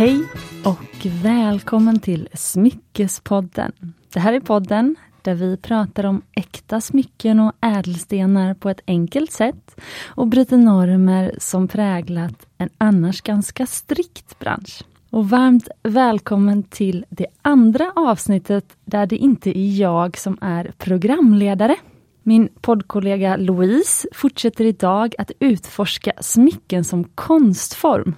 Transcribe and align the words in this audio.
Hej 0.00 0.28
och 0.64 1.06
välkommen 1.22 1.98
till 1.98 2.28
Smyckespodden. 2.34 3.72
Det 4.12 4.20
här 4.20 4.32
är 4.32 4.40
podden 4.40 4.96
där 5.22 5.34
vi 5.34 5.56
pratar 5.56 6.06
om 6.06 6.22
äkta 6.32 6.80
smycken 6.80 7.40
och 7.40 7.52
ädelstenar 7.60 8.54
på 8.54 8.70
ett 8.70 8.80
enkelt 8.86 9.32
sätt 9.32 9.80
och 10.06 10.26
bryter 10.26 10.56
normer 10.56 11.34
som 11.38 11.68
präglat 11.68 12.46
en 12.58 12.68
annars 12.78 13.20
ganska 13.20 13.66
strikt 13.66 14.38
bransch. 14.38 14.82
Och 15.10 15.28
varmt 15.28 15.68
välkommen 15.82 16.62
till 16.62 17.04
det 17.10 17.26
andra 17.42 17.92
avsnittet 17.96 18.64
där 18.84 19.06
det 19.06 19.16
inte 19.16 19.58
är 19.58 19.80
jag 19.80 20.18
som 20.18 20.38
är 20.40 20.72
programledare. 20.78 21.76
Min 22.22 22.48
poddkollega 22.60 23.36
Louise 23.36 24.08
fortsätter 24.12 24.64
idag 24.64 25.14
att 25.18 25.30
utforska 25.38 26.12
smycken 26.20 26.84
som 26.84 27.04
konstform. 27.04 28.14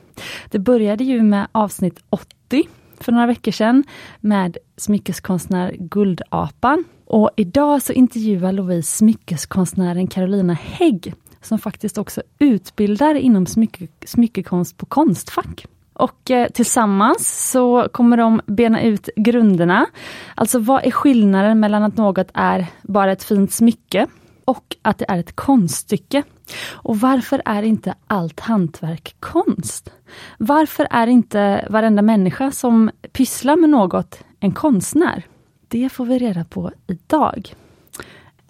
Det 0.51 0.59
började 0.59 1.05
ju 1.05 1.23
med 1.23 1.49
avsnitt 1.53 1.99
80 2.11 2.69
för 3.01 3.13
några 3.13 3.27
veckor 3.27 3.53
sedan 3.53 3.85
med 4.21 4.57
smyckeskonstnär 4.77 5.77
Guldapan. 5.79 6.85
Och 7.05 7.31
idag 7.37 7.83
så 7.83 7.93
intervjuar 7.93 8.53
Louise 8.53 8.97
smyckeskonstnären 8.97 10.07
Carolina 10.07 10.53
Hägg 10.53 11.15
som 11.41 11.59
faktiskt 11.59 11.99
också 11.99 12.23
utbildar 12.39 13.15
inom 13.15 13.47
smycke, 13.47 13.89
smyckekonst 14.07 14.77
på 14.77 14.87
Konstfack. 14.87 15.67
Och 16.03 16.31
eh, 16.31 16.49
tillsammans 16.49 17.51
så 17.51 17.89
kommer 17.93 18.17
de 18.17 18.41
bena 18.47 18.83
ut 18.83 19.09
grunderna. 19.17 19.87
Alltså 20.35 20.59
vad 20.59 20.87
är 20.87 20.91
skillnaden 20.91 21.61
mellan 21.61 21.83
att 21.83 21.97
något 21.97 22.29
är 22.35 22.67
bara 22.83 23.13
ett 23.13 23.25
fint 23.25 23.53
smycke 23.53 24.07
och 24.45 24.77
att 24.83 24.99
det 24.99 25.05
är 25.09 25.19
ett 25.19 25.37
konststycke? 25.37 26.23
Och 26.71 27.01
varför 27.01 27.43
är 27.45 27.63
inte 27.63 27.95
allt 28.07 28.41
hantverk 28.41 29.17
konst? 29.21 29.93
Varför 30.39 30.87
är 30.91 31.07
inte 31.07 31.67
varenda 31.71 32.03
människa 32.03 32.51
som 32.51 32.91
pysslar 33.13 33.57
med 33.57 33.71
något 33.71 34.25
en 34.41 34.53
konstnär? 34.53 35.27
Det 35.69 35.89
får 35.89 36.05
vi 36.05 36.19
reda 36.19 36.45
på 36.45 36.73
idag. 36.87 37.55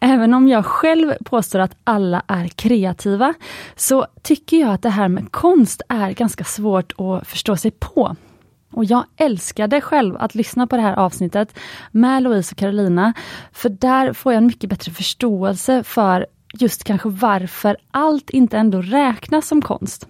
Även 0.04 0.34
om 0.34 0.48
jag 0.48 0.66
själv 0.66 1.14
påstår 1.24 1.58
att 1.58 1.76
alla 1.84 2.22
är 2.26 2.48
kreativa, 2.48 3.34
så 3.76 4.06
tycker 4.22 4.56
jag 4.56 4.70
att 4.70 4.82
det 4.82 4.90
här 4.90 5.08
med 5.08 5.32
konst 5.32 5.82
är 5.88 6.10
ganska 6.10 6.44
svårt 6.44 6.92
att 6.98 7.28
förstå 7.28 7.56
sig 7.56 7.70
på. 7.70 8.16
Och 8.72 8.84
jag 8.84 9.04
älskade 9.16 9.80
själv 9.80 10.16
att 10.18 10.34
lyssna 10.34 10.66
på 10.66 10.76
det 10.76 10.82
här 10.82 10.96
avsnittet 10.96 11.58
med 11.90 12.22
Louise 12.22 12.52
och 12.52 12.58
Carolina, 12.58 13.12
för 13.52 13.68
där 13.68 14.12
får 14.12 14.32
jag 14.32 14.38
en 14.38 14.46
mycket 14.46 14.70
bättre 14.70 14.92
förståelse 14.92 15.82
för 15.82 16.26
just 16.54 16.84
kanske 16.84 17.08
varför 17.08 17.76
allt 17.90 18.30
inte 18.30 18.58
ändå 18.58 18.82
räknas 18.82 19.48
som 19.48 19.62
konst. 19.62 20.08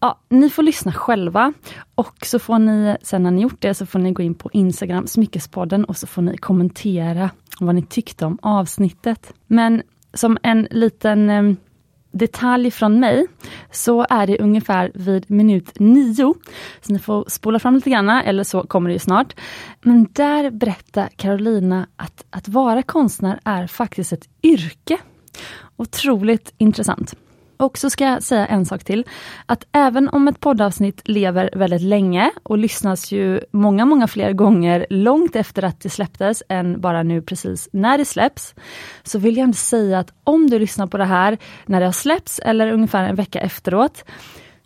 Ja, 0.00 0.18
ni 0.28 0.50
får 0.50 0.62
lyssna 0.62 0.92
själva 0.92 1.52
och 1.94 2.16
så 2.22 2.38
får 2.38 2.58
ni, 2.58 2.96
sen 3.02 3.22
när 3.22 3.30
ni 3.30 3.42
gjort 3.42 3.62
det, 3.62 3.74
så 3.74 3.86
får 3.86 3.98
ni 3.98 4.12
gå 4.12 4.22
in 4.22 4.34
på 4.34 4.50
Instagram, 4.52 5.06
Smyckespodden 5.06 5.84
och 5.84 5.96
så 5.96 6.06
får 6.06 6.22
ni 6.22 6.36
kommentera 6.36 7.30
vad 7.60 7.74
ni 7.74 7.82
tyckte 7.82 8.26
om 8.26 8.38
avsnittet. 8.42 9.32
Men 9.46 9.82
som 10.14 10.38
en 10.42 10.68
liten 10.70 11.30
eh, 11.30 11.54
detalj 12.12 12.70
från 12.70 13.00
mig, 13.00 13.26
så 13.70 14.06
är 14.10 14.26
det 14.26 14.38
ungefär 14.38 14.92
vid 14.94 15.30
minut 15.30 15.80
nio. 15.80 16.34
Så 16.80 16.92
ni 16.92 16.98
får 16.98 17.24
spola 17.28 17.58
fram 17.58 17.74
lite 17.74 17.90
grann, 17.90 18.08
eller 18.08 18.44
så 18.44 18.62
kommer 18.62 18.90
det 18.90 18.94
ju 18.94 18.98
snart. 18.98 19.34
Men 19.82 20.08
där 20.12 20.50
berättar 20.50 21.08
Carolina 21.16 21.86
att, 21.96 22.24
att 22.30 22.48
vara 22.48 22.82
konstnär 22.82 23.40
är 23.44 23.66
faktiskt 23.66 24.12
ett 24.12 24.28
yrke. 24.42 24.98
Otroligt 25.76 26.54
intressant. 26.58 27.14
Och 27.58 27.78
så 27.78 27.90
ska 27.90 28.04
jag 28.04 28.22
säga 28.22 28.46
en 28.46 28.66
sak 28.66 28.84
till. 28.84 29.04
Att 29.46 29.64
även 29.72 30.08
om 30.08 30.28
ett 30.28 30.40
poddavsnitt 30.40 31.08
lever 31.08 31.50
väldigt 31.54 31.82
länge 31.82 32.30
och 32.42 32.58
lyssnas 32.58 33.12
ju 33.12 33.40
många, 33.52 33.84
många 33.84 34.08
fler 34.08 34.32
gånger 34.32 34.86
långt 34.90 35.36
efter 35.36 35.62
att 35.62 35.80
det 35.80 35.90
släpptes 35.90 36.42
än 36.48 36.80
bara 36.80 37.02
nu 37.02 37.22
precis 37.22 37.68
när 37.72 37.98
det 37.98 38.04
släpps. 38.04 38.54
Så 39.02 39.18
vill 39.18 39.36
jag 39.36 39.44
inte 39.48 39.58
säga 39.58 39.98
att 39.98 40.12
om 40.24 40.50
du 40.50 40.58
lyssnar 40.58 40.86
på 40.86 40.98
det 40.98 41.04
här 41.04 41.38
när 41.66 41.80
det 41.80 41.86
har 41.86 41.92
släppts 41.92 42.38
eller 42.38 42.72
ungefär 42.72 43.08
en 43.08 43.16
vecka 43.16 43.40
efteråt 43.40 44.04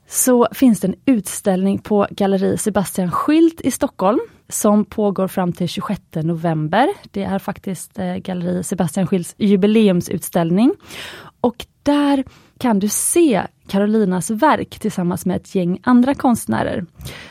så 0.08 0.48
finns 0.52 0.81
det 0.81 0.88
en 0.88 0.94
utställning 1.06 1.78
på 1.78 2.06
Galleri 2.10 2.58
Sebastian 2.58 3.10
Skylt 3.10 3.60
i 3.60 3.70
Stockholm 3.70 4.20
som 4.48 4.84
pågår 4.84 5.28
fram 5.28 5.52
till 5.52 5.69
26 5.69 6.00
november. 6.14 6.88
Det 7.10 7.22
är 7.22 7.38
faktiskt 7.38 7.98
eh, 7.98 8.16
Galleri 8.16 8.62
Sebastian 8.62 9.06
Skylts 9.06 9.34
jubileumsutställning. 9.38 10.75
Och 11.41 11.66
där 11.82 12.25
kan 12.62 12.78
du 12.78 12.89
se 12.89 13.43
Carolinas 13.67 14.31
verk 14.31 14.78
tillsammans 14.78 15.27
med 15.27 15.37
ett 15.37 15.55
gäng 15.55 15.81
andra 15.83 16.15
konstnärer. 16.15 16.84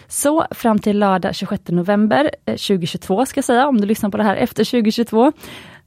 Så 0.07 0.45
fram 0.51 0.79
till 0.79 0.99
lördag 0.99 1.35
26 1.35 1.63
november 1.67 2.31
eh, 2.45 2.51
2022 2.51 3.25
ska 3.25 3.37
jag 3.37 3.45
säga, 3.45 3.67
om 3.67 3.81
du 3.81 3.87
lyssnar 3.87 4.09
på 4.09 4.17
det 4.17 4.23
här 4.23 4.35
efter 4.35 4.63
2022. 4.63 5.31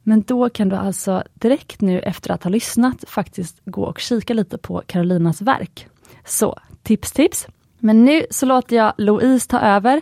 Men 0.03 0.23
då 0.23 0.49
kan 0.49 0.69
du 0.69 0.77
alltså 0.77 1.23
direkt 1.35 1.81
nu 1.81 2.01
efter 2.01 2.31
att 2.31 2.43
ha 2.43 2.51
lyssnat 2.51 3.05
faktiskt 3.09 3.61
gå 3.65 3.83
och 3.83 3.99
kika 3.99 4.35
lite 4.35 4.59
på 4.59 4.83
Carolinas 4.87 5.43
verk. 5.43 5.87
Så 6.25 6.59
tips 6.83 7.13
tips! 7.13 7.47
Men 7.79 8.05
nu 8.05 8.27
så 8.31 8.47
låter 8.47 8.77
jag 8.77 8.93
Louise 8.99 9.49
ta 9.49 9.61
över 9.61 10.01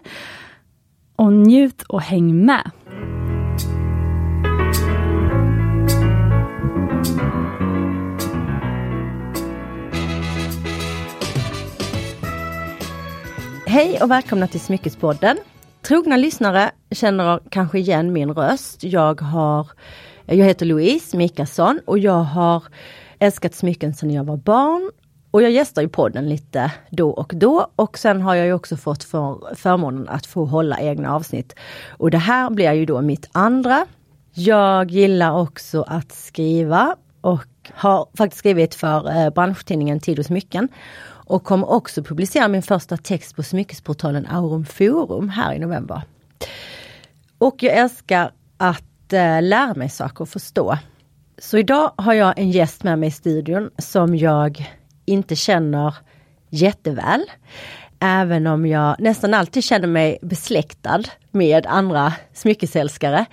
och 1.16 1.32
njut 1.32 1.82
och 1.82 2.02
häng 2.02 2.44
med! 2.46 2.70
Hej 13.72 13.98
och 14.02 14.10
välkomna 14.10 14.46
till 14.46 14.60
Smyckespodden. 14.60 15.36
Trogna 15.82 16.16
lyssnare 16.16 16.70
känner 16.90 17.40
kanske 17.50 17.78
igen 17.78 18.12
min 18.12 18.30
röst. 18.30 18.84
Jag, 18.84 19.20
har, 19.20 19.66
jag 20.26 20.46
heter 20.46 20.66
Louise 20.66 21.16
Mikasson 21.16 21.80
och 21.84 21.98
jag 21.98 22.22
har 22.22 22.64
älskat 23.18 23.54
smycken 23.54 23.94
sedan 23.94 24.10
jag 24.10 24.24
var 24.24 24.36
barn. 24.36 24.90
Och 25.30 25.42
jag 25.42 25.50
gästar 25.50 25.82
ju 25.82 25.88
podden 25.88 26.28
lite 26.28 26.72
då 26.90 27.10
och 27.10 27.32
då 27.34 27.66
och 27.76 27.98
sen 27.98 28.20
har 28.20 28.34
jag 28.34 28.46
ju 28.46 28.52
också 28.52 28.76
fått 28.76 29.04
för, 29.04 29.54
förmånen 29.54 30.08
att 30.08 30.26
få 30.26 30.44
hålla 30.44 30.80
egna 30.80 31.14
avsnitt. 31.14 31.54
Och 31.88 32.10
det 32.10 32.18
här 32.18 32.50
blir 32.50 32.72
ju 32.72 32.86
då 32.86 33.00
mitt 33.00 33.28
andra. 33.32 33.86
Jag 34.34 34.90
gillar 34.90 35.40
också 35.40 35.82
att 35.82 36.12
skriva 36.12 36.96
och 37.20 37.70
har 37.70 38.06
faktiskt 38.14 38.38
skrivit 38.38 38.74
för 38.74 39.16
eh, 39.16 39.30
branschtidningen 39.30 40.00
Tid 40.00 40.18
och 40.18 40.26
smycken 40.26 40.68
och 41.32 41.44
kommer 41.44 41.70
också 41.70 42.02
publicera 42.02 42.48
min 42.48 42.62
första 42.62 42.96
text 42.96 43.36
på 43.36 43.42
smyckesportalen 43.42 44.26
Aurum 44.26 44.64
Forum 44.64 45.28
här 45.28 45.54
i 45.54 45.58
november. 45.58 46.02
Och 47.38 47.62
jag 47.62 47.76
älskar 47.76 48.32
att 48.56 49.12
eh, 49.12 49.42
lära 49.42 49.74
mig 49.74 49.88
saker 49.88 50.20
och 50.20 50.28
förstå. 50.28 50.78
Så 51.38 51.58
idag 51.58 51.92
har 51.96 52.12
jag 52.12 52.38
en 52.38 52.50
gäst 52.50 52.82
med 52.82 52.98
mig 52.98 53.08
i 53.08 53.12
studion 53.12 53.70
som 53.78 54.16
jag 54.16 54.70
inte 55.04 55.36
känner 55.36 55.94
jätteväl. 56.50 57.24
Även 58.00 58.46
om 58.46 58.66
jag 58.66 58.96
nästan 58.98 59.34
alltid 59.34 59.64
känner 59.64 59.88
mig 59.88 60.18
besläktad 60.22 61.02
med 61.30 61.66
andra 61.66 62.12
smyckesälskare 62.32 63.26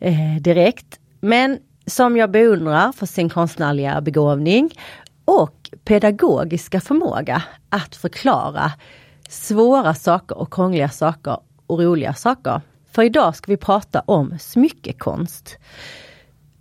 eh, 0.00 0.36
direkt. 0.40 1.00
Men 1.20 1.58
som 1.86 2.16
jag 2.16 2.30
beundrar 2.30 2.92
för 2.92 3.06
sin 3.06 3.28
konstnärliga 3.28 4.00
begåvning 4.00 4.70
och 5.24 5.57
pedagogiska 5.88 6.80
förmåga 6.80 7.42
att 7.68 7.96
förklara 7.96 8.72
svåra 9.28 9.94
saker 9.94 10.38
och 10.38 10.52
krångliga 10.52 10.88
saker 10.88 11.38
och 11.66 11.80
roliga 11.80 12.14
saker. 12.14 12.60
För 12.92 13.02
idag 13.02 13.36
ska 13.36 13.52
vi 13.52 13.56
prata 13.56 14.00
om 14.00 14.38
smyckekonst. 14.40 15.58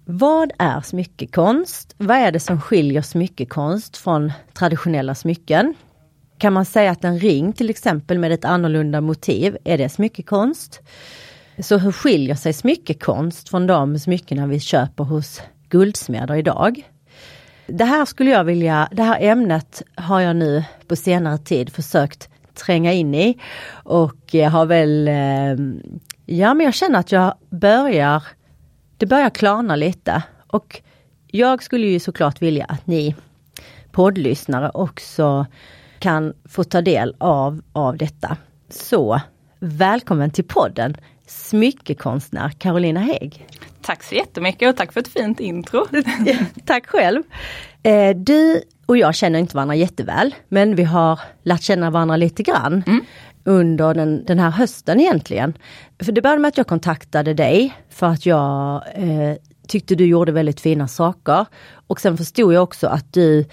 Vad 0.06 0.52
är 0.60 0.82
smyckekonst? 0.82 1.96
Vad 1.98 2.18
är 2.18 2.32
det 2.32 2.40
som 2.40 2.62
skiljer 2.62 3.02
smyckekonst 3.02 3.98
från 3.98 4.32
traditionella 4.54 5.16
smycken? 5.16 5.74
Kan 6.38 6.54
man 6.54 6.66
säga 6.66 6.92
att 6.92 7.04
en 7.04 7.20
ring 7.20 7.54
till 7.54 7.70
exempel 7.70 8.20
med 8.20 8.32
ett 8.32 8.46
annorlunda 8.46 9.02
motiv, 9.02 9.58
är 9.64 9.78
det 9.78 9.90
smyckekonst? 9.90 10.82
Så 11.60 11.78
hur 11.78 11.92
skiljer 11.92 12.36
sig 12.36 12.54
smyckekonst 12.54 13.50
från 13.50 13.68
de 13.68 14.00
smyckena 14.00 14.48
vi 14.48 14.60
köper 14.60 15.04
hos 15.04 15.42
guldsmeder 15.70 16.36
idag? 16.36 16.84
Det 17.68 17.86
här 17.86 18.06
skulle 18.06 18.30
jag 18.30 18.44
vilja, 18.44 18.90
det 18.92 19.04
här 19.04 19.22
ämnet 19.22 19.82
har 19.96 20.22
jag 20.22 20.36
nu 20.36 20.64
på 20.88 20.96
senare 20.96 21.38
tid 21.38 21.70
försökt 21.70 22.30
tränga 22.54 22.94
in 22.94 23.16
i 23.16 23.38
och 23.70 24.16
jag 24.32 24.50
har 24.50 24.66
väl, 24.66 25.08
eh, 25.08 25.66
ja 26.26 26.54
men 26.54 26.66
jag 26.66 26.74
känner 26.74 27.00
att 27.00 27.12
jag 27.12 27.34
börjar, 27.50 28.24
det 28.98 29.06
börjar 29.06 29.30
klarna 29.30 29.76
lite 29.76 30.24
och 30.48 30.82
jag 31.28 31.64
skulle 31.64 31.88
ju 31.88 32.00
såklart 32.00 32.42
vilja 32.42 32.66
att 32.66 32.88
ni 32.88 33.16
poddlyssnare 33.92 34.70
också 34.74 35.46
kan 36.00 36.34
få 36.46 36.64
ta 36.64 36.82
del 36.82 37.16
av, 37.18 37.62
av 37.74 37.98
detta. 37.98 38.38
Så 38.70 39.22
välkommen 39.60 40.32
till 40.32 40.48
podden 40.48 40.98
smyckekonstnär 41.28 42.50
Carolina 42.50 43.00
Hägg. 43.00 43.48
Tack 43.88 44.04
så 44.04 44.16
jättemycket 44.16 44.70
och 44.70 44.76
tack 44.76 44.94
för 44.94 45.00
ett 45.00 45.08
fint 45.08 45.40
intro. 45.40 45.86
tack 46.66 46.88
själv. 46.88 47.24
Eh, 47.84 48.16
du 48.16 48.62
och 48.86 48.98
jag 48.98 49.16
känner 49.16 49.40
inte 49.40 49.56
varandra 49.56 49.76
jätteväl, 49.76 50.36
men 50.48 50.76
vi 50.76 50.84
har 50.84 51.20
lärt 51.44 51.62
känna 51.62 51.90
varandra 51.90 52.18
lite 52.18 52.44
grann. 52.44 52.84
Mm. 52.88 53.06
under 53.44 53.94
den, 53.94 54.26
den 54.26 54.40
här 54.40 54.50
hösten 54.50 55.00
egentligen. 55.00 55.54
För 56.00 56.12
det 56.12 56.22
började 56.22 56.42
med 56.42 56.50
att 56.50 56.58
jag 56.58 56.68
kontaktade 56.68 57.34
dig 57.34 57.76
för 57.90 58.08
att 58.08 58.26
jag 58.26 58.84
eh, 58.96 59.36
tyckte 59.68 59.96
du 59.96 60.06
gjorde 60.06 60.32
väldigt 60.32 60.60
fina 60.60 60.88
saker. 60.88 61.46
Och 61.88 62.02
sen 62.02 62.18
förstod 62.18 62.54
jag 62.54 62.64
också 62.64 62.88
att 62.88 63.14
du 63.14 63.46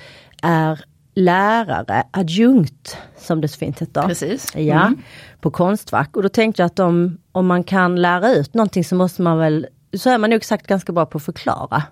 är 0.42 0.84
lärare, 1.14 2.04
adjunkt 2.10 2.96
som 3.18 3.40
det 3.40 3.48
så 3.48 3.58
fint 3.58 3.82
heter. 3.82 4.02
Precis. 4.02 4.56
Ja, 4.56 4.86
mm. 4.86 5.02
på 5.40 5.50
Konstfack. 5.50 6.16
Och 6.16 6.22
då 6.22 6.28
tänkte 6.28 6.62
jag 6.62 6.66
att 6.66 6.78
om, 6.78 7.18
om 7.32 7.46
man 7.46 7.64
kan 7.64 8.02
lära 8.02 8.34
ut 8.34 8.54
någonting 8.54 8.84
så 8.84 8.94
måste 8.94 9.22
man 9.22 9.38
väl, 9.38 9.66
så 9.98 10.10
är 10.10 10.18
man 10.18 10.30
nog 10.30 10.44
sagt 10.44 10.66
ganska 10.66 10.92
bra 10.92 11.06
på 11.06 11.18
att 11.18 11.24
förklara. 11.24 11.82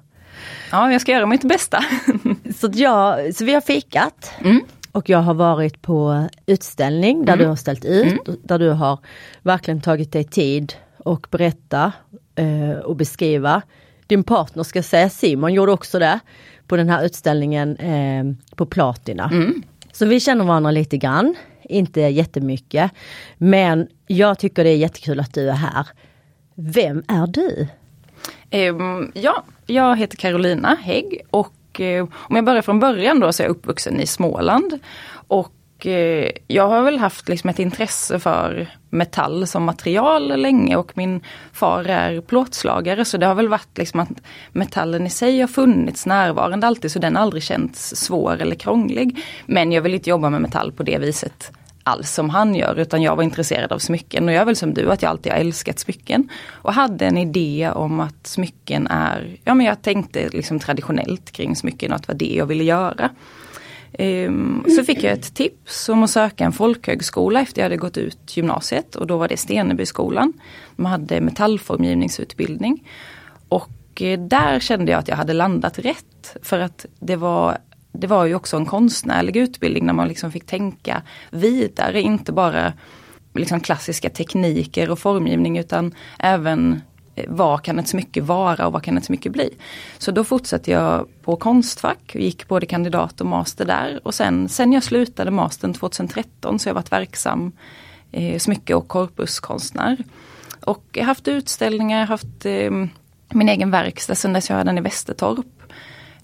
Ja, 0.70 0.92
jag 0.92 1.00
ska 1.00 1.12
göra 1.12 1.26
mitt 1.26 1.44
bästa. 1.44 1.84
så, 2.56 2.70
jag, 2.72 3.34
så 3.34 3.44
vi 3.44 3.54
har 3.54 3.60
fikat. 3.60 4.32
Mm. 4.40 4.60
Och 4.92 5.08
jag 5.08 5.18
har 5.18 5.34
varit 5.34 5.82
på 5.82 6.28
utställning 6.46 7.24
där 7.24 7.32
mm. 7.32 7.42
du 7.42 7.48
har 7.48 7.56
ställt 7.56 7.84
ut, 7.84 8.28
mm. 8.28 8.40
där 8.42 8.58
du 8.58 8.70
har 8.70 8.98
verkligen 9.42 9.80
tagit 9.80 10.12
dig 10.12 10.24
tid 10.24 10.72
och 10.98 11.26
berätta 11.30 11.92
eh, 12.34 12.78
och 12.78 12.96
beskriva. 12.96 13.62
Din 14.06 14.24
partner 14.24 14.62
ska 14.62 14.82
säga, 14.82 15.08
Simon 15.08 15.54
gjorde 15.54 15.72
också 15.72 15.98
det 15.98 16.20
på 16.66 16.76
den 16.76 16.88
här 16.88 17.04
utställningen 17.04 17.76
eh, 17.76 18.54
på 18.56 18.66
Platina. 18.66 19.30
Mm. 19.32 19.62
Så 19.92 20.06
vi 20.06 20.20
känner 20.20 20.44
varandra 20.44 20.70
lite 20.70 20.96
grann, 20.96 21.34
inte 21.62 22.00
jättemycket. 22.00 22.90
Men 23.38 23.88
jag 24.06 24.38
tycker 24.38 24.64
det 24.64 24.70
är 24.70 24.76
jättekul 24.76 25.20
att 25.20 25.34
du 25.34 25.48
är 25.48 25.54
här. 25.54 25.86
Vem 26.54 27.02
är 27.08 27.26
du? 27.26 27.68
Ehm, 28.52 29.12
ja, 29.14 29.42
jag 29.66 29.96
heter 29.98 30.16
Carolina 30.16 30.76
Hägg 30.82 31.20
och 31.30 31.80
eh, 31.80 32.06
om 32.14 32.36
jag 32.36 32.44
börjar 32.44 32.62
från 32.62 32.80
början 32.80 33.20
då 33.20 33.32
så 33.32 33.42
är 33.42 33.46
jag 33.46 33.56
uppvuxen 33.56 34.00
i 34.00 34.06
Småland. 34.06 34.78
Och 35.12 35.86
eh, 35.86 36.30
jag 36.46 36.68
har 36.68 36.82
väl 36.82 36.98
haft 36.98 37.28
liksom 37.28 37.50
ett 37.50 37.58
intresse 37.58 38.18
för 38.18 38.66
metall 38.90 39.46
som 39.46 39.64
material 39.64 40.40
länge 40.40 40.76
och 40.76 40.92
min 40.94 41.20
far 41.52 41.84
är 41.84 42.20
plåtslagare 42.20 43.04
så 43.04 43.16
det 43.16 43.26
har 43.26 43.34
väl 43.34 43.48
varit 43.48 43.78
liksom 43.78 44.00
att 44.00 44.08
metallen 44.52 45.06
i 45.06 45.10
sig 45.10 45.40
har 45.40 45.48
funnits 45.48 46.06
närvarande 46.06 46.66
alltid 46.66 46.92
så 46.92 46.98
den 46.98 47.16
har 47.16 47.22
aldrig 47.22 47.42
känts 47.42 47.96
svår 47.96 48.40
eller 48.40 48.56
krånglig. 48.56 49.24
Men 49.46 49.72
jag 49.72 49.82
vill 49.82 49.94
inte 49.94 50.10
jobba 50.10 50.30
med 50.30 50.42
metall 50.42 50.72
på 50.72 50.82
det 50.82 50.98
viset 50.98 51.52
alls 51.82 52.10
som 52.10 52.30
han 52.30 52.54
gör 52.54 52.78
utan 52.78 53.02
jag 53.02 53.16
var 53.16 53.22
intresserad 53.22 53.72
av 53.72 53.78
smycken 53.78 54.28
och 54.28 54.34
jag 54.34 54.40
är 54.40 54.44
väl 54.44 54.56
som 54.56 54.74
du 54.74 54.92
att 54.92 55.02
jag 55.02 55.10
alltid 55.10 55.32
har 55.32 55.38
älskat 55.38 55.78
smycken. 55.78 56.28
Och 56.50 56.72
hade 56.72 57.06
en 57.06 57.18
idé 57.18 57.70
om 57.74 58.00
att 58.00 58.26
smycken 58.26 58.86
är, 58.86 59.36
ja 59.44 59.54
men 59.54 59.66
jag 59.66 59.82
tänkte 59.82 60.28
liksom 60.28 60.58
traditionellt 60.58 61.30
kring 61.30 61.56
smycken 61.56 61.92
och 61.92 61.96
att 61.96 62.02
det 62.02 62.12
var 62.12 62.18
det 62.18 62.34
jag 62.34 62.46
ville 62.46 62.64
göra. 62.64 63.10
Um, 63.98 64.64
så 64.76 64.84
fick 64.84 65.02
jag 65.02 65.12
ett 65.12 65.34
tips 65.34 65.88
om 65.88 66.02
att 66.02 66.10
söka 66.10 66.44
en 66.44 66.52
folkhögskola 66.52 67.40
efter 67.40 67.60
jag 67.60 67.64
hade 67.64 67.76
gått 67.76 67.96
ut 67.96 68.36
gymnasiet 68.36 68.96
och 68.96 69.06
då 69.06 69.16
var 69.16 69.28
det 69.28 69.36
Stenebyskolan. 69.36 70.32
De 70.76 70.86
hade 70.86 71.20
metallformgivningsutbildning. 71.20 72.88
Och 73.48 74.02
eh, 74.02 74.20
där 74.20 74.60
kände 74.60 74.92
jag 74.92 74.98
att 74.98 75.08
jag 75.08 75.16
hade 75.16 75.32
landat 75.32 75.78
rätt 75.78 76.36
för 76.42 76.60
att 76.60 76.86
det 76.98 77.16
var 77.16 77.58
det 77.92 78.06
var 78.06 78.24
ju 78.24 78.34
också 78.34 78.56
en 78.56 78.66
konstnärlig 78.66 79.36
utbildning 79.36 79.86
när 79.86 79.92
man 79.92 80.08
liksom 80.08 80.32
fick 80.32 80.46
tänka 80.46 81.02
vidare, 81.30 82.00
inte 82.00 82.32
bara 82.32 82.72
liksom 83.34 83.60
klassiska 83.60 84.10
tekniker 84.10 84.90
och 84.90 84.98
formgivning 84.98 85.58
utan 85.58 85.94
även 86.18 86.80
eh, 87.14 87.24
vad 87.28 87.62
kan 87.62 87.78
ett 87.78 87.88
smycke 87.88 88.20
vara 88.20 88.66
och 88.66 88.72
vad 88.72 88.82
kan 88.82 88.98
ett 88.98 89.04
smycke 89.04 89.30
bli? 89.30 89.50
Så 89.98 90.10
då 90.10 90.24
fortsatte 90.24 90.70
jag 90.70 91.08
på 91.22 91.36
Konstfack, 91.36 92.14
gick 92.14 92.48
både 92.48 92.66
kandidat 92.66 93.20
och 93.20 93.26
master 93.26 93.64
där 93.64 94.00
och 94.04 94.14
sen, 94.14 94.48
sen 94.48 94.72
jag 94.72 94.82
slutade 94.82 95.30
mastern 95.30 95.74
2013 95.74 96.58
så 96.58 96.66
har 96.66 96.70
jag 96.70 96.74
varit 96.74 96.92
verksam 96.92 97.52
eh, 98.12 98.38
smycke 98.38 98.74
och 98.74 98.88
korpuskonstnär. 98.88 99.96
Och 100.64 100.84
jag 100.92 101.02
har 101.02 101.06
haft 101.06 101.28
utställningar, 101.28 102.06
haft 102.06 102.46
eh, 102.46 102.70
min 103.28 103.48
egen 103.48 103.70
verkstad 103.70 104.14
sen 104.14 104.32
dess 104.32 104.48
jag 104.50 104.56
hade 104.56 104.70
den 104.70 104.78
i 104.78 104.80
Västertorp. 104.80 105.61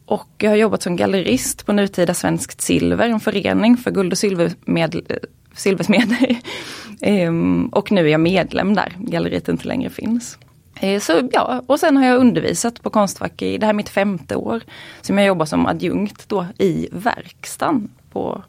Och 0.08 0.28
jag 0.38 0.50
har 0.50 0.56
jobbat 0.56 0.82
som 0.82 0.96
gallerist 0.96 1.66
på 1.66 1.72
Nutida 1.72 2.14
Svenskt 2.14 2.60
Silver, 2.60 3.08
en 3.08 3.20
förening 3.20 3.76
för 3.76 3.90
guld 3.90 4.12
och 4.12 4.18
silvermed, 4.18 5.18
silversmeder. 5.56 6.40
ehm, 7.00 7.68
och 7.72 7.92
nu 7.92 8.06
är 8.06 8.10
jag 8.10 8.20
medlem 8.20 8.74
där, 8.74 8.92
galleriet 8.98 9.48
inte 9.48 9.68
längre 9.68 9.90
finns. 9.90 10.38
Eh, 10.80 11.00
så 11.00 11.28
ja, 11.32 11.62
och 11.66 11.80
sen 11.80 11.96
har 11.96 12.06
jag 12.06 12.18
undervisat 12.18 12.82
på 12.82 12.90
Konstfack 12.90 13.42
i, 13.42 13.58
det 13.58 13.66
här 13.66 13.72
är 13.72 13.76
mitt 13.76 13.88
femte 13.88 14.36
år, 14.36 14.62
som 15.00 15.18
jag 15.18 15.26
jobbar 15.26 15.46
som 15.46 15.66
adjunkt 15.66 16.28
då 16.28 16.46
i 16.58 16.88
verkstaden 16.92 17.88
på 18.12 18.42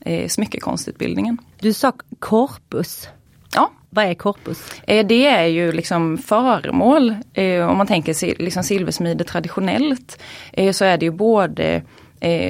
eh, 0.00 0.28
smyckekonstutbildningen. 0.28 1.38
Du 1.60 1.72
sa 1.72 1.92
korpus. 2.18 3.08
Ja. 3.54 3.70
Vad 3.96 4.04
är 4.04 4.14
korpus? 4.14 4.72
Eh, 4.86 5.06
det 5.06 5.26
är 5.26 5.46
ju 5.46 5.72
liksom 5.72 6.18
föremål, 6.18 7.14
eh, 7.34 7.70
om 7.70 7.78
man 7.78 7.86
tänker 7.86 8.42
liksom 8.42 8.62
silversmide 8.62 9.24
traditionellt, 9.24 10.22
eh, 10.52 10.72
så 10.72 10.84
är 10.84 10.98
det 10.98 11.06
ju 11.06 11.10
både 11.10 11.82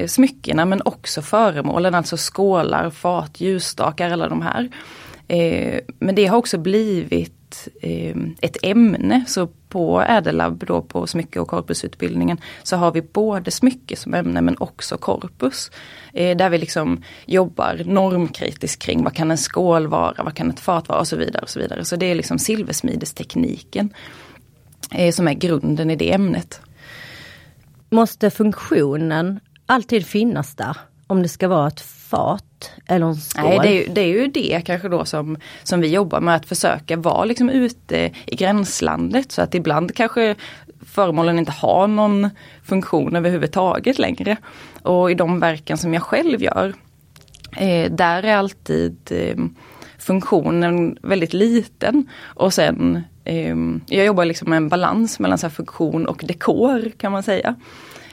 smyckena 0.07 0.65
men 0.65 0.83
också 0.85 1.23
föremålen, 1.23 1.95
alltså 1.95 2.17
skålar, 2.17 2.91
fat, 2.91 3.41
ljusstakar, 3.41 4.11
alla 4.11 4.29
de 4.29 4.43
här. 4.43 4.69
Men 5.99 6.15
det 6.15 6.27
har 6.27 6.39
också 6.39 6.59
blivit 6.59 7.36
Ehm, 7.81 8.37
ett 8.41 8.57
ämne. 8.63 9.25
Så 9.27 9.49
på 9.69 10.03
Ädellab 10.09 10.67
då 10.67 10.83
på 10.83 11.07
smycke 11.07 11.41
och 11.41 11.49
korpusutbildningen 11.49 12.39
så 12.63 12.77
har 12.77 12.93
vi 12.93 13.03
både 13.03 13.51
smycke 13.51 13.97
som 13.97 14.15
ämne 14.15 14.41
men 14.41 14.57
också 14.59 14.97
korpus. 14.97 15.71
Eh, 16.13 16.37
där 16.37 16.51
vi 16.51 16.59
liksom 16.59 17.03
jobbar 17.27 17.83
normkritiskt 17.85 18.83
kring 18.83 19.05
vad 19.05 19.15
kan 19.15 19.31
en 19.31 19.39
skål 19.39 19.87
vara, 19.87 20.23
vad 20.23 20.35
kan 20.35 20.51
ett 20.51 20.61
fat 20.61 20.89
vara 20.89 20.99
och 20.99 21.09
så 21.09 21.17
vidare. 21.17 21.43
och 21.43 21.51
Så 21.51 21.61
vidare. 21.61 21.85
Så 21.85 21.97
det 21.97 22.07
är 22.07 22.15
liksom 22.15 22.39
silversmidestekniken 22.39 23.95
eh, 24.93 25.13
som 25.13 25.29
är 25.29 25.35
grunden 25.35 25.91
i 25.91 25.97
det 25.97 26.13
ämnet. 26.13 26.61
Måste 27.91 28.31
funktionen 28.31 29.41
alltid 29.67 30.07
finnas 30.07 30.55
där? 30.55 30.77
Om 31.07 31.23
det 31.23 31.29
ska 31.29 31.49
vara 31.49 31.69
ett 31.69 31.81
fat 32.11 32.73
eller 32.87 33.07
en 33.07 33.17
skål? 33.17 33.45
Nej 33.45 33.59
det 33.63 33.69
är, 33.69 33.75
ju, 33.75 33.93
det 33.93 34.01
är 34.01 34.07
ju 34.07 34.27
det 34.27 34.63
kanske 34.67 34.89
då 34.89 35.05
som, 35.05 35.37
som 35.63 35.81
vi 35.81 35.89
jobbar 35.89 36.21
med 36.21 36.37
att 36.37 36.47
försöka 36.47 36.97
vara 36.97 37.25
liksom 37.25 37.51
ute 37.51 38.11
i 38.27 38.37
gränslandet 38.37 39.33
så 39.33 39.43
att 39.43 39.55
ibland 39.55 39.95
kanske 39.95 40.35
föremålen 40.87 41.39
inte 41.39 41.53
har 41.53 41.87
någon 41.87 42.31
funktion 42.65 43.17
överhuvudtaget 43.17 43.99
längre. 43.99 44.37
Och 44.83 45.11
i 45.11 45.15
de 45.15 45.41
verken 45.41 45.79
som 45.79 45.95
jag 45.95 46.03
själv 46.03 46.43
gör, 46.43 46.75
eh, 47.57 47.93
där 47.93 48.23
är 48.23 48.37
alltid 48.37 48.97
eh, 49.11 49.37
funktionen 49.99 50.99
väldigt 51.03 51.33
liten. 51.33 52.09
Och 52.23 52.55
sen, 52.55 53.05
eh, 53.25 53.57
jag 53.87 54.07
jobbar 54.07 54.25
liksom 54.25 54.51
med 54.51 54.57
en 54.57 54.69
balans 54.69 55.19
mellan 55.19 55.39
så 55.39 55.51
funktion 55.51 56.07
och 56.07 56.25
dekor 56.27 56.91
kan 56.99 57.13
man 57.13 57.23
säga. 57.23 57.55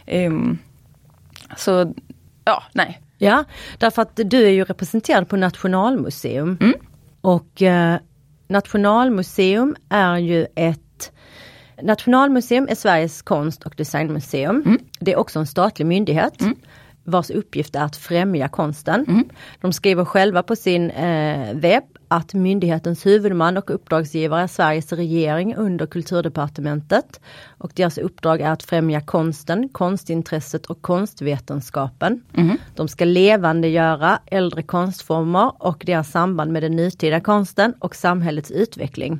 Eh, 0.05 0.31
så 1.57 1.93
ja, 2.45 2.63
nej, 2.73 2.99
Ja, 3.23 3.43
därför 3.77 4.01
att 4.01 4.11
du 4.15 4.45
är 4.45 4.49
ju 4.49 4.63
representerad 4.63 5.29
på 5.29 5.37
Nationalmuseum. 5.37 6.57
Mm. 6.61 6.73
Och 7.21 7.61
eh, 7.61 7.97
Nationalmuseum 8.47 9.75
är 9.89 10.17
ju 10.17 10.47
ett 10.55 10.79
Nationalmuseum 11.81 12.67
är 12.69 12.75
Sveriges 12.75 13.21
konst 13.21 13.63
och 13.63 13.73
designmuseum. 13.77 14.63
Mm. 14.65 14.79
Det 14.99 15.13
är 15.13 15.17
också 15.17 15.39
en 15.39 15.47
statlig 15.47 15.85
myndighet. 15.85 16.41
Mm 16.41 16.55
vars 17.03 17.29
uppgift 17.29 17.75
är 17.75 17.83
att 17.83 17.95
främja 17.95 18.47
konsten. 18.47 19.05
Mm. 19.07 19.29
De 19.61 19.73
skriver 19.73 20.05
själva 20.05 20.43
på 20.43 20.55
sin 20.55 20.89
eh, 20.91 21.53
webb 21.53 21.92
att 22.15 22.33
myndighetens 22.33 23.05
huvudman 23.05 23.57
och 23.57 23.69
uppdragsgivare 23.69 24.41
är 24.41 24.47
Sveriges 24.47 24.93
regering 24.93 25.55
under 25.55 25.85
kulturdepartementet. 25.85 27.19
Och 27.57 27.71
deras 27.75 27.97
uppdrag 27.97 28.41
är 28.41 28.49
att 28.49 28.63
främja 28.63 29.01
konsten, 29.01 29.69
konstintresset 29.69 30.65
och 30.65 30.81
konstvetenskapen. 30.81 32.23
Mm. 32.33 32.57
De 32.75 32.87
ska 32.87 33.05
levandegöra 33.05 34.19
äldre 34.25 34.63
konstformer 34.63 35.51
och 35.59 35.83
deras 35.85 36.11
samband 36.11 36.51
med 36.51 36.63
den 36.63 36.75
nutida 36.75 37.19
konsten 37.19 37.73
och 37.79 37.95
samhällets 37.95 38.51
utveckling. 38.51 39.19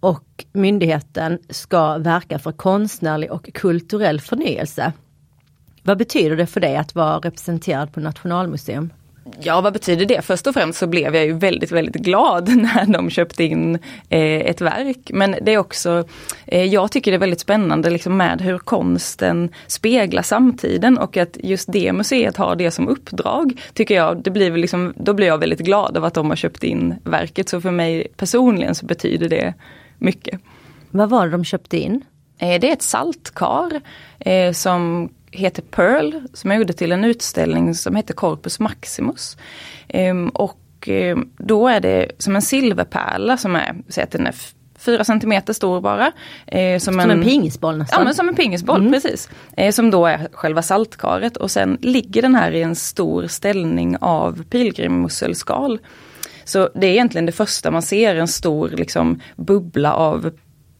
Och 0.00 0.44
myndigheten 0.52 1.38
ska 1.50 1.98
verka 1.98 2.38
för 2.38 2.52
konstnärlig 2.52 3.32
och 3.32 3.52
kulturell 3.54 4.20
förnyelse. 4.20 4.92
Vad 5.82 5.98
betyder 5.98 6.36
det 6.36 6.46
för 6.46 6.60
dig 6.60 6.76
att 6.76 6.94
vara 6.94 7.18
representerad 7.18 7.92
på 7.92 8.00
Nationalmuseum? 8.00 8.90
Ja 9.40 9.60
vad 9.60 9.72
betyder 9.72 10.06
det? 10.06 10.22
Först 10.22 10.46
och 10.46 10.54
främst 10.54 10.78
så 10.78 10.86
blev 10.86 11.14
jag 11.14 11.24
ju 11.24 11.32
väldigt 11.32 11.72
väldigt 11.72 12.02
glad 12.02 12.48
när 12.56 12.86
de 12.92 13.10
köpte 13.10 13.44
in 13.44 13.74
eh, 14.08 14.20
ett 14.20 14.60
verk. 14.60 15.10
Men 15.14 15.36
det 15.42 15.54
är 15.54 15.58
också, 15.58 16.04
eh, 16.46 16.64
jag 16.64 16.92
tycker 16.92 17.10
det 17.10 17.16
är 17.16 17.20
väldigt 17.20 17.40
spännande 17.40 17.90
liksom 17.90 18.16
med 18.16 18.40
hur 18.40 18.58
konsten 18.58 19.50
speglar 19.66 20.22
samtiden 20.22 20.98
och 20.98 21.16
att 21.16 21.36
just 21.40 21.72
det 21.72 21.92
museet 21.92 22.36
har 22.36 22.56
det 22.56 22.70
som 22.70 22.88
uppdrag. 22.88 23.60
Tycker 23.74 23.94
jag, 23.94 24.22
det 24.22 24.30
blir 24.30 24.56
liksom, 24.56 24.94
då 24.96 25.14
blir 25.14 25.26
jag 25.26 25.38
väldigt 25.38 25.60
glad 25.60 25.96
av 25.96 26.04
att 26.04 26.14
de 26.14 26.28
har 26.28 26.36
köpt 26.36 26.64
in 26.64 26.94
verket. 27.04 27.48
Så 27.48 27.60
för 27.60 27.70
mig 27.70 28.06
personligen 28.16 28.74
så 28.74 28.86
betyder 28.86 29.28
det 29.28 29.54
mycket. 29.98 30.40
Vad 30.90 31.10
var 31.10 31.26
det 31.26 31.32
de 31.32 31.44
köpte 31.44 31.78
in? 31.78 32.04
Eh, 32.38 32.60
det 32.60 32.68
är 32.68 32.72
ett 32.72 32.82
saltkar 32.82 33.80
eh, 34.18 34.52
som 34.52 35.08
heter 35.30 35.62
Pearl 35.62 36.12
som 36.32 36.50
jag 36.50 36.58
gjorde 36.58 36.72
till 36.72 36.92
en 36.92 37.04
utställning 37.04 37.74
som 37.74 37.96
heter 37.96 38.14
Corpus 38.14 38.60
Maximus. 38.60 39.36
Ehm, 39.88 40.28
och 40.28 40.58
och 40.76 40.88
eh, 40.88 41.16
då 41.38 41.68
är 41.68 41.80
det 41.80 42.10
som 42.18 42.36
en 42.36 42.42
silverpärla 42.42 43.36
som 43.36 43.56
är, 43.56 43.76
säg 43.88 44.04
att 44.04 44.10
den 44.10 44.26
är 44.26 44.34
fyra 44.78 45.04
centimeter 45.04 45.52
stor 45.52 45.80
bara. 45.80 46.12
Eh, 46.46 46.78
som, 46.78 46.92
som 46.94 47.00
en, 47.00 47.10
en 47.10 47.22
pingisboll 47.22 47.78
nästan? 47.78 48.00
Ja 48.00 48.04
men 48.04 48.14
som 48.14 48.28
en 48.28 48.34
pingisboll, 48.34 48.80
mm. 48.80 48.92
precis. 48.92 49.28
Eh, 49.56 49.72
som 49.72 49.90
då 49.90 50.06
är 50.06 50.28
själva 50.32 50.62
saltkaret 50.62 51.36
och 51.36 51.50
sen 51.50 51.78
ligger 51.80 52.22
den 52.22 52.34
här 52.34 52.52
i 52.52 52.62
en 52.62 52.76
stor 52.76 53.26
ställning 53.26 53.96
av 54.00 54.44
pilgrimmusselskal. 54.50 55.78
Så 56.44 56.70
det 56.74 56.86
är 56.86 56.90
egentligen 56.90 57.26
det 57.26 57.32
första 57.32 57.70
man 57.70 57.82
ser, 57.82 58.14
en 58.14 58.28
stor 58.28 58.68
liksom, 58.68 59.20
bubbla 59.36 59.94
av 59.94 60.30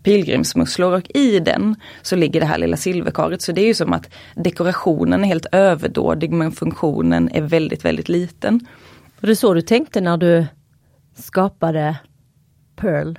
pilgrimsmusslor 0.06 0.94
och 0.94 1.10
i 1.16 1.40
den 1.40 1.76
så 2.02 2.16
ligger 2.16 2.40
det 2.40 2.46
här 2.46 2.58
lilla 2.58 2.76
silverkaret. 2.76 3.42
Så 3.42 3.52
det 3.52 3.60
är 3.60 3.66
ju 3.66 3.74
som 3.74 3.92
att 3.92 4.10
dekorationen 4.34 5.24
är 5.24 5.28
helt 5.28 5.46
överdådig 5.52 6.32
men 6.32 6.52
funktionen 6.52 7.28
är 7.32 7.42
väldigt, 7.42 7.84
väldigt 7.84 8.08
liten. 8.08 8.66
Var 9.20 9.26
det 9.26 9.36
så 9.36 9.54
du 9.54 9.62
tänkte 9.62 10.00
när 10.00 10.16
du 10.16 10.46
skapade 11.14 11.96
Pearl? 12.76 13.18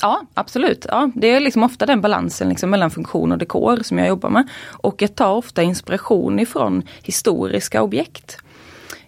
Ja 0.00 0.20
absolut, 0.34 0.86
ja, 0.88 1.10
det 1.14 1.26
är 1.26 1.40
liksom 1.40 1.62
ofta 1.62 1.86
den 1.86 2.00
balansen 2.00 2.48
liksom 2.48 2.70
mellan 2.70 2.90
funktion 2.90 3.32
och 3.32 3.38
dekor 3.38 3.76
som 3.82 3.98
jag 3.98 4.08
jobbar 4.08 4.30
med. 4.30 4.48
Och 4.66 5.02
jag 5.02 5.14
tar 5.14 5.32
ofta 5.32 5.62
inspiration 5.62 6.38
ifrån 6.38 6.82
historiska 7.02 7.82
objekt. 7.82 8.38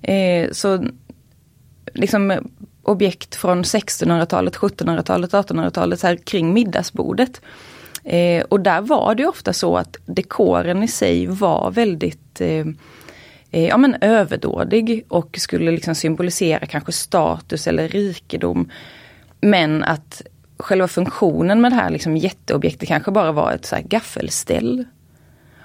Eh, 0.03 0.51
så 0.53 0.85
liksom 1.95 2.49
objekt 2.89 3.35
från 3.35 3.63
1600-talet, 3.63 4.57
1700-talet, 4.57 5.33
1800-talet 5.33 6.03
här 6.03 6.17
kring 6.17 6.53
middagsbordet. 6.53 7.41
Eh, 8.05 8.45
och 8.45 8.61
där 8.61 8.81
var 8.81 9.15
det 9.15 9.27
ofta 9.27 9.53
så 9.53 9.77
att 9.77 9.97
dekoren 10.07 10.83
i 10.83 10.89
sig 10.89 11.27
var 11.27 11.71
väldigt 11.71 12.41
eh, 12.41 12.67
eh, 13.51 13.67
ja, 13.67 13.77
men 13.77 13.97
överdådig 14.01 15.05
och 15.09 15.37
skulle 15.39 15.71
liksom 15.71 15.95
symbolisera 15.95 16.67
kanske 16.67 16.93
status 16.93 17.67
eller 17.67 17.89
rikedom. 17.89 18.71
Men 19.41 19.85
att 19.85 20.23
själva 20.59 20.89
funktionen 20.89 21.61
med 21.61 21.73
det 21.73 21.77
här 21.77 21.91
liksom 21.91 22.17
jätteobjektet 22.17 22.89
kanske 22.89 23.11
bara 23.11 23.33
var 23.33 23.53
ett 23.53 23.67
så 23.67 23.77
här 23.77 23.83
gaffelställ. 23.83 24.85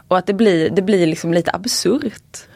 Och 0.08 0.18
att 0.18 0.26
det 0.26 0.34
blir, 0.34 0.70
det 0.70 0.82
blir 0.82 1.08
liksom 1.08 1.34
lite 1.34 1.52
absurt. 1.52 2.48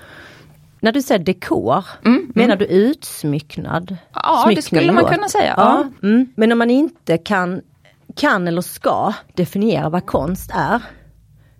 När 0.88 0.92
du 0.92 1.02
säger 1.02 1.24
dekor, 1.24 1.86
mm, 2.06 2.18
mm. 2.18 2.32
menar 2.36 2.56
mm. 2.56 2.68
du 2.68 2.74
utsmycknad? 2.74 3.98
Ja 4.14 4.52
det 4.56 4.62
skulle 4.62 4.92
man 4.92 5.06
kunna 5.06 5.30
säga. 5.30 5.54
Ja. 5.58 5.86
ja. 6.02 6.08
Mm. 6.08 6.34
Men 6.36 6.52
om 6.52 6.58
man 6.58 6.70
inte 6.70 7.18
kan, 7.18 7.62
kan 8.16 8.48
eller 8.48 8.62
ska 8.62 9.14
definiera 9.36 9.90
vad 9.90 10.06
konst 10.06 10.52
är, 10.54 10.82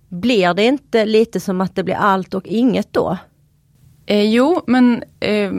blir 0.10 0.54
det 0.54 0.64
inte 0.64 1.06
lite 1.06 1.40
som 1.40 1.62
att 1.62 1.76
det 1.76 1.84
blir 1.84 1.96
allt 1.96 2.34
och 2.34 2.48
inget 2.48 2.94
då? 2.94 3.18
Eh, 4.06 4.24
jo, 4.24 4.62
men 4.68 5.04
eh, 5.20 5.52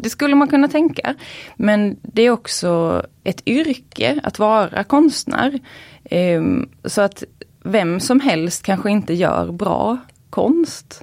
det 0.00 0.10
skulle 0.10 0.34
man 0.34 0.48
kunna 0.48 0.68
tänka. 0.68 1.14
Men 1.56 1.96
det 2.02 2.22
är 2.22 2.30
också 2.30 3.02
ett 3.24 3.48
yrke 3.48 4.20
att 4.22 4.38
vara 4.38 4.84
konstnär. 4.84 5.58
Eh, 6.04 6.42
så 6.84 7.00
att 7.00 7.24
vem 7.64 8.00
som 8.00 8.20
helst 8.20 8.62
kanske 8.62 8.90
inte 8.90 9.14
gör 9.14 9.52
bra 9.52 9.98
konst. 10.30 11.02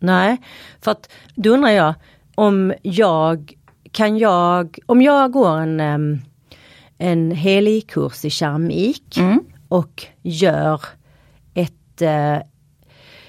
Nej, 0.00 0.36
för 0.80 0.90
att 0.90 1.12
då 1.34 1.50
undrar 1.50 1.70
jag 1.70 1.94
om 2.34 2.74
jag 2.82 3.54
kan 3.92 4.18
jag, 4.18 4.78
om 4.86 5.02
jag 5.02 5.32
går 5.32 5.58
en, 5.58 6.22
en 6.98 7.30
helig 7.30 7.88
kurs 7.90 8.24
i 8.24 8.30
keramik 8.30 9.18
mm. 9.18 9.40
och 9.68 10.06
gör 10.22 10.80
ett 11.54 12.02
eh, 12.02 12.38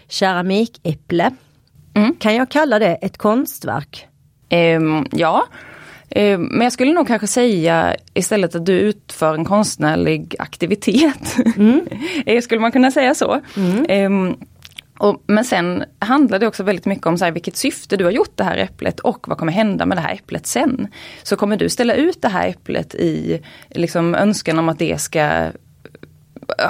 keramikäpple 0.08 1.32
Mm. 1.94 2.16
Kan 2.16 2.36
jag 2.36 2.50
kalla 2.50 2.80
det 2.80 2.96
ett 3.01 3.18
konstverk? 3.18 4.08
Um, 4.78 5.06
ja, 5.12 5.46
um, 6.16 6.42
men 6.42 6.62
jag 6.62 6.74
skulle 6.74 6.94
nog 6.94 7.08
kanske 7.08 7.28
säga 7.28 7.96
istället 8.13 8.56
att 8.56 8.66
du 8.66 8.74
utför 8.74 9.34
en 9.34 9.46
konstnärlig 9.46 10.36
aktivitet. 10.40 11.38
Mm. 11.58 11.82
Eh, 12.25 12.42
skulle 12.42 12.62
man 12.62 12.72
kunna 12.72 12.92
säga 12.92 13.16
så? 13.16 13.42
Um, 13.90 14.38
och, 15.01 15.24
men 15.27 15.46
sen 15.46 15.84
handlar 16.00 16.39
det 16.39 16.48
också 16.48 16.63
väldigt 16.63 16.86
mycket 16.86 17.05
om 17.05 17.17
så 17.17 17.25
här, 17.25 17.31
vilket 17.31 17.58
syfte 17.58 17.98
du 17.98 18.03
har 18.03 18.12
gjort 18.12 18.31
det 18.36 18.43
här 18.43 18.58
äpplet 18.58 19.00
och 19.00 19.27
vad 19.27 19.38
kommer 19.38 19.51
hända 19.51 19.86
med 19.86 19.98
det 19.98 20.01
här 20.01 20.13
äpplet 20.13 20.48
sen. 20.48 20.88
Så 21.24 21.36
kommer 21.36 21.58
du 21.58 21.70
ställa 21.70 21.93
ut 21.93 22.22
det 22.22 22.27
här 22.27 22.48
äpplet 22.48 22.96
i 22.96 23.41
liksom, 23.70 24.15
önskan 24.15 24.60
om 24.60 24.70
att 24.70 24.79
det 24.79 25.01
ska 25.01 25.20
eh, 25.20 25.51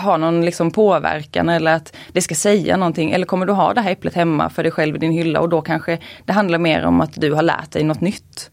ha 0.01 0.17
någon 0.17 0.45
liksom 0.45 0.71
påverkan 0.71 1.49
eller 1.49 1.73
att 1.73 1.95
det 2.11 2.21
ska 2.21 2.35
säga 2.35 2.77
någonting. 2.77 3.11
Eller 3.11 3.25
kommer 3.25 3.45
du 3.45 3.53
ha 3.53 3.73
det 3.73 3.81
här 3.81 3.91
äpplet 3.91 4.13
hemma 4.13 4.49
för 4.49 4.63
dig 4.63 4.71
själv 4.71 4.95
i 4.95 4.99
din 4.99 5.11
hylla 5.11 5.39
och 5.39 5.49
då 5.49 5.61
kanske 5.61 5.97
det 6.25 6.33
handlar 6.33 6.59
mer 6.59 6.85
om 6.85 7.01
att 7.01 7.13
du 7.13 7.33
har 7.33 7.43
lärt 7.43 7.71
dig 7.71 7.83
något 7.83 8.01
nytt. 8.01 8.51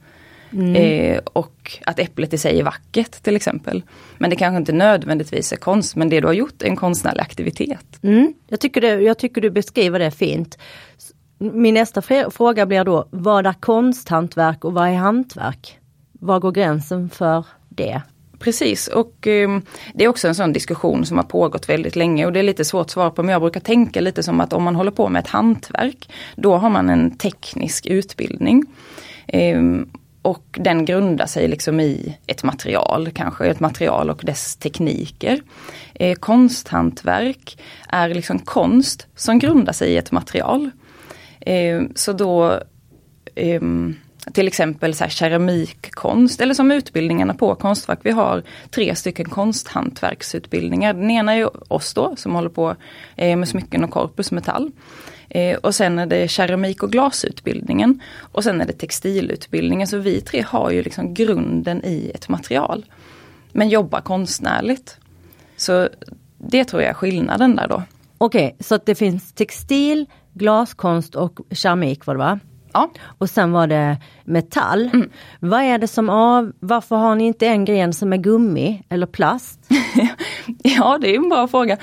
Mm. 0.52 0.74
Eh, 0.74 1.20
och 1.24 1.78
att 1.86 1.98
äpplet 1.98 2.34
i 2.34 2.38
sig 2.38 2.60
är 2.60 2.64
vackert 2.64 3.22
till 3.22 3.36
exempel. 3.36 3.82
Men 4.18 4.30
det 4.30 4.36
kanske 4.36 4.58
inte 4.58 4.72
nödvändigtvis 4.72 5.52
är 5.52 5.56
konst 5.56 5.96
men 5.96 6.08
det 6.08 6.20
du 6.20 6.26
har 6.26 6.34
gjort 6.34 6.62
är 6.62 6.66
en 6.66 6.76
konstnärlig 6.76 7.20
aktivitet. 7.20 7.98
Mm. 8.02 8.34
Jag, 8.48 8.60
tycker 8.60 8.80
det, 8.80 9.00
jag 9.00 9.18
tycker 9.18 9.40
du 9.40 9.50
beskriver 9.50 9.98
det 9.98 10.10
fint. 10.10 10.58
Min 11.38 11.74
nästa 11.74 12.02
fråga 12.30 12.66
blir 12.66 12.84
då, 12.84 13.08
vad 13.10 13.46
är 13.46 13.52
konsthantverk 13.52 14.64
och 14.64 14.72
vad 14.72 14.88
är 14.88 14.94
hantverk? 14.94 15.78
Var 16.12 16.40
går 16.40 16.52
gränsen 16.52 17.10
för 17.10 17.46
det? 17.68 18.02
Precis 18.38 18.88
och 18.88 19.26
eh, 19.26 19.58
det 19.94 20.04
är 20.04 20.08
också 20.08 20.28
en 20.28 20.34
sån 20.34 20.52
diskussion 20.52 21.06
som 21.06 21.16
har 21.16 21.24
pågått 21.24 21.68
väldigt 21.68 21.96
länge 21.96 22.26
och 22.26 22.32
det 22.32 22.38
är 22.38 22.42
lite 22.42 22.64
svårt 22.64 22.86
att 22.86 22.90
svara 22.90 23.10
på 23.10 23.22
men 23.22 23.32
jag 23.32 23.42
brukar 23.42 23.60
tänka 23.60 24.00
lite 24.00 24.22
som 24.22 24.40
att 24.40 24.52
om 24.52 24.62
man 24.62 24.76
håller 24.76 24.90
på 24.90 25.08
med 25.08 25.20
ett 25.20 25.28
hantverk 25.28 26.10
då 26.36 26.56
har 26.56 26.70
man 26.70 26.90
en 26.90 27.16
teknisk 27.16 27.86
utbildning. 27.86 28.64
Eh, 29.26 29.62
och 30.28 30.58
den 30.60 30.84
grundar 30.84 31.26
sig 31.26 31.48
liksom 31.48 31.80
i 31.80 32.16
ett 32.26 32.42
material, 32.42 33.10
kanske 33.14 33.46
ett 33.46 33.60
material 33.60 34.10
och 34.10 34.24
dess 34.24 34.56
tekniker. 34.56 35.40
Eh, 35.94 36.14
konsthantverk 36.14 37.62
är 37.88 38.08
liksom 38.08 38.38
konst 38.38 39.06
som 39.16 39.38
grundar 39.38 39.72
sig 39.72 39.90
i 39.90 39.96
ett 39.96 40.12
material. 40.12 40.70
Eh, 41.40 41.82
så 41.94 42.12
då 42.12 42.60
eh, 43.34 43.60
till 44.32 44.48
exempel 44.48 44.94
så 44.94 45.04
här 45.04 45.10
keramikkonst 45.10 46.40
eller 46.40 46.54
som 46.54 46.72
utbildningarna 46.72 47.34
på 47.34 47.54
Konstfack. 47.54 47.98
Vi 48.02 48.10
har 48.10 48.42
tre 48.70 48.94
stycken 48.94 49.28
konsthantverksutbildningar. 49.28 50.94
Den 50.94 51.10
ena 51.10 51.34
är 51.34 51.72
oss 51.72 51.94
då 51.94 52.16
som 52.16 52.34
håller 52.34 52.50
på 52.50 52.76
eh, 53.16 53.36
med 53.36 53.48
smycken 53.48 53.84
och 53.84 53.90
korpus 53.90 54.32
metall. 54.32 54.70
Eh, 55.30 55.56
och 55.56 55.74
sen 55.74 55.98
är 55.98 56.06
det 56.06 56.28
keramik 56.28 56.82
och 56.82 56.92
glasutbildningen. 56.92 58.00
Och 58.32 58.44
sen 58.44 58.60
är 58.60 58.66
det 58.66 58.72
textilutbildningen. 58.72 59.86
Så 59.86 59.98
vi 59.98 60.20
tre 60.20 60.40
har 60.40 60.70
ju 60.70 60.82
liksom 60.82 61.14
grunden 61.14 61.84
i 61.84 62.12
ett 62.14 62.28
material. 62.28 62.84
Men 63.52 63.68
jobbar 63.68 64.00
konstnärligt. 64.00 64.96
Så 65.56 65.88
det 66.38 66.64
tror 66.64 66.82
jag 66.82 66.90
är 66.90 66.94
skillnaden 66.94 67.56
där 67.56 67.68
då. 67.68 67.82
Okej, 68.18 68.46
okay, 68.46 68.56
så 68.60 68.78
det 68.84 68.94
finns 68.94 69.32
textil, 69.32 70.06
glaskonst 70.34 71.14
och 71.14 71.40
keramik 71.50 72.06
var 72.06 72.14
det 72.14 72.18
va? 72.18 72.40
Ja. 72.72 72.90
Och 73.18 73.30
sen 73.30 73.52
var 73.52 73.66
det 73.66 73.96
metall. 74.24 74.90
Mm. 74.92 75.10
Vad 75.40 75.62
är 75.62 75.78
det 75.78 75.88
som 75.88 76.10
av, 76.10 76.52
varför 76.60 76.96
har 76.96 77.14
ni 77.14 77.26
inte 77.26 77.46
en 77.46 77.64
gren 77.64 77.92
som 77.92 78.12
är 78.12 78.16
gummi 78.16 78.82
eller 78.88 79.06
plast? 79.06 79.60
ja 80.62 80.98
det 81.00 81.14
är 81.14 81.16
en 81.16 81.28
bra 81.28 81.48
fråga. 81.48 81.78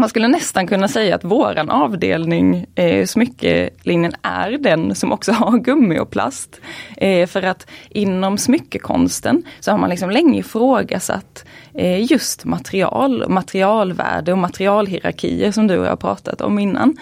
Man 0.00 0.08
skulle 0.08 0.28
nästan 0.28 0.66
kunna 0.66 0.88
säga 0.88 1.14
att 1.14 1.24
våran 1.24 1.70
avdelning, 1.70 2.66
eh, 2.74 3.06
smyckelinjen, 3.06 4.12
är 4.22 4.50
den 4.50 4.94
som 4.94 5.12
också 5.12 5.32
har 5.38 5.58
gummi 5.58 5.98
och 5.98 6.10
plast. 6.10 6.60
Eh, 6.96 7.26
för 7.26 7.42
att 7.42 7.66
inom 7.88 8.38
smyckekonsten 8.38 9.42
så 9.60 9.70
har 9.70 9.78
man 9.78 9.90
liksom 9.90 10.10
länge 10.10 10.38
ifrågasatt 10.38 11.44
eh, 11.74 12.12
just 12.12 12.44
material, 12.44 13.28
materialvärde 13.28 14.32
och 14.32 14.38
materialhierarkier 14.38 15.52
som 15.52 15.66
du 15.66 15.78
och 15.78 15.84
jag 15.84 15.90
har 15.90 15.96
pratat 15.96 16.40
om 16.40 16.58
innan. 16.58 16.96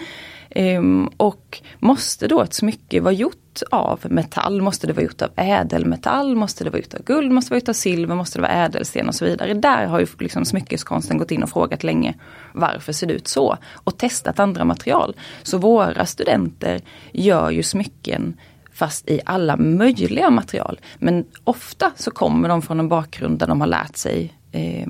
Um, 0.55 1.07
och 1.17 1.61
måste 1.79 2.27
då 2.27 2.41
ett 2.41 2.53
smycke 2.53 3.01
vara 3.01 3.13
gjort 3.13 3.61
av 3.71 3.99
metall? 4.09 4.61
Måste 4.61 4.87
det 4.87 4.93
vara 4.93 5.03
gjort 5.03 5.21
av 5.21 5.29
ädelmetall? 5.35 6.35
Måste 6.35 6.63
det 6.63 6.69
vara 6.69 6.81
gjort 6.81 6.93
av 6.93 7.03
guld? 7.03 7.31
Måste 7.31 7.49
det 7.49 7.53
vara 7.53 7.59
gjort 7.59 7.69
av 7.69 7.73
silver? 7.73 8.15
Måste 8.15 8.37
det 8.37 8.41
vara 8.41 8.51
ädelsten 8.51 9.07
och 9.07 9.15
så 9.15 9.25
vidare? 9.25 9.53
Där 9.53 9.85
har 9.85 9.99
ju 9.99 10.07
liksom 10.19 10.45
smyckeskonsten 10.45 11.17
gått 11.17 11.31
in 11.31 11.43
och 11.43 11.49
frågat 11.49 11.83
länge 11.83 12.15
varför 12.53 12.93
ser 12.93 13.07
det 13.07 13.13
ut 13.13 13.27
så? 13.27 13.57
Och 13.73 13.97
testat 13.97 14.39
andra 14.39 14.65
material. 14.65 15.15
Så 15.43 15.57
våra 15.57 16.05
studenter 16.05 16.81
gör 17.11 17.49
ju 17.49 17.63
smycken 17.63 18.37
fast 18.73 19.09
i 19.09 19.19
alla 19.25 19.57
möjliga 19.57 20.29
material. 20.29 20.79
Men 20.99 21.25
ofta 21.43 21.91
så 21.95 22.11
kommer 22.11 22.49
de 22.49 22.61
från 22.61 22.79
en 22.79 22.89
bakgrund 22.89 23.39
där 23.39 23.47
de 23.47 23.61
har 23.61 23.67
lärt 23.67 23.97
sig 23.97 24.33
eh, 24.51 24.87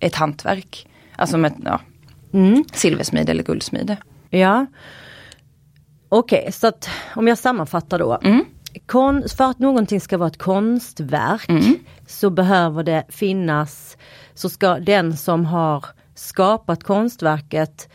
ett 0.00 0.14
hantverk. 0.14 0.88
Alltså 1.16 1.38
med 1.38 1.52
ja, 1.64 1.80
mm. 2.32 2.64
silversmide 2.72 3.32
eller 3.32 3.42
guldsmide. 3.42 3.96
Ja. 4.38 4.66
Okej, 6.08 6.38
okay, 6.38 6.52
så 6.52 6.66
att 6.66 6.88
om 7.16 7.28
jag 7.28 7.38
sammanfattar 7.38 7.98
då. 7.98 8.18
Mm. 8.22 8.44
Kon, 8.86 9.24
för 9.36 9.44
att 9.44 9.58
någonting 9.58 10.00
ska 10.00 10.18
vara 10.18 10.28
ett 10.28 10.38
konstverk 10.38 11.48
mm. 11.48 11.74
så 12.06 12.30
behöver 12.30 12.82
det 12.82 13.04
finnas, 13.08 13.96
så 14.34 14.48
ska 14.48 14.78
den 14.78 15.16
som 15.16 15.44
har 15.44 15.84
skapat 16.14 16.84
konstverket 16.84 17.88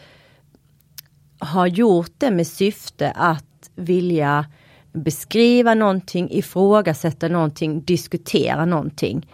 ha 1.40 1.68
gjort 1.68 2.12
det 2.18 2.32
med 2.32 2.48
syfte 2.48 3.12
att 3.12 3.70
vilja 3.76 4.46
beskriva 4.94 5.74
någonting, 5.74 6.32
ifrågasätta 6.32 7.28
någonting, 7.28 7.82
diskutera 7.82 8.66
någonting. 8.66 9.28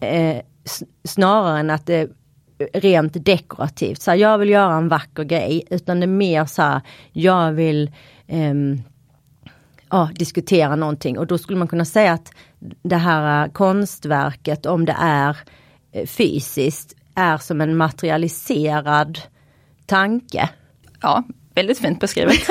Eh, 0.00 0.42
snarare 1.04 1.60
än 1.60 1.70
att 1.70 1.86
det 1.86 2.10
rent 2.72 3.24
dekorativt. 3.24 4.02
Så 4.02 4.10
här, 4.10 4.18
jag 4.18 4.38
vill 4.38 4.50
göra 4.50 4.74
en 4.74 4.88
vacker 4.88 5.24
grej. 5.24 5.64
Utan 5.70 6.00
det 6.00 6.04
är 6.04 6.08
mer 6.08 6.44
så 6.44 6.62
här, 6.62 6.80
jag 7.12 7.52
vill 7.52 7.90
um, 8.28 8.82
ja, 9.90 10.10
diskutera 10.14 10.76
någonting. 10.76 11.18
Och 11.18 11.26
då 11.26 11.38
skulle 11.38 11.58
man 11.58 11.68
kunna 11.68 11.84
säga 11.84 12.12
att 12.12 12.32
det 12.82 12.96
här 12.96 13.44
eh, 13.44 13.52
konstverket, 13.52 14.66
om 14.66 14.84
det 14.84 14.96
är 14.98 15.36
eh, 15.92 16.06
fysiskt, 16.06 16.96
är 17.14 17.36
som 17.36 17.60
en 17.60 17.76
materialiserad 17.76 19.18
tanke. 19.86 20.50
Ja, 21.02 21.24
väldigt 21.56 21.78
fint 21.78 22.00
beskrivet. 22.00 22.34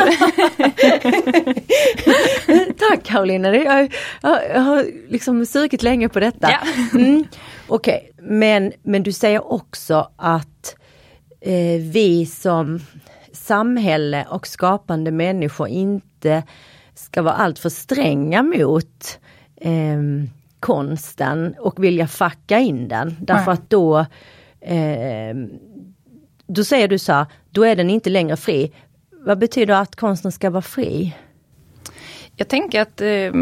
Tack 2.78 3.04
Karolina, 3.04 3.56
jag, 3.56 3.94
jag, 4.22 4.40
jag 4.54 4.62
har 4.62 4.86
liksom 5.10 5.46
sugit 5.46 5.84
länge 5.84 6.10
på 6.10 6.20
detta. 6.20 6.52
Ja. 6.52 6.60
Mm, 7.00 7.26
Okej, 7.68 8.10
okay. 8.12 8.28
men, 8.28 8.72
men 8.84 9.04
du 9.04 9.12
säger 9.12 9.54
också 9.54 10.12
att 10.16 10.76
eh, 11.42 11.82
vi 11.82 12.26
som 12.26 12.80
samhälle 13.32 14.26
och 14.30 14.48
skapande 14.48 15.12
människor 15.12 15.68
inte 15.68 16.44
ska 16.96 17.22
vara 17.22 17.34
alltför 17.34 17.70
stränga 17.70 18.44
mot 18.44 19.20
eh, 19.56 20.02
konsten 20.60 21.56
och 21.60 21.84
vilja 21.84 22.08
facka 22.08 22.60
in 22.60 22.88
den. 22.88 23.16
Därför 23.20 23.46
Nej. 23.46 23.54
att 23.54 23.70
då, 23.70 24.00
eh, 24.62 25.36
då 26.48 26.64
säger 26.64 26.88
du 26.88 27.00
så 27.00 27.14
här, 27.14 27.26
då 27.50 27.64
är 27.64 27.76
den 27.76 27.90
inte 27.90 28.10
längre 28.10 28.38
fri. 28.38 28.72
Vad 29.26 29.38
betyder 29.38 29.74
att 29.74 29.96
konsten 29.96 30.32
ska 30.32 30.50
vara 30.50 30.62
fri? 30.62 31.16
Jag 32.36 32.48
tänker 32.48 32.82
att 32.82 33.02
eh, 33.02 33.34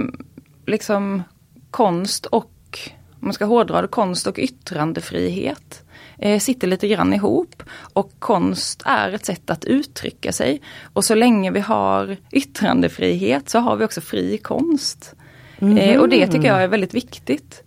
liksom 0.66 1.24
konst 1.72 2.26
och, 2.26 2.80
om 3.10 3.20
man 3.20 3.34
ska 3.34 3.46
hårdra 3.46 3.82
det, 3.82 3.88
konst 3.88 4.28
och 4.28 4.40
yttrandefrihet 4.40 5.84
eh, 6.18 6.40
sitter 6.40 6.68
lite 6.68 6.88
grann 6.88 7.14
ihop. 7.14 7.64
Och 7.94 8.12
konst 8.20 8.84
är 8.86 9.12
ett 9.12 9.26
sätt 9.26 9.50
att 9.50 9.66
uttrycka 9.66 10.32
sig. 10.32 10.62
Och 10.94 11.06
så 11.06 11.16
länge 11.16 11.52
vi 11.52 11.60
har 11.60 12.18
yttrandefrihet 12.32 13.50
så 13.50 13.60
har 13.60 13.76
vi 13.76 13.86
också 13.86 14.02
fri 14.02 14.38
konst. 14.38 15.16
Eh, 15.60 16.00
och 16.00 16.10
det 16.10 16.28
tycker 16.28 16.48
jag 16.48 16.64
är 16.64 16.68
väldigt 16.68 16.94
viktigt. 16.94 17.64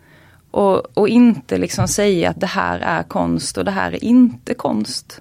Och, 0.50 0.98
och 0.98 1.08
inte 1.08 1.58
liksom 1.58 1.88
säga 1.88 2.30
att 2.30 2.40
det 2.40 2.46
här 2.46 2.78
är 2.78 3.02
konst 3.02 3.58
och 3.58 3.64
det 3.64 3.70
här 3.70 3.92
är 3.92 4.04
inte 4.04 4.54
konst. 4.54 5.20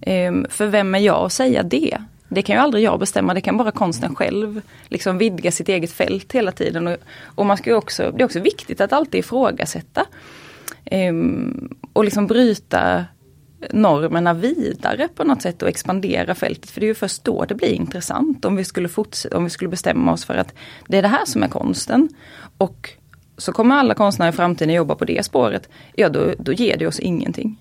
Eh, 0.00 0.32
för 0.48 0.66
vem 0.66 0.94
är 0.94 0.98
jag 0.98 1.24
att 1.24 1.32
säga 1.32 1.62
det? 1.62 1.98
Det 2.32 2.42
kan 2.42 2.56
ju 2.56 2.62
aldrig 2.62 2.84
jag 2.84 2.98
bestämma, 2.98 3.34
det 3.34 3.40
kan 3.40 3.56
bara 3.56 3.70
konsten 3.70 4.14
själv 4.14 4.60
liksom 4.88 5.18
vidga 5.18 5.50
sitt 5.50 5.68
eget 5.68 5.92
fält 5.92 6.32
hela 6.32 6.52
tiden. 6.52 6.86
Och, 6.86 6.96
och 7.24 7.46
man 7.46 7.56
ska 7.56 7.76
också, 7.76 8.12
det 8.12 8.22
är 8.22 8.24
också 8.24 8.40
viktigt 8.40 8.80
att 8.80 8.92
alltid 8.92 9.18
ifrågasätta. 9.18 10.06
Um, 10.90 11.78
och 11.92 12.04
liksom 12.04 12.26
bryta 12.26 13.04
normerna 13.70 14.34
vidare 14.34 15.08
på 15.08 15.24
något 15.24 15.42
sätt 15.42 15.62
och 15.62 15.68
expandera 15.68 16.34
fältet. 16.34 16.70
För 16.70 16.80
det 16.80 16.86
är 16.86 16.88
ju 16.88 16.94
först 16.94 17.24
då 17.24 17.44
det 17.44 17.54
blir 17.54 17.72
intressant 17.72 18.44
om 18.44 18.56
vi 18.56 18.64
skulle, 18.64 18.88
fortsätta, 18.88 19.36
om 19.36 19.44
vi 19.44 19.50
skulle 19.50 19.70
bestämma 19.70 20.12
oss 20.12 20.24
för 20.24 20.34
att 20.34 20.54
det 20.88 20.98
är 20.98 21.02
det 21.02 21.08
här 21.08 21.24
som 21.24 21.42
är 21.42 21.48
konsten. 21.48 22.08
Och 22.58 22.90
så 23.36 23.52
kommer 23.52 23.76
alla 23.76 23.94
konstnärer 23.94 24.32
i 24.32 24.36
framtiden 24.36 24.74
jobba 24.74 24.94
på 24.94 25.04
det 25.04 25.24
spåret. 25.24 25.68
Ja 25.94 26.08
då, 26.08 26.34
då 26.38 26.52
ger 26.52 26.76
det 26.76 26.86
oss 26.86 27.00
ingenting. 27.00 27.56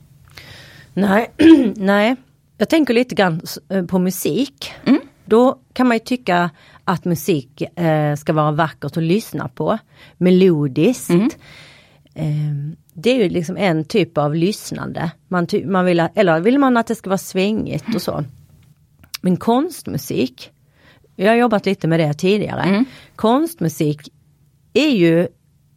Nej, 0.94 1.32
nej. 1.76 2.16
Jag 2.60 2.70
tänker 2.70 2.94
lite 2.94 3.16
grann 3.16 3.42
eh, 3.70 3.86
på 3.86 4.00
musik. 4.00 4.72
Mm. 4.86 5.01
Då 5.25 5.60
kan 5.74 5.88
man 5.88 5.96
ju 5.96 6.00
tycka 6.00 6.50
att 6.84 7.06
musik 7.06 7.62
eh, 7.62 8.15
ska 8.15 8.34
vara 8.34 8.52
vackert 8.52 8.98
att 8.98 9.04
lyssna 9.04 9.48
på. 9.48 9.78
Melodiskt. 10.17 11.10
Mm. 11.10 11.30
Eh, 12.13 12.78
det 12.93 13.10
är 13.10 13.24
ju 13.24 13.30
liksom 13.30 13.58
en 13.58 13.86
typ 13.86 14.17
av 14.17 14.36
lyssnande. 14.36 15.12
Man, 15.28 15.48
man 15.65 15.86
vill, 15.86 16.00
eller 16.15 16.39
vill 16.39 16.60
man 16.60 16.78
att 16.78 16.88
det 16.88 16.95
ska 16.95 17.10
vara 17.10 17.17
svängigt 17.17 17.95
och 17.95 18.02
så. 18.02 18.24
Men 19.22 19.38
konstmusik, 19.38 20.52
jag 21.15 21.28
har 21.28 21.36
jobbat 21.36 21.65
lite 21.65 21.88
med 21.88 22.00
det 22.00 22.13
tidigare. 22.13 22.62
Mm. 22.62 22.86
Konstmusik 23.15 24.10
är 24.74 24.89
ju 24.89 25.28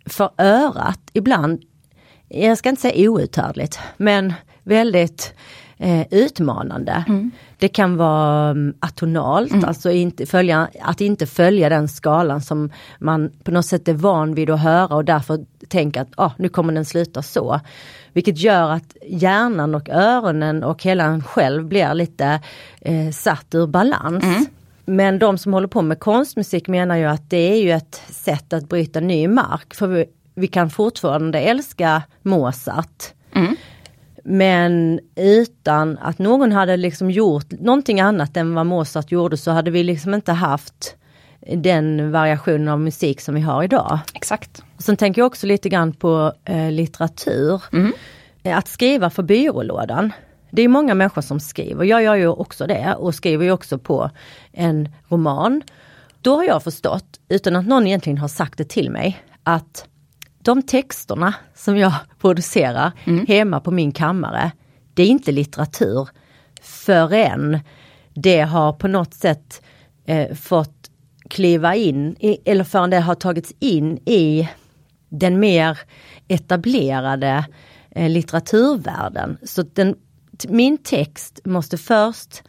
för 0.06 0.30
örat 0.38 1.10
ibland, 1.12 1.62
jag 2.28 2.58
ska 2.58 2.68
inte 2.68 2.82
säga 2.82 3.10
outhärdligt, 3.10 3.78
men 3.96 4.32
väldigt 4.62 5.34
eh, 5.82 6.06
utmanande. 6.10 7.04
Det 7.58 7.68
kan 7.68 7.96
vara 7.96 8.50
um, 8.50 8.74
atonalt, 8.80 9.64
alltså 9.64 9.90
inte 9.90 10.26
följa, 10.26 10.68
att 10.80 11.00
inte 11.00 11.26
följa 11.26 11.68
den 11.68 11.88
skalan 11.88 12.40
som 12.40 12.70
man 12.98 13.30
på 13.44 13.50
något 13.50 13.66
sätt 13.66 13.88
är 13.88 13.94
van 13.94 14.34
vid 14.34 14.50
att 14.50 14.60
höra 14.60 14.94
och 14.96 15.04
därför 15.04 15.44
tänker 15.68 16.00
att 16.00 16.08
ah, 16.16 16.30
nu 16.38 16.48
kommer 16.48 16.72
den 16.72 16.84
sluta 16.84 17.22
så. 17.22 17.60
Vilket 18.12 18.38
gör 18.38 18.70
att 18.70 18.96
hjärnan 19.06 19.74
och 19.74 19.88
öronen 19.88 20.64
och 20.64 20.82
hela 20.82 21.04
en 21.04 21.22
själv 21.22 21.64
blir 21.64 21.94
lite 21.94 22.40
eh, 22.80 23.10
satt 23.10 23.54
ur 23.54 23.66
balans. 23.66 24.24
Men 24.84 25.18
de 25.18 25.38
som 25.38 25.52
håller 25.52 25.68
på 25.68 25.82
med 25.82 26.00
konstmusik 26.00 26.68
menar 26.68 26.96
ju 26.96 27.04
att 27.04 27.30
det 27.30 27.52
är 27.52 27.62
ju 27.62 27.70
ett 27.70 28.02
sätt 28.10 28.52
att 28.52 28.68
bryta 28.68 29.00
ny 29.00 29.28
mark. 29.28 29.74
För 29.74 29.86
vi, 29.86 30.04
vi 30.34 30.46
kan 30.46 30.70
fortfarande 30.70 31.40
älska 31.40 32.02
Mozart. 32.22 33.12
Men 34.22 35.00
utan 35.16 35.98
att 35.98 36.18
någon 36.18 36.52
hade 36.52 36.76
liksom 36.76 37.10
gjort 37.10 37.50
någonting 37.50 38.00
annat 38.00 38.36
än 38.36 38.54
vad 38.54 38.66
Mozart 38.66 39.12
gjorde 39.12 39.36
så 39.36 39.50
hade 39.50 39.70
vi 39.70 39.82
liksom 39.84 40.14
inte 40.14 40.32
haft 40.32 40.96
den 41.56 42.12
variationen 42.12 42.68
av 42.68 42.80
musik 42.80 43.20
som 43.20 43.34
vi 43.34 43.40
har 43.40 43.62
idag. 43.62 43.98
Exakt. 44.14 44.62
Och 44.76 44.82
sen 44.82 44.96
tänker 44.96 45.20
jag 45.20 45.26
också 45.26 45.46
lite 45.46 45.68
grann 45.68 45.92
på 45.92 46.32
eh, 46.44 46.70
litteratur. 46.70 47.62
Eh, 48.42 48.58
Att 48.58 48.68
skriva 48.68 49.10
för 49.10 49.22
byrålådan. 49.22 50.12
Det 50.50 50.62
är 50.62 50.68
många 50.68 50.94
människor 50.94 51.22
som 51.22 51.40
skriver, 51.40 51.84
jag 51.84 52.02
gör 52.02 52.14
ju 52.14 52.28
också 52.28 52.66
det 52.66 52.94
och 52.98 53.14
skriver 53.14 53.44
ju 53.44 53.52
också 53.52 53.78
på 53.78 54.10
en 54.52 54.88
roman. 55.08 55.62
Då 56.20 56.36
har 56.36 56.44
jag 56.44 56.62
förstått, 56.62 57.20
utan 57.28 57.56
att 57.56 57.66
någon 57.66 57.86
egentligen 57.86 58.18
har 58.18 58.28
sagt 58.28 58.58
det 58.58 58.68
till 58.68 58.90
mig, 58.90 59.22
att 59.42 59.86
de 60.42 60.62
texterna 60.62 61.34
som 61.54 61.76
jag 61.76 61.92
producerar 62.20 62.92
hemma 63.28 63.60
på 63.60 63.70
min 63.70 63.92
kammare, 63.92 64.52
det 64.94 65.02
är 65.02 65.06
inte 65.06 65.32
litteratur 65.32 66.08
förrän 66.62 67.60
det 68.14 68.40
har 68.40 68.72
på 68.72 68.88
något 68.88 69.14
sätt 69.14 69.62
eh, 70.06 70.34
fått 70.34 70.90
kliva 71.30 71.74
in, 71.74 72.16
i, 72.20 72.38
eller 72.44 72.64
förrän 72.64 72.90
det 72.90 73.00
har 73.00 73.14
tagits 73.14 73.52
in 73.58 73.98
i 73.98 74.48
den 75.08 75.40
mer 75.40 75.78
etablerade 76.28 77.44
eh, 77.90 78.10
litteraturvärlden. 78.10 79.38
Så 79.42 79.62
den, 79.62 79.94
min 80.48 80.78
text 80.78 81.40
måste 81.44 81.78
först 81.78 82.42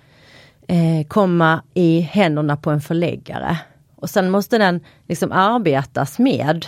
eh, 0.68 1.08
komma 1.08 1.64
i 1.74 2.00
händerna 2.00 2.58
på 2.58 2.70
en 2.70 2.82
förläggare. 2.82 3.58
Och 4.04 4.10
sen 4.10 4.30
måste 4.30 4.58
den 4.58 4.80
liksom 5.08 5.32
arbetas 5.32 6.20
med 6.20 6.66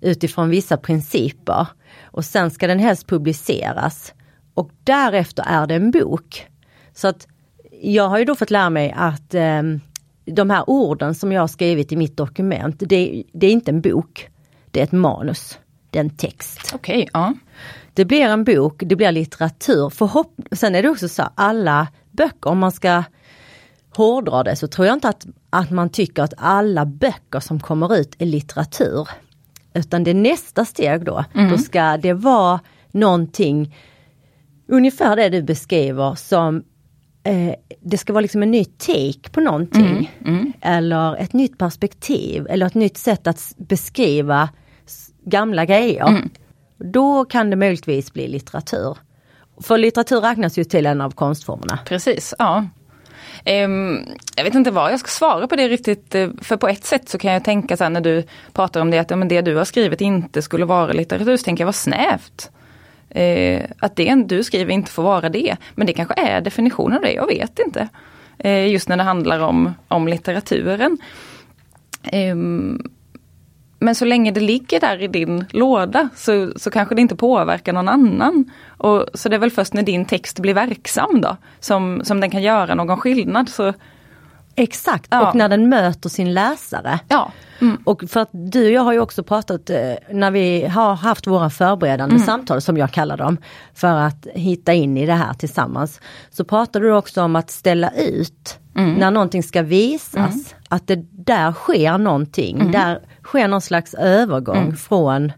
utifrån 0.00 0.50
vissa 0.50 0.76
principer. 0.76 1.66
Och 2.02 2.24
sen 2.24 2.50
ska 2.50 2.66
den 2.66 2.78
helst 2.78 3.06
publiceras. 3.06 4.14
Och 4.54 4.70
därefter 4.84 5.44
är 5.46 5.66
det 5.66 5.74
en 5.74 5.90
bok. 5.90 6.46
Så 6.94 7.08
att 7.08 7.26
jag 7.82 8.08
har 8.08 8.18
ju 8.18 8.24
då 8.24 8.34
fått 8.34 8.50
lära 8.50 8.70
mig 8.70 8.94
att 8.96 9.34
eh, 9.34 9.62
de 10.24 10.50
här 10.50 10.70
orden 10.70 11.14
som 11.14 11.32
jag 11.32 11.40
har 11.40 11.48
skrivit 11.48 11.92
i 11.92 11.96
mitt 11.96 12.16
dokument, 12.16 12.76
det, 12.78 13.24
det 13.32 13.46
är 13.46 13.50
inte 13.50 13.70
en 13.70 13.80
bok. 13.80 14.28
Det 14.70 14.80
är 14.80 14.84
ett 14.84 14.92
manus. 14.92 15.58
Det 15.90 15.98
är 15.98 16.04
en 16.04 16.16
text. 16.16 16.70
Okej, 16.74 17.08
ja. 17.12 17.34
Det 17.94 18.04
blir 18.04 18.24
en 18.24 18.44
bok, 18.44 18.82
det 18.86 18.96
blir 18.96 19.12
litteratur. 19.12 19.90
Förhopp 19.90 20.32
Sen 20.52 20.74
är 20.74 20.82
det 20.82 20.88
också 20.88 21.08
så, 21.08 21.22
alla 21.34 21.88
böcker, 22.10 22.50
om 22.50 22.58
man 22.58 22.72
ska 22.72 23.04
hårdra 23.96 24.42
det, 24.42 24.56
så 24.56 24.68
tror 24.68 24.86
jag 24.86 24.94
inte 24.94 25.08
att, 25.08 25.26
att 25.50 25.70
man 25.70 25.88
tycker 25.88 26.22
att 26.22 26.34
alla 26.36 26.86
böcker 26.86 27.40
som 27.40 27.60
kommer 27.60 27.96
ut 27.96 28.14
är 28.18 28.26
litteratur. 28.26 29.08
Utan 29.74 30.04
det 30.04 30.14
nästa 30.14 30.64
steg 30.64 31.04
då. 31.04 31.24
Då 31.50 31.58
ska 31.58 31.96
det 31.96 32.12
vara 32.12 32.60
någonting, 32.92 33.76
ungefär 34.68 35.16
det 35.16 35.28
du 35.28 35.42
beskriver 35.42 36.14
som 36.14 36.64
eh, 37.24 37.54
det 37.80 37.98
ska 37.98 38.12
vara 38.12 38.20
liksom 38.20 38.42
en 38.42 38.50
ny 38.50 38.64
take 38.64 39.30
på 39.32 39.40
någonting. 39.40 40.10
Eller 40.60 41.16
ett 41.16 41.32
nytt 41.32 41.58
perspektiv 41.58 42.46
eller 42.50 42.66
ett 42.66 42.74
nytt 42.74 42.96
sätt 42.96 43.26
att 43.26 43.54
beskriva 43.56 44.48
gamla 45.24 45.64
grejer. 45.64 46.22
Då 46.78 47.24
kan 47.24 47.50
det 47.50 47.56
möjligtvis 47.56 48.12
bli 48.12 48.28
litteratur. 48.28 48.98
För 49.60 49.78
litteratur 49.78 50.20
räknas 50.20 50.58
ju 50.58 50.64
till 50.64 50.86
en 50.86 51.00
av 51.00 51.10
konstformerna. 51.10 51.78
Precis, 51.86 52.34
ja. 52.38 52.66
Ehm, 53.44 54.00
jag 54.36 54.44
vet 54.44 54.54
inte 54.54 54.70
vad 54.70 54.92
jag 54.92 55.00
ska 55.00 55.08
svara 55.08 55.46
på 55.46 55.56
det 55.56 55.68
riktigt. 55.68 56.14
Eh, 56.14 56.28
för 56.42 56.56
på 56.56 56.68
ett 56.68 56.84
sätt 56.84 57.08
så 57.08 57.18
kan 57.18 57.32
jag 57.32 57.44
tänka 57.44 57.76
så 57.76 57.84
här 57.84 57.90
när 57.90 58.00
du 58.00 58.22
pratar 58.52 58.80
om 58.80 58.90
det 58.90 58.98
att 58.98 59.10
ja, 59.10 59.16
men 59.16 59.28
det 59.28 59.40
du 59.40 59.56
har 59.56 59.64
skrivit 59.64 60.00
inte 60.00 60.42
skulle 60.42 60.64
vara 60.64 60.92
litteratur. 60.92 61.36
Så 61.36 61.44
tänker 61.44 61.62
jag 61.62 61.66
vad 61.66 61.74
snävt. 61.74 62.50
Eh, 63.10 63.62
att 63.78 63.96
det 63.96 64.14
du 64.26 64.44
skriver 64.44 64.72
inte 64.72 64.90
får 64.90 65.02
vara 65.02 65.28
det. 65.28 65.56
Men 65.74 65.86
det 65.86 65.92
kanske 65.92 66.14
är 66.14 66.40
definitionen 66.40 66.96
av 66.96 67.02
det, 67.02 67.12
jag 67.12 67.26
vet 67.26 67.58
inte. 67.58 67.88
Eh, 68.38 68.68
just 68.68 68.88
när 68.88 68.96
det 68.96 69.02
handlar 69.02 69.40
om, 69.40 69.74
om 69.88 70.08
litteraturen. 70.08 70.98
Ehm, 72.02 72.90
men 73.78 73.94
så 73.94 74.04
länge 74.04 74.30
det 74.30 74.40
ligger 74.40 74.80
där 74.80 75.02
i 75.02 75.06
din 75.08 75.44
låda 75.50 76.08
så, 76.16 76.52
så 76.56 76.70
kanske 76.70 76.94
det 76.94 77.00
inte 77.02 77.16
påverkar 77.16 77.72
någon 77.72 77.88
annan. 77.88 78.50
Och, 78.68 79.06
så 79.14 79.28
det 79.28 79.36
är 79.36 79.40
väl 79.40 79.50
först 79.50 79.72
när 79.74 79.82
din 79.82 80.04
text 80.04 80.38
blir 80.40 80.54
verksam 80.54 81.20
då 81.20 81.36
som, 81.60 82.00
som 82.04 82.20
den 82.20 82.30
kan 82.30 82.42
göra 82.42 82.74
någon 82.74 82.96
skillnad. 82.96 83.48
Så, 83.48 83.72
Exakt, 84.58 85.06
Ja. 85.10 85.28
och 85.28 85.34
när 85.34 85.48
den 85.48 85.68
möter 85.68 86.08
sin 86.08 86.34
läsare. 86.34 86.98
ja. 87.08 87.32
Mm. 87.60 87.76
Och 87.84 88.02
för 88.08 88.20
att 88.20 88.28
du 88.32 88.64
och 88.66 88.70
jag 88.72 88.82
har 88.82 88.92
ju 88.92 89.00
också 89.00 89.22
pratat, 89.22 89.70
eh, 89.70 89.92
när 90.12 90.30
vi 90.30 90.66
har 90.66 90.94
haft 90.94 91.26
våra 91.26 91.50
förberedande 91.50 92.14
Mm. 92.14 92.26
samtal 92.26 92.60
som 92.60 92.76
jag 92.76 92.92
kallar 92.92 93.16
dem, 93.16 93.36
för 93.74 93.88
att 93.96 94.26
hitta 94.34 94.72
in 94.74 94.96
i 94.96 95.06
det 95.06 95.12
här 95.12 95.34
tillsammans. 95.34 96.00
Så 96.30 96.44
pratar 96.44 96.80
du 96.80 96.92
också 96.92 97.22
om 97.22 97.36
att 97.36 97.50
ställa 97.50 97.90
ut 97.90 98.58
Mm. 98.76 98.94
när 98.94 99.10
någonting 99.10 99.42
ska 99.42 99.62
visas, 99.62 100.54
att 100.68 100.86
det 100.86 100.96
där 101.12 101.52
sker 101.52 101.98
någonting, 101.98 102.56
Mm. 102.60 102.72
där 102.72 103.00
sker 103.26 103.48
någon 103.48 103.60
slags 103.60 103.94
övergång 103.94 104.76
från 104.76 105.32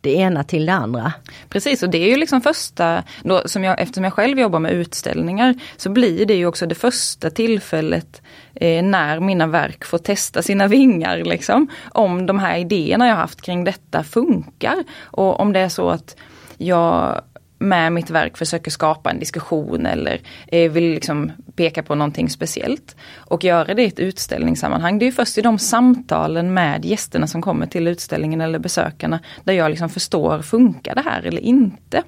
det 0.00 0.14
ena 0.14 0.44
till 0.44 0.66
det 0.66 0.72
andra. 0.72 1.12
Precis 1.48 1.82
och 1.82 1.90
det 1.90 1.98
är 1.98 2.10
ju 2.10 2.16
liksom 2.16 2.40
första, 2.40 3.02
då, 3.22 3.42
som 3.44 3.64
jag, 3.64 3.80
eftersom 3.80 4.04
jag 4.04 4.12
själv 4.12 4.38
jobbar 4.38 4.58
med 4.58 4.72
utställningar 4.72 5.54
så 5.76 5.90
blir 5.90 6.26
det 6.26 6.34
ju 6.34 6.46
också 6.46 6.66
det 6.66 6.74
första 6.74 7.30
tillfället 7.30 8.22
eh, 8.54 8.82
när 8.82 9.20
mina 9.20 9.46
verk 9.46 9.84
får 9.84 9.98
testa 9.98 10.42
sina 10.42 10.66
vingar. 10.66 11.18
Liksom, 11.18 11.68
om 11.92 12.26
de 12.26 12.38
här 12.38 12.58
idéerna 12.58 13.08
jag 13.08 13.16
haft 13.16 13.42
kring 13.42 13.64
detta 13.64 14.04
funkar. 14.04 14.84
Och 15.00 15.40
om 15.40 15.52
det 15.52 15.60
är 15.60 15.68
så 15.68 15.90
att 15.90 16.16
jag 16.56 17.22
med 17.58 17.92
mitt 17.92 18.10
verk 18.10 18.36
försöker 18.36 18.70
skapa 18.70 19.10
en 19.10 19.18
diskussion 19.18 19.86
eller 19.86 20.20
eh, 20.46 20.70
vill 20.70 20.84
liksom 20.94 21.32
peka 21.56 21.82
på 21.82 21.94
någonting 21.94 22.30
speciellt. 22.30 22.96
Och 23.16 23.44
göra 23.44 23.74
det 23.74 23.82
i 23.82 23.86
ett 23.86 23.98
utställningssammanhang. 23.98 24.98
Det 24.98 25.06
är 25.06 25.12
först 25.12 25.38
i 25.38 25.42
de 25.42 25.58
samtalen 25.58 26.54
med 26.54 26.84
gästerna 26.84 27.26
som 27.26 27.42
kommer 27.42 27.66
till 27.66 27.88
utställningen 27.88 28.40
eller 28.40 28.58
besökarna 28.58 29.20
där 29.44 29.52
jag 29.52 29.70
liksom 29.70 29.88
förstår, 29.88 30.42
funkar 30.42 30.94
det 30.94 31.02
här 31.02 31.22
eller 31.22 31.40
inte? 31.40 32.02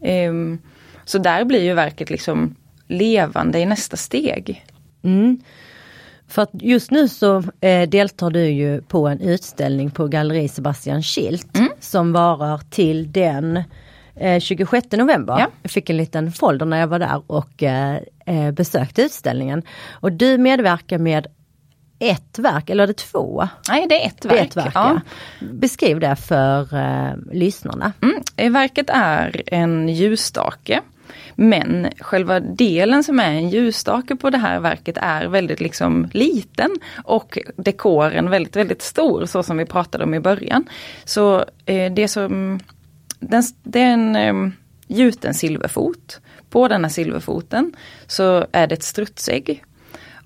Ehm, 0.00 0.58
så 1.04 1.18
där 1.18 1.44
blir 1.44 1.62
ju 1.62 1.74
verket 1.74 2.10
liksom 2.10 2.54
levande 2.88 3.58
i 3.58 3.66
nästa 3.66 3.96
steg. 3.96 4.64
Mm. 5.02 5.40
För 6.28 6.42
att 6.42 6.50
just 6.52 6.90
nu 6.90 7.08
så 7.08 7.42
eh, 7.60 7.88
deltar 7.88 8.30
du 8.30 8.48
ju 8.48 8.82
på 8.82 9.08
en 9.08 9.20
utställning 9.20 9.90
på 9.90 10.06
Galleri 10.06 10.48
Sebastian 10.48 11.02
Schilt 11.02 11.56
Mm. 11.56 11.68
som 11.80 12.12
varar 12.12 12.60
till 12.70 13.12
den 13.12 13.62
eh, 14.16 14.40
26 14.40 14.92
november. 14.92 15.36
Ja. 15.38 15.50
Jag 15.62 15.70
fick 15.70 15.90
en 15.90 15.96
liten 15.96 16.32
folder 16.32 16.66
när 16.66 16.80
jag 16.80 16.86
var 16.86 16.98
där 16.98 17.22
och 17.26 17.62
eh, 17.62 17.98
eh, 18.26 18.50
besökte 18.50 19.02
utställningen. 19.02 19.62
Och 19.92 20.12
du 20.12 20.38
medverkar 20.38 20.98
med 20.98 21.26
ett 21.98 22.38
verk, 22.38 22.70
eller 22.70 22.82
är 22.82 22.86
det 22.86 22.96
två? 22.96 23.48
Nej, 23.68 23.86
det 23.88 24.04
är 24.04 24.06
ett 24.06 24.24
verk. 24.24 24.40
är 24.40 24.44
ett 24.44 24.56
verk 24.56 24.72
ja. 24.74 25.00
ja. 25.38 25.46
Beskriv 25.46 26.00
det 26.00 26.16
för 26.16 26.76
eh, 26.76 27.14
lyssnarna. 27.32 27.92
Mm. 28.02 28.22
eh, 28.36 28.52
Verket 28.52 28.90
är 28.90 29.42
en 29.46 29.88
ljusstake. 29.88 30.80
Men 31.34 31.88
själva 32.00 32.40
delen 32.40 33.04
som 33.04 33.20
är 33.20 33.30
en 33.30 33.48
ljusstake 33.48 34.16
på 34.16 34.30
det 34.30 34.38
här 34.38 34.60
verket 34.60 34.98
är 35.00 35.26
väldigt 35.26 35.60
liksom 35.60 36.08
liten 36.12 36.70
och 37.04 37.38
dekoren 37.56 38.30
väldigt, 38.30 38.56
väldigt 38.56 38.82
stor 38.82 39.26
så 39.26 39.42
som 39.42 39.56
vi 39.56 39.64
pratade 39.64 40.04
om 40.04 40.14
i 40.14 40.20
början. 40.20 40.64
Så 41.04 41.44
eh, 41.66 41.92
det 41.92 42.08
som 42.08 42.60
den, 43.28 43.42
det 43.62 43.80
är 43.80 43.92
en 43.92 44.16
ehm, 44.16 44.52
gjuten 44.86 45.34
silverfot. 45.34 46.20
På 46.50 46.68
denna 46.68 46.88
silverfoten 46.88 47.72
så 48.06 48.46
är 48.52 48.66
det 48.66 48.74
ett 48.74 48.82
strutsägg. 48.82 49.64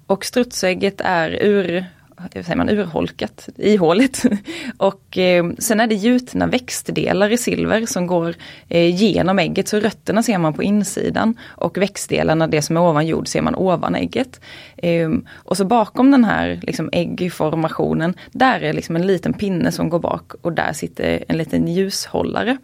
Och 0.07 0.25
strutsägget 0.25 1.01
är 1.05 1.31
ur, 1.31 1.85
hur 2.33 2.43
säger 2.43 2.57
man, 2.57 2.69
urholkat, 2.69 3.49
ihåligt. 3.57 4.23
Och 4.77 5.19
eh, 5.19 5.47
sen 5.59 5.81
är 5.81 5.87
det 5.87 5.95
gjutna 5.95 6.47
växtdelar 6.47 7.33
i 7.33 7.39
silver 7.39 7.87
som 7.87 8.07
går 8.07 8.35
eh, 8.69 8.95
genom 8.95 9.39
ägget. 9.39 9.69
Så 9.69 9.81
rötterna 9.81 10.23
ser 10.23 10.39
man 10.39 10.55
på 10.55 10.63
insidan 10.63 11.35
och 11.47 11.79
växtdelarna, 11.79 12.47
det 12.47 12.63
som 12.63 12.77
är 12.77 12.81
ovan 12.81 13.07
jord, 13.07 13.29
ser 13.29 13.43
man 13.43 13.55
ovan 13.55 13.95
ägget. 13.95 14.41
Eh, 14.77 15.11
och 15.35 15.57
så 15.57 15.65
bakom 15.65 16.11
den 16.11 16.25
här 16.25 16.61
liksom, 16.63 16.89
äggformationen, 16.93 18.15
där 18.33 18.61
är 18.61 18.73
liksom 18.73 18.97
en 18.97 19.07
liten 19.07 19.33
pinne 19.33 19.73
som 19.73 19.89
går 19.89 19.99
bak 19.99 20.33
och 20.43 20.53
där 20.53 20.73
sitter 20.73 21.25
en 21.29 21.37
liten 21.37 21.69
ljushållare. 21.69 22.59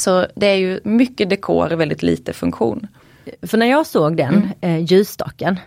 Så 0.00 0.26
det 0.36 0.46
är 0.46 0.56
ju 0.56 0.80
mycket 0.84 1.30
dekor, 1.30 1.68
väldigt 1.70 2.02
lite 2.02 2.32
funktion. 2.32 2.86
För 3.42 3.58
när 3.58 3.66
jag 3.66 3.86
såg 3.86 4.16
den 4.16 4.48
eh, 4.60 4.78
ljusstaken, 4.78 5.58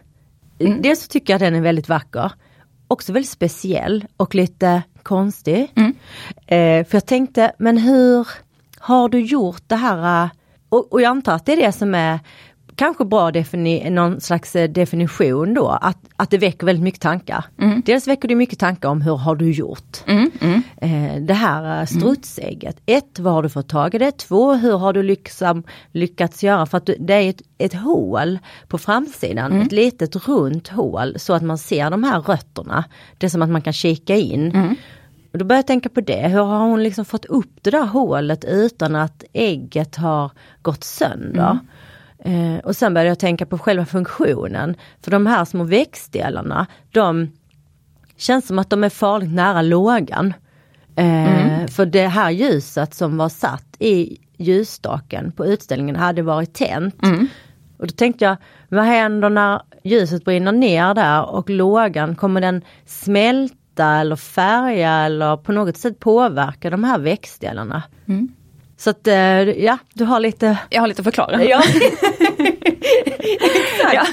Mm. 0.59 0.81
dels 0.81 1.01
så 1.01 1.07
tycker 1.07 1.33
jag 1.33 1.41
den 1.41 1.55
är 1.55 1.61
väldigt 1.61 1.89
vacker. 1.89 2.31
Också 2.87 3.13
väldigt 3.13 3.29
speciell 3.31 4.05
och 4.17 4.35
lite 4.35 4.81
konstig. 5.03 5.71
Mm. 5.75 5.93
Eh, 6.47 6.87
för 6.87 6.95
jag 6.95 7.05
tänkte, 7.05 7.51
men 7.57 7.77
hur 7.77 8.27
har 8.79 9.09
du 9.09 9.19
gjort 9.21 9.63
det 9.67 9.75
här? 9.75 10.23
eh, 10.23 10.29
Och, 10.69 10.93
och 10.93 11.01
jag 11.01 11.09
antar 11.09 11.35
att 11.35 11.45
det 11.45 11.51
är 11.53 11.57
det 11.57 11.71
som 11.71 11.95
är 11.95 12.19
kanske 12.83 13.05
bra 13.05 13.31
defini 13.31 13.89
någon 13.89 14.21
slags 14.21 14.55
eh, 14.55 14.69
definition 14.69 15.53
då, 15.53 15.67
att, 15.67 15.97
att 16.15 16.29
det 16.29 16.37
väcker 16.37 16.65
väldigt 16.65 16.83
mycket 16.83 17.01
tankar. 17.01 17.45
Dels 17.85 18.07
väcker 18.07 18.27
det 18.27 18.35
mycket 18.35 18.59
tankar 18.59 18.89
om 18.89 19.01
hur 19.01 19.15
har 19.15 19.35
du 19.35 19.51
gjort? 19.51 19.97
Mm, 20.07 20.31
mm. 20.41 20.61
Eh, 20.77 21.21
det 21.21 21.33
här 21.33 21.79
eh, 21.79 21.85
strutsägget. 21.85 22.77
Ett, 22.85 23.19
var 23.19 23.31
har 23.31 23.43
du 23.43 23.49
fått 23.49 23.69
tag 23.69 23.95
i 23.95 23.97
det? 23.97 24.11
Två, 24.11 24.53
hur 24.53 24.77
har 24.77 24.93
du 24.93 25.03
liksom 25.03 25.63
lyckats 25.91 26.43
göra? 26.43 26.65
För 26.65 26.77
att 26.77 26.89
det 26.99 27.13
är 27.13 27.29
ett, 27.29 27.41
ett 27.57 27.73
hål 27.73 28.39
på 28.67 28.77
framsidan, 28.77 29.61
ett 29.61 29.71
litet 29.71 30.27
runt 30.27 30.67
hål 30.67 31.19
så 31.19 31.33
att 31.33 31.43
man 31.43 31.57
ser 31.57 31.89
de 31.89 32.03
här 32.03 32.21
rötterna. 32.21 32.83
Det 33.17 33.25
är 33.25 33.29
som 33.29 33.41
att 33.41 33.49
man 33.49 33.61
kan 33.61 33.73
kika 33.73 34.15
in. 34.15 34.75
Och 35.31 35.39
då 35.39 35.45
börjar 35.45 35.57
jag 35.57 35.67
tänka 35.67 35.89
på 35.89 36.01
det, 36.01 36.27
hur 36.27 36.43
har 36.43 36.59
hon 36.59 36.83
liksom 36.83 37.05
fått 37.05 37.25
upp 37.25 37.51
det 37.61 37.71
där 37.71 37.85
hålet 37.85 38.45
utan 38.45 38.95
att 38.95 39.23
ägget 39.33 39.95
har 39.95 40.31
gått 40.61 40.83
sönder? 40.83 41.59
Eh, 42.25 42.57
och 42.63 42.75
sen 42.75 42.93
började 42.93 43.09
jag 43.09 43.19
tänka 43.19 43.45
på 43.45 43.57
själva 43.57 43.85
funktionen. 43.85 44.75
För 45.01 45.11
de 45.11 45.25
här 45.25 45.45
små 45.45 45.63
växtdelarna, 45.63 46.67
de 46.91 47.31
känns 48.17 48.47
som 48.47 48.59
att 48.59 48.69
de 48.69 48.83
är 48.83 48.89
farligt 48.89 49.33
nära 49.33 49.61
lågan. 49.61 50.33
Eh, 50.95 51.67
För 51.67 51.85
det 51.85 52.07
här 52.07 52.31
ljuset 52.31 52.93
som 52.93 53.17
var 53.17 53.29
satt 53.29 53.65
i 53.79 54.17
ljusstaken 54.37 55.31
på 55.31 55.45
utställningen 55.45 55.95
hade 55.95 56.21
varit 56.21 56.53
tänt. 56.53 56.95
Och 57.77 57.87
då 57.87 57.93
tänkte 57.93 58.25
jag, 58.25 58.37
vad 58.69 58.83
händer 58.85 59.29
när 59.29 59.61
ljuset 59.83 60.25
brinner 60.25 60.51
ner 60.51 60.93
där 60.93 61.25
och 61.29 61.49
lågan, 61.49 62.15
kommer 62.15 62.41
den 62.41 62.61
smälta 62.85 63.85
eller 63.99 64.15
färga 64.15 64.91
eller 64.91 65.37
på 65.37 65.51
något 65.51 65.77
sätt 65.77 65.99
påverka 65.99 66.69
de 66.69 66.83
här 66.83 66.99
växtdelarna? 66.99 67.83
Så 68.83 68.89
att 68.89 69.07
eh, 69.07 69.15
ja, 69.41 69.77
du 69.93 70.05
har 70.05 70.19
lite 70.19 70.57
Jag 70.69 70.81
har 70.81 70.87
lite 70.87 71.01
att 71.01 71.05
förklara. 71.05 71.43
Ja. 71.43 71.63
ja. 73.93 74.05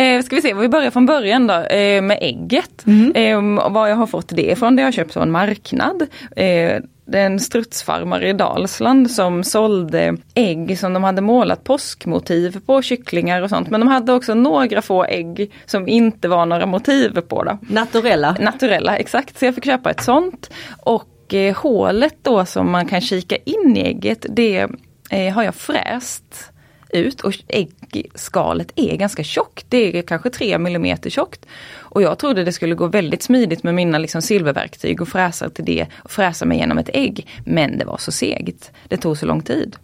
Eh, 0.00 0.22
ska 0.22 0.36
vi 0.36 0.42
se, 0.42 0.54
vi 0.54 0.68
börjar 0.68 0.90
från 0.90 1.06
början 1.06 1.46
då 1.46 1.54
eh, 1.54 2.02
med 2.02 2.18
ägget. 2.20 2.84
Eh, 3.14 3.36
och 3.36 3.72
var 3.72 3.88
jag 3.88 3.96
har 3.96 4.06
fått 4.06 4.28
det 4.28 4.50
ifrån, 4.50 4.76
det 4.76 4.82
har 4.82 4.86
jag 4.86 4.94
köpt 4.94 5.14
på 5.14 5.20
en 5.20 5.30
marknad. 5.30 6.02
Eh, 6.36 6.80
det 7.04 7.18
är 7.18 7.26
en 7.26 7.40
strutsfarmare 7.40 8.28
i 8.28 8.32
Dalsland 8.32 9.10
som 9.10 9.44
sålde 9.44 10.16
ägg 10.34 10.78
som 10.78 10.92
de 10.92 11.04
hade 11.04 11.20
målat 11.20 11.64
påskmotiv 11.64 12.60
på, 12.66 12.82
kycklingar 12.82 13.42
och 13.42 13.48
sånt. 13.50 13.70
Men 13.70 13.80
de 13.80 13.88
hade 13.88 14.12
också 14.12 14.34
några 14.34 14.82
få 14.82 15.04
ägg 15.04 15.52
som 15.66 15.88
inte 15.88 16.28
var 16.28 16.46
några 16.46 16.66
motiv 16.66 17.20
på. 17.20 17.44
Då. 17.44 17.58
naturella. 17.60 18.36
Naturella, 18.40 18.96
exakt. 18.96 19.38
Så 19.38 19.44
jag 19.44 19.54
fick 19.54 19.64
köpa 19.64 19.90
ett 19.90 20.02
sånt. 20.02 20.50
Och 20.82 21.11
eh, 21.34 21.56
hålet 21.56 22.16
då 22.22 22.44
som 22.44 22.70
man 22.70 22.86
kan 22.86 23.00
kika 23.00 23.36
in 23.36 23.76
i 23.76 23.80
ägget, 23.80 24.26
det 24.28 24.68
eh, 25.10 25.34
har 25.34 25.42
jag 25.42 25.54
fräst 25.54 26.52
ut 26.92 27.20
och 27.20 27.34
äggskalet 27.48 28.72
är 28.76 28.96
ganska 28.96 29.24
tjockt. 29.24 29.66
Det 29.68 29.98
är 29.98 30.02
kanske 30.02 30.30
3 30.30 30.52
mm 30.52 30.96
tjockt. 30.96 31.46
Och 31.78 32.02
jag 32.02 32.18
trodde 32.18 32.44
det 32.44 32.52
skulle 32.52 32.74
gå 32.74 32.86
väldigt 32.86 33.22
smidigt 33.22 33.62
med 33.62 33.74
mina 33.74 33.98
liksom 33.98 34.22
silververktyg 34.22 35.00
och 35.02 35.08
fräsa 35.08 35.50
till 35.50 35.64
det 35.64 35.86
och 36.02 36.10
fräsa 36.10 36.44
mig 36.44 36.56
igenom 36.56 36.78
ett 36.78 36.90
ägg. 36.92 37.26
Men 37.44 37.78
det 37.78 37.84
var 37.84 37.96
så 37.96 38.12
segt. 38.12 38.70
Det 38.88 38.96
tog 38.96 39.18
så 39.18 39.26
lång 39.26 39.42
tid. 39.42 39.76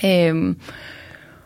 Ehm, 0.00 0.56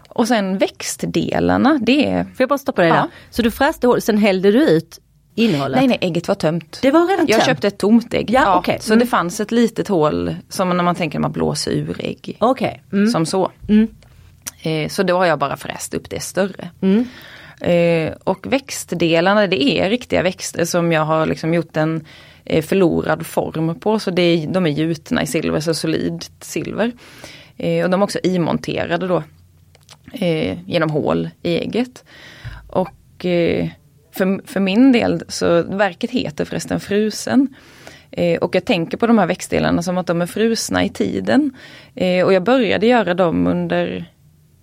och 0.09 0.29
sen 0.29 0.59
växtdelarna, 0.59 1.79
det 1.83 2.07
är... 2.07 2.25
Får 2.25 2.35
jag 2.39 2.49
bara 2.49 2.59
stoppa 2.59 2.83
dig 2.83 2.89
Ja. 2.91 2.95
där? 2.95 3.07
Så 3.31 3.43
du 3.43 3.51
fräste 3.51 3.87
hål, 3.87 4.01
sen 4.01 4.19
hällde 4.19 4.51
du 4.51 4.69
ut 4.69 4.99
innehållet? 5.35 5.79
Nej, 5.79 5.89
nej, 5.89 5.99
ägget 6.01 6.29
var 6.29 6.35
tömt. 6.35 6.79
Det 6.83 6.91
var 6.91 7.07
redan 7.09 7.27
Jag 7.27 7.39
tömt? 7.39 7.47
köpte 7.47 7.67
ett 7.69 7.79
tomt 7.79 8.15
ägg. 8.15 8.31
Ja, 8.31 8.59
okej. 8.59 8.79
Så 8.81 8.93
Mm. 8.93 8.99
det 8.99 9.07
fanns 9.11 9.41
ett 9.41 9.53
litet 9.53 9.89
hål 9.89 10.37
som 10.49 10.69
när 10.77 10.85
man 10.85 10.95
tänker 10.95 11.19
när 11.19 11.23
man 11.23 11.33
blåser 11.33 11.71
ur 11.71 11.97
ägg. 11.99 12.37
Okej. 12.41 12.83
Mm. 12.93 13.09
Som 13.11 13.27
så. 13.27 13.51
Mm. 13.69 13.89
Eh, 14.63 14.89
så 14.89 15.03
då 15.03 15.17
har 15.19 15.27
jag 15.27 15.39
bara 15.39 15.57
fräst 15.57 15.95
upp 15.95 16.11
det 16.11 16.21
större. 16.21 16.71
Mm. 16.81 17.05
Eh, 17.61 18.13
och 18.25 18.53
växtdelarna 18.53 19.47
det 19.47 19.63
är 19.65 19.91
riktiga 19.91 20.23
växter 20.23 20.65
som 20.65 20.93
jag 20.93 21.05
har 21.05 21.27
liksom 21.27 21.55
gjort 21.55 21.77
en 21.77 22.05
eh, 22.45 22.63
förlorad 22.65 23.27
form 23.27 23.81
på. 23.81 23.99
Så 23.99 24.11
är, 24.11 24.47
de 24.53 24.67
är 24.67 24.71
gjutna 24.71 25.23
i 25.23 25.27
silver, 25.27 25.61
så 25.61 25.75
solid 25.75 26.25
silver. 26.41 26.93
Eh, 27.57 27.85
och 27.85 27.91
de 27.91 28.01
är 28.01 28.05
också 28.05 28.19
imonterade 28.23 29.07
då. 29.09 29.23
Eh, 30.13 30.59
genom 30.67 30.91
hål 30.91 31.31
i 31.43 31.59
ägget. 31.59 32.05
Och 32.69 33.25
eh, 33.27 33.69
för, 34.15 34.47
för 34.47 34.61
min 34.61 34.93
del 34.93 35.23
så 35.29 35.63
verket 35.63 36.11
heter 36.11 36.45
förresten 36.45 36.81
Frusen. 36.81 37.55
Eh, 38.11 38.39
och 38.39 38.55
jag 38.55 38.65
tänker 38.65 38.97
på 38.97 39.07
de 39.07 39.19
här 39.19 39.27
växtdelarna 39.27 39.83
som 39.83 39.99
att 39.99 40.07
de 40.07 40.23
är 40.23 40.27
frusna 40.27 40.85
i 40.85 40.89
tiden. 40.89 41.51
Eh, 41.95 42.25
och 42.25 42.33
jag 42.33 42.43
började 42.43 42.87
göra 42.87 43.15
dem 43.15 43.47
under 43.47 44.11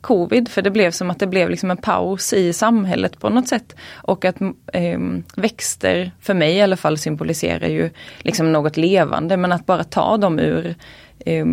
covid 0.01 0.49
för 0.49 0.61
det 0.61 0.71
blev 0.71 0.91
som 0.91 1.09
att 1.09 1.19
det 1.19 1.27
blev 1.27 1.49
liksom 1.49 1.71
en 1.71 1.77
paus 1.77 2.33
i 2.33 2.53
samhället 2.53 3.19
på 3.19 3.29
något 3.29 3.47
sätt. 3.47 3.75
Och 3.93 4.25
att 4.25 4.41
eh, 4.73 4.99
växter, 5.35 6.11
för 6.19 6.33
mig 6.33 6.55
i 6.55 6.61
alla 6.61 6.77
fall, 6.77 6.97
symboliserar 6.97 7.67
ju 7.67 7.89
liksom 8.19 8.51
något 8.51 8.77
levande 8.77 9.37
men 9.37 9.51
att 9.51 9.65
bara 9.65 9.83
ta 9.83 10.17
dem 10.17 10.39
ur 10.39 10.75
eh, 11.19 11.45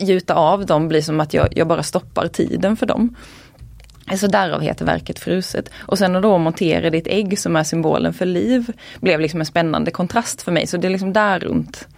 gjuta 0.00 0.34
av 0.34 0.66
dem 0.66 0.88
blir 0.88 1.02
som 1.02 1.20
att 1.20 1.34
jag, 1.34 1.48
jag 1.56 1.66
bara 1.66 1.82
stoppar 1.82 2.28
tiden 2.28 2.76
för 2.76 2.86
dem. 2.86 3.16
Så 4.16 4.26
därav 4.26 4.60
heter 4.60 4.84
verket 4.84 5.18
Fruset. 5.18 5.70
Och 5.74 5.98
sen 5.98 6.16
att 6.16 6.22
då 6.22 6.38
montera 6.38 6.90
ditt 6.90 7.06
ägg 7.06 7.38
som 7.38 7.56
är 7.56 7.64
symbolen 7.64 8.12
för 8.12 8.26
liv 8.26 8.72
blev 9.00 9.20
liksom 9.20 9.40
en 9.40 9.46
spännande 9.46 9.90
kontrast 9.90 10.42
för 10.42 10.52
mig. 10.52 10.66
Så 10.66 10.76
det 10.76 10.88
är 10.88 10.90
liksom 10.90 11.12
där 11.12 11.40
runt 11.40 11.88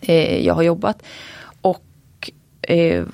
eh, 0.00 0.46
jag 0.46 0.54
har 0.54 0.62
jobbat. 0.62 1.02
Och 1.60 2.30
eh, 2.62 3.04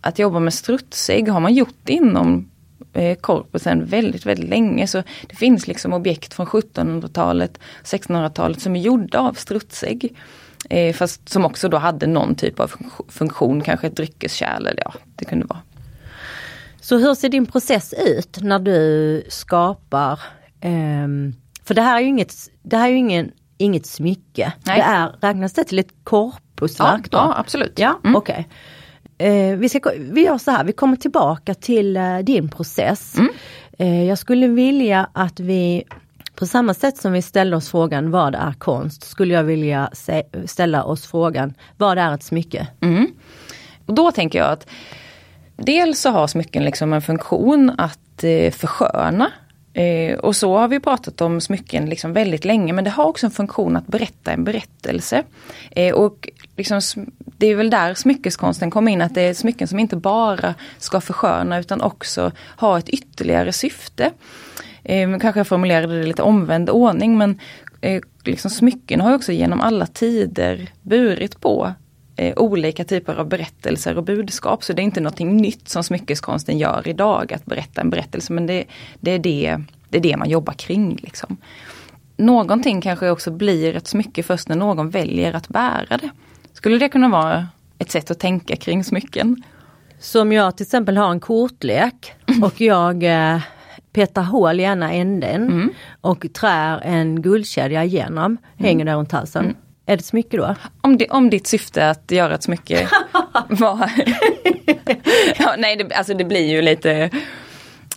att 0.00 0.18
jobba 0.18 0.38
med 0.38 0.54
strutsägg 0.54 1.28
har 1.28 1.40
man 1.40 1.54
gjort 1.54 1.88
inom 1.88 2.50
eh, 2.92 3.16
korpusen 3.16 3.84
väldigt, 3.84 4.26
väldigt 4.26 4.50
länge. 4.50 4.86
Så 4.86 5.02
det 5.26 5.36
finns 5.36 5.66
liksom 5.66 5.92
objekt 5.92 6.34
från 6.34 6.46
1700-talet, 6.46 7.58
1600-talet 7.84 8.60
som 8.60 8.76
är 8.76 8.80
gjorda 8.80 9.18
av 9.18 9.32
strutsägg. 9.32 10.16
Eh, 10.70 10.94
fast 10.94 11.28
som 11.28 11.44
också 11.44 11.68
då 11.68 11.76
hade 11.76 12.06
någon 12.06 12.34
typ 12.34 12.60
av 12.60 12.72
funktion, 13.08 13.60
kanske 13.60 13.86
ett 13.86 13.96
dryckeskärl 13.96 14.66
eller 14.66 14.82
ja, 14.84 14.94
det 15.16 15.24
kunde 15.24 15.46
vara. 15.46 15.60
Så 16.84 16.98
hur 16.98 17.14
ser 17.14 17.28
din 17.28 17.46
process 17.46 17.94
ut 18.06 18.38
när 18.42 18.58
du 18.58 19.22
skapar, 19.28 20.20
um, 20.64 21.34
för 21.64 21.74
det 21.74 21.82
här 21.82 21.96
är 21.96 22.00
ju 22.00 22.08
inget, 22.08 22.34
det 22.62 22.76
här 22.76 22.88
är 22.88 22.92
ingen, 22.92 23.30
inget 23.58 23.86
smycke. 23.86 24.52
Nej. 24.66 24.78
Det 24.78 24.82
är, 24.82 25.16
räknas 25.20 25.52
det 25.52 25.64
till 25.64 25.78
ett 25.78 25.94
korpusverk? 26.02 27.08
Ja, 27.10 27.18
ja 27.18 27.34
absolut. 27.36 27.78
Ja, 27.78 28.00
mm. 28.04 28.16
Okay. 28.16 28.44
Uh, 29.22 29.56
vi, 29.56 29.68
vi 29.98 30.24
gör 30.24 30.38
så 30.38 30.50
här, 30.50 30.64
vi 30.64 30.72
kommer 30.72 30.96
tillbaka 30.96 31.54
till 31.54 31.96
uh, 31.96 32.18
din 32.18 32.48
process. 32.48 33.14
Mm. 33.18 33.30
Uh, 33.80 34.04
jag 34.04 34.18
skulle 34.18 34.48
vilja 34.48 35.08
att 35.12 35.40
vi 35.40 35.84
på 36.34 36.46
samma 36.46 36.74
sätt 36.74 36.96
som 36.96 37.12
vi 37.12 37.22
ställer 37.22 37.56
oss 37.56 37.70
frågan 37.70 38.10
vad 38.10 38.34
är 38.34 38.52
konst, 38.52 39.02
skulle 39.02 39.34
jag 39.34 39.44
vilja 39.44 39.90
ställa 40.46 40.84
oss 40.84 41.06
frågan 41.06 41.54
vad 41.76 41.98
är 41.98 42.14
ett 42.14 42.22
smycke? 42.22 42.66
Mm. 42.80 43.06
Och 43.86 43.94
då 43.94 44.12
tänker 44.12 44.38
jag 44.38 44.52
att 44.52 44.66
dels 45.56 46.00
så 46.00 46.10
har 46.10 46.26
smycken 46.26 46.64
liksom 46.64 46.92
en 46.92 47.02
funktion 47.02 47.72
att 47.78 48.24
eh, 48.24 48.50
försköna. 48.50 49.30
Eh, 49.72 50.18
och 50.18 50.36
så 50.36 50.58
har 50.58 50.68
vi 50.68 50.80
pratat 50.80 51.20
om 51.20 51.40
smycken 51.40 51.88
liksom 51.88 52.12
väldigt 52.12 52.44
länge 52.44 52.72
men 52.72 52.84
det 52.84 52.90
har 52.90 53.04
också 53.04 53.26
en 53.26 53.32
funktion 53.32 53.76
att 53.76 53.86
berätta 53.86 54.32
en 54.32 54.44
berättelse. 54.44 55.22
Eh, 55.70 55.94
och 55.94 56.28
liksom, 56.56 56.80
det 57.24 57.46
är 57.46 57.54
väl 57.54 57.70
där 57.70 57.94
smyckeskonsten 57.94 58.70
kommer 58.70 58.92
in, 58.92 59.02
att 59.02 59.14
det 59.14 59.22
är 59.22 59.34
smycken 59.34 59.68
som 59.68 59.78
inte 59.78 59.96
bara 59.96 60.54
ska 60.78 61.00
försköna 61.00 61.58
utan 61.58 61.80
också 61.80 62.32
ha 62.56 62.78
ett 62.78 62.88
ytterligare 62.88 63.52
syfte. 63.52 64.10
Eh, 64.84 65.18
kanske 65.18 65.40
jag 65.40 65.46
formulerade 65.46 65.96
det 65.96 66.02
i 66.02 66.06
lite 66.06 66.22
omvänd 66.22 66.70
ordning 66.70 67.18
men 67.18 67.40
eh, 67.80 68.02
liksom 68.24 68.50
smycken 68.50 69.00
har 69.00 69.14
också 69.14 69.32
genom 69.32 69.60
alla 69.60 69.86
tider 69.86 70.68
burit 70.82 71.40
på 71.40 71.72
eh, 72.16 72.32
olika 72.36 72.84
typer 72.84 73.14
av 73.14 73.28
berättelser 73.28 73.96
och 73.96 74.04
budskap. 74.04 74.64
Så 74.64 74.72
det 74.72 74.82
är 74.82 74.84
inte 74.84 75.00
någonting 75.00 75.36
nytt 75.36 75.68
som 75.68 75.84
smyckeskonsten 75.84 76.58
gör 76.58 76.88
idag, 76.88 77.32
att 77.32 77.46
berätta 77.46 77.80
en 77.80 77.90
berättelse. 77.90 78.32
Men 78.32 78.46
det, 78.46 78.64
det, 79.00 79.10
är, 79.10 79.18
det, 79.18 79.58
det 79.88 79.98
är 79.98 80.02
det 80.02 80.16
man 80.16 80.30
jobbar 80.30 80.52
kring. 80.52 80.98
Liksom. 81.02 81.36
Någonting 82.16 82.80
kanske 82.80 83.10
också 83.10 83.30
blir 83.30 83.76
ett 83.76 83.86
smycke 83.86 84.22
först 84.22 84.48
när 84.48 84.56
någon 84.56 84.90
väljer 84.90 85.32
att 85.32 85.48
bära 85.48 85.96
det. 85.96 86.10
Skulle 86.52 86.78
det 86.78 86.88
kunna 86.88 87.08
vara 87.08 87.48
ett 87.78 87.90
sätt 87.90 88.10
att 88.10 88.18
tänka 88.18 88.56
kring 88.56 88.84
smycken? 88.84 89.42
Så 89.98 90.22
om 90.22 90.32
jag 90.32 90.56
till 90.56 90.64
exempel 90.64 90.96
har 90.96 91.10
en 91.10 91.20
kortlek 91.20 92.12
och 92.42 92.60
jag 92.60 93.02
eh, 93.02 93.40
petar 93.92 94.22
hål 94.22 94.60
i 94.60 94.62
ena 94.62 94.92
änden 94.92 95.42
mm. 95.42 95.70
och 96.00 96.26
trär 96.34 96.80
en 96.84 97.22
guldkedja 97.22 97.84
igenom, 97.84 98.24
mm. 98.24 98.38
hänger 98.56 98.84
där 98.84 98.94
runt 98.94 99.12
halsen. 99.12 99.44
Mm. 99.44 99.56
Är 99.86 99.96
det 99.96 100.00
ett 100.00 100.04
smycke 100.04 100.36
då? 100.36 100.54
Om, 100.80 100.98
det, 100.98 101.08
om 101.08 101.30
ditt 101.30 101.46
syfte 101.46 101.82
är 101.82 101.90
att 101.90 102.10
göra 102.10 102.34
ett 102.34 102.42
smycke 102.42 102.88
var... 103.48 103.90
ja, 105.38 105.54
nej, 105.58 105.76
det, 105.76 105.94
alltså 105.94 106.14
det 106.14 106.24
blir 106.24 106.46
ju 106.46 106.62
lite... 106.62 107.10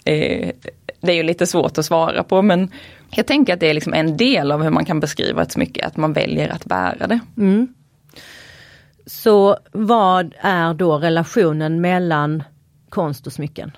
Eh, 0.03 0.51
det 1.01 1.11
är 1.11 1.15
ju 1.15 1.23
lite 1.23 1.47
svårt 1.47 1.77
att 1.77 1.85
svara 1.85 2.23
på 2.23 2.41
men 2.41 2.71
jag 3.09 3.27
tänker 3.27 3.53
att 3.53 3.59
det 3.59 3.69
är 3.69 3.73
liksom 3.73 3.93
en 3.93 4.17
del 4.17 4.51
av 4.51 4.63
hur 4.63 4.69
man 4.69 4.85
kan 4.85 4.99
beskriva 4.99 5.41
ett 5.41 5.51
smycke, 5.51 5.85
att 5.85 5.97
man 5.97 6.13
väljer 6.13 6.49
att 6.49 6.65
bära 6.65 7.07
det. 7.07 7.19
Mm. 7.37 7.67
Så 9.05 9.57
vad 9.71 10.33
är 10.39 10.73
då 10.73 10.97
relationen 10.97 11.81
mellan 11.81 12.43
konst 12.89 13.27
och 13.27 13.33
smycken? 13.33 13.71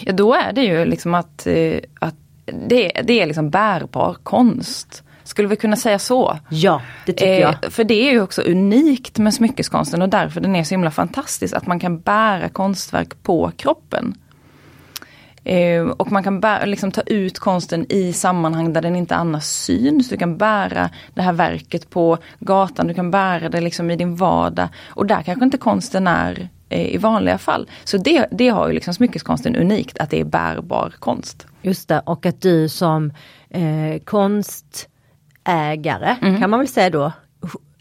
Ja 0.00 0.12
då 0.12 0.34
är 0.34 0.52
det 0.52 0.62
ju 0.62 0.84
liksom 0.84 1.14
att, 1.14 1.46
eh, 1.46 1.78
att 1.98 2.14
det, 2.44 2.92
det 3.04 3.20
är 3.20 3.26
liksom 3.26 3.50
bärbar 3.50 4.16
konst. 4.22 5.02
Skulle 5.26 5.48
vi 5.48 5.56
kunna 5.56 5.76
säga 5.76 5.98
så? 5.98 6.38
Ja, 6.48 6.82
det 7.06 7.12
tycker 7.12 7.32
eh, 7.32 7.38
jag. 7.38 7.72
För 7.72 7.84
det 7.84 8.08
är 8.08 8.12
ju 8.12 8.20
också 8.20 8.42
unikt 8.42 9.18
med 9.18 9.34
smyckeskonsten 9.34 10.02
och 10.02 10.08
därför 10.08 10.40
den 10.40 10.56
är 10.56 10.64
så 10.64 10.74
himla 10.74 10.90
fantastisk. 10.90 11.56
Att 11.56 11.66
man 11.66 11.80
kan 11.80 12.00
bära 12.00 12.48
konstverk 12.48 13.22
på 13.22 13.52
kroppen. 13.56 14.14
Eh, 15.44 15.82
och 15.82 16.12
man 16.12 16.22
kan 16.22 16.40
bära, 16.40 16.64
liksom 16.64 16.90
ta 16.90 17.00
ut 17.00 17.38
konsten 17.38 17.86
i 17.88 18.12
sammanhang 18.12 18.72
där 18.72 18.82
den 18.82 18.96
inte 18.96 19.14
annars 19.16 19.44
syns. 19.44 20.08
Du 20.08 20.16
kan 20.16 20.36
bära 20.36 20.90
det 21.14 21.22
här 21.22 21.32
verket 21.32 21.90
på 21.90 22.18
gatan, 22.38 22.86
du 22.86 22.94
kan 22.94 23.10
bära 23.10 23.48
det 23.48 23.60
liksom 23.60 23.90
i 23.90 23.96
din 23.96 24.16
vardag. 24.16 24.68
Och 24.86 25.06
där 25.06 25.22
kanske 25.22 25.44
inte 25.44 25.58
konsten 25.58 26.06
är 26.06 26.48
eh, 26.68 26.94
i 26.94 26.96
vanliga 26.96 27.38
fall. 27.38 27.70
Så 27.84 27.96
det, 27.96 28.26
det 28.30 28.48
har 28.48 28.68
ju 28.68 28.74
liksom 28.74 28.94
smyckeskonsten 28.94 29.56
unikt, 29.56 29.98
att 29.98 30.10
det 30.10 30.20
är 30.20 30.24
bärbar 30.24 30.94
konst. 30.98 31.46
Just 31.62 31.88
det, 31.88 32.00
och 32.00 32.26
att 32.26 32.40
du 32.40 32.68
som 32.68 33.12
eh, 33.50 33.98
konst 34.04 34.88
ägare 35.46 36.16
mm. 36.22 36.40
kan 36.40 36.50
man 36.50 36.60
väl 36.60 36.68
säga 36.68 36.90
då 36.90 37.12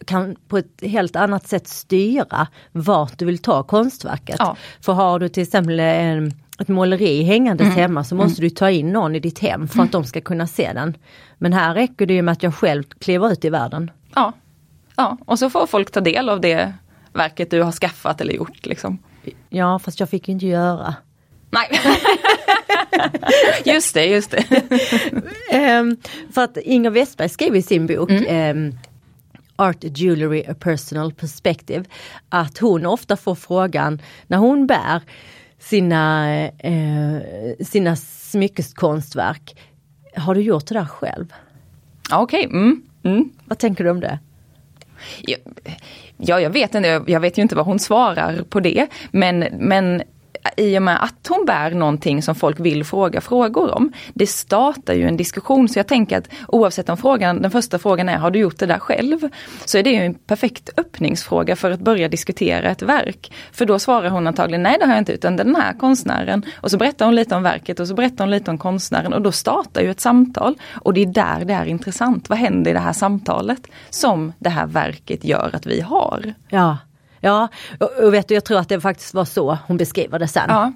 kan 0.06 0.36
på 0.47 0.58
ett 0.58 0.82
helt 0.82 1.15
annat 1.15 1.47
sätt 1.47 1.67
styra 1.67 2.47
vart 2.71 3.19
du 3.19 3.25
vill 3.25 3.38
ta 3.38 3.63
konstverket. 3.63 4.36
Ja. 4.39 4.58
För 4.82 4.93
har 4.93 5.19
du 5.19 5.30
till 5.30 5.43
exempel 5.43 5.80
en, 5.80 6.34
ett 6.60 6.67
måleri 6.67 7.23
hängandes 7.23 7.65
mm. 7.65 7.78
hemma 7.78 8.04
så 8.04 8.15
måste 8.15 8.41
mm. 8.41 8.49
du 8.49 8.56
ta 8.56 8.69
in 8.69 8.93
någon 8.93 9.15
i 9.15 9.19
ditt 9.19 9.39
hem 9.39 9.67
för 9.67 9.84
att 9.84 9.91
de 9.91 10.04
ska 10.04 10.21
kunna 10.21 10.47
se 10.47 10.73
den. 10.73 10.97
Men 11.38 11.54
här 11.54 11.73
räcker 11.73 12.06
det 12.06 12.13
ju 12.13 12.21
med 12.21 12.32
att 12.32 12.43
jag 12.43 12.56
själv 12.56 12.84
kliver 12.84 13.32
ut 13.32 13.45
i 13.45 13.49
världen. 13.49 13.91
Ja, 14.15 14.34
ja. 14.95 15.17
och 15.25 15.39
så 15.39 15.49
får 15.49 15.67
folk 15.67 15.91
ta 15.91 16.01
del 16.01 16.30
av 16.30 16.41
det 16.41 16.73
verket 17.13 17.51
du 17.51 17.62
har 17.62 17.71
skaffat 17.71 18.21
eller 18.21 18.34
gjort. 18.34 18.65
Liksom. 18.65 18.97
Ja 19.49 19.80
fast 19.80 19.99
jag 19.99 20.10
fick 20.10 20.28
ju 20.28 20.34
inte 20.34 20.45
göra. 20.45 20.95
Nej. 21.49 21.69
just 23.66 23.94
det, 23.94 24.06
just 24.06 24.32
det. 24.32 24.46
um, 25.80 25.98
för 26.34 26.44
att 26.44 26.58
Inger 26.58 26.90
Westberg 26.90 27.30
skrev 27.30 27.56
i 27.56 27.62
sin 27.62 27.88
bok 27.88 28.10
mm. 28.10 28.58
um, 28.58 28.80
Art 29.56 29.84
Jewelry 29.84 30.44
A 30.48 30.56
Personal 30.60 31.14
Perspective 31.14 31.86
att 32.30 32.58
hon 32.58 32.86
ofta 32.86 33.18
får 33.18 33.36
frågan 33.36 34.02
när 34.28 34.38
hon 34.38 34.68
bär 34.68 35.02
sina, 35.60 36.32
eh, 36.48 37.18
sina 37.60 37.96
smyckeskonstverk. 37.96 39.56
Har 40.16 40.36
du 40.36 40.42
gjort 40.42 40.68
det 40.68 40.74
där 40.74 40.86
själv? 40.86 41.34
Okej, 42.12 42.48
okay. 42.48 42.60
mm. 42.60 42.82
mm. 43.04 43.30
Vad 43.46 43.58
tänker 43.58 43.84
du 43.84 43.90
om 43.90 44.00
det? 44.00 44.20
Ja, 46.18 46.40
jag 46.40 46.50
vet 46.50 46.76
inte, 46.76 47.04
jag 47.08 47.20
vet 47.20 47.38
ju 47.38 47.42
inte 47.42 47.56
vad 47.56 47.66
hon 47.66 47.80
svarar 47.80 48.44
på 48.50 48.60
det. 48.60 48.88
Men, 49.12 49.40
men 49.60 50.04
i 50.58 50.78
och 50.78 50.82
med 50.82 51.04
att 51.04 51.28
hon 51.30 51.46
bär 51.46 51.72
någonting 51.72 52.22
som 52.22 52.36
folk 52.36 52.60
vill 52.60 52.84
fråga 52.84 53.22
frågor 53.22 53.76
om. 53.76 53.92
Det 54.14 54.28
startar 54.28 54.94
ju 54.94 55.08
en 55.08 55.18
diskussion 55.18 55.70
så 55.70 55.80
jag 55.80 55.88
tänker 55.88 56.18
att 56.18 56.30
oavsett 56.48 56.90
om 56.90 56.98
frågan, 56.98 57.42
den 57.42 57.52
första 57.52 57.80
frågan 57.80 58.10
är 58.10 58.18
har 58.18 58.32
du 58.32 58.40
gjort 58.40 58.60
det 58.60 58.66
där 58.66 58.80
själv? 58.80 59.30
Så 59.66 59.78
är 59.78 59.84
det 59.84 59.96
en 59.96 60.14
perfekt 60.14 60.70
öppningsfråga 60.78 61.56
för 61.56 61.72
att 61.72 61.80
börja 61.80 62.08
diskutera 62.08 62.70
ett 62.70 62.82
verk. 62.82 63.34
För 63.52 63.66
då 63.66 63.80
svarar 63.80 64.10
hon 64.10 64.28
antagligen 64.28 64.64
nej 64.64 64.78
det 64.80 64.86
har 64.86 64.94
jag 64.94 65.02
inte 65.02 65.14
utan 65.14 65.36
den 65.36 65.56
här 65.56 65.74
konstnären. 65.74 66.46
Och 66.56 66.72
så 66.72 66.78
berättar 66.78 67.06
hon 67.06 67.16
lite 67.16 67.36
om 67.36 67.44
verket 67.44 67.80
och 67.80 67.88
så 67.88 67.94
berättar 67.94 68.24
hon 68.24 68.32
lite 68.32 68.52
om 68.52 68.58
konstnären 68.58 69.14
och 69.14 69.22
då 69.22 69.32
startar 69.32 69.82
ju 69.82 69.92
ett 69.92 70.02
samtal. 70.02 70.56
Och 70.74 70.94
det 70.94 71.02
är 71.02 71.06
där 71.06 71.46
det 71.46 71.54
är 71.54 71.66
intressant. 71.66 72.30
Vad 72.30 72.38
händer 72.38 72.72
i 72.72 72.74
det 72.74 72.80
här 72.80 72.94
samtalet 72.94 73.68
som 73.90 74.34
det 74.40 74.50
här 74.50 74.66
verket 74.68 75.24
gör 75.24 75.50
att 75.54 75.66
vi 75.66 75.82
har? 75.82 76.34
Ja. 76.50 76.78
Ja, 77.26 77.48
och, 78.04 78.14
vet 78.14 78.28
du, 78.28 78.34
jag 78.34 78.46
tror 78.46 78.60
att 78.60 78.70
det 78.70 78.82
faktiskt 78.82 79.14
var 79.14 79.26
så 79.26 79.58
hon 79.68 79.78
beskriver 79.78 80.20
det 80.20 80.28
sen. 80.28 80.46
Ja. 80.48 80.72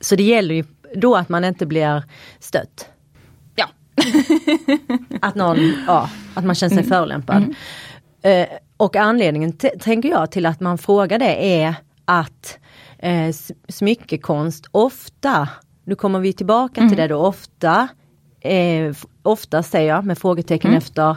Så 0.00 0.16
det 0.16 0.22
gäller 0.22 0.54
ju 0.54 0.64
då 0.94 1.16
att 1.16 1.28
man 1.28 1.44
inte 1.44 1.66
blir 1.66 2.02
stött. 2.38 2.88
Ja. 3.54 3.68
att 5.20 5.34
någon, 5.34 5.72
ja, 5.86 6.10
att 6.34 6.44
man 6.44 6.54
känner 6.54 6.74
sig 6.74 6.78
mm. 6.78 6.88
förolämpad. 6.88 7.36
Mm. 7.36 7.54
Eh, 8.22 8.58
och 8.76 8.96
anledningen 8.96 9.52
tänker 9.80 10.08
jag 10.08 10.30
till 10.30 10.46
att 10.46 10.60
man 10.60 10.78
frågar 10.78 11.18
det 11.18 11.62
är 11.62 11.74
att 12.04 12.58
eh, 12.98 13.34
smyckekonst 13.68 14.66
ofta, 14.70 15.48
nu 15.84 15.94
kommer 15.94 16.18
vi 16.18 16.32
tillbaka 16.32 16.80
mm. 16.80 16.90
till 16.90 16.98
det 16.98 17.08
då, 17.08 17.16
ofta 17.16 17.88
eh, 18.40 18.94
ofta 19.22 19.62
säger 19.62 19.88
jag 19.88 20.04
med 20.04 20.18
frågetecken 20.18 20.70
Mm. 20.70 20.78
efter 20.78 21.16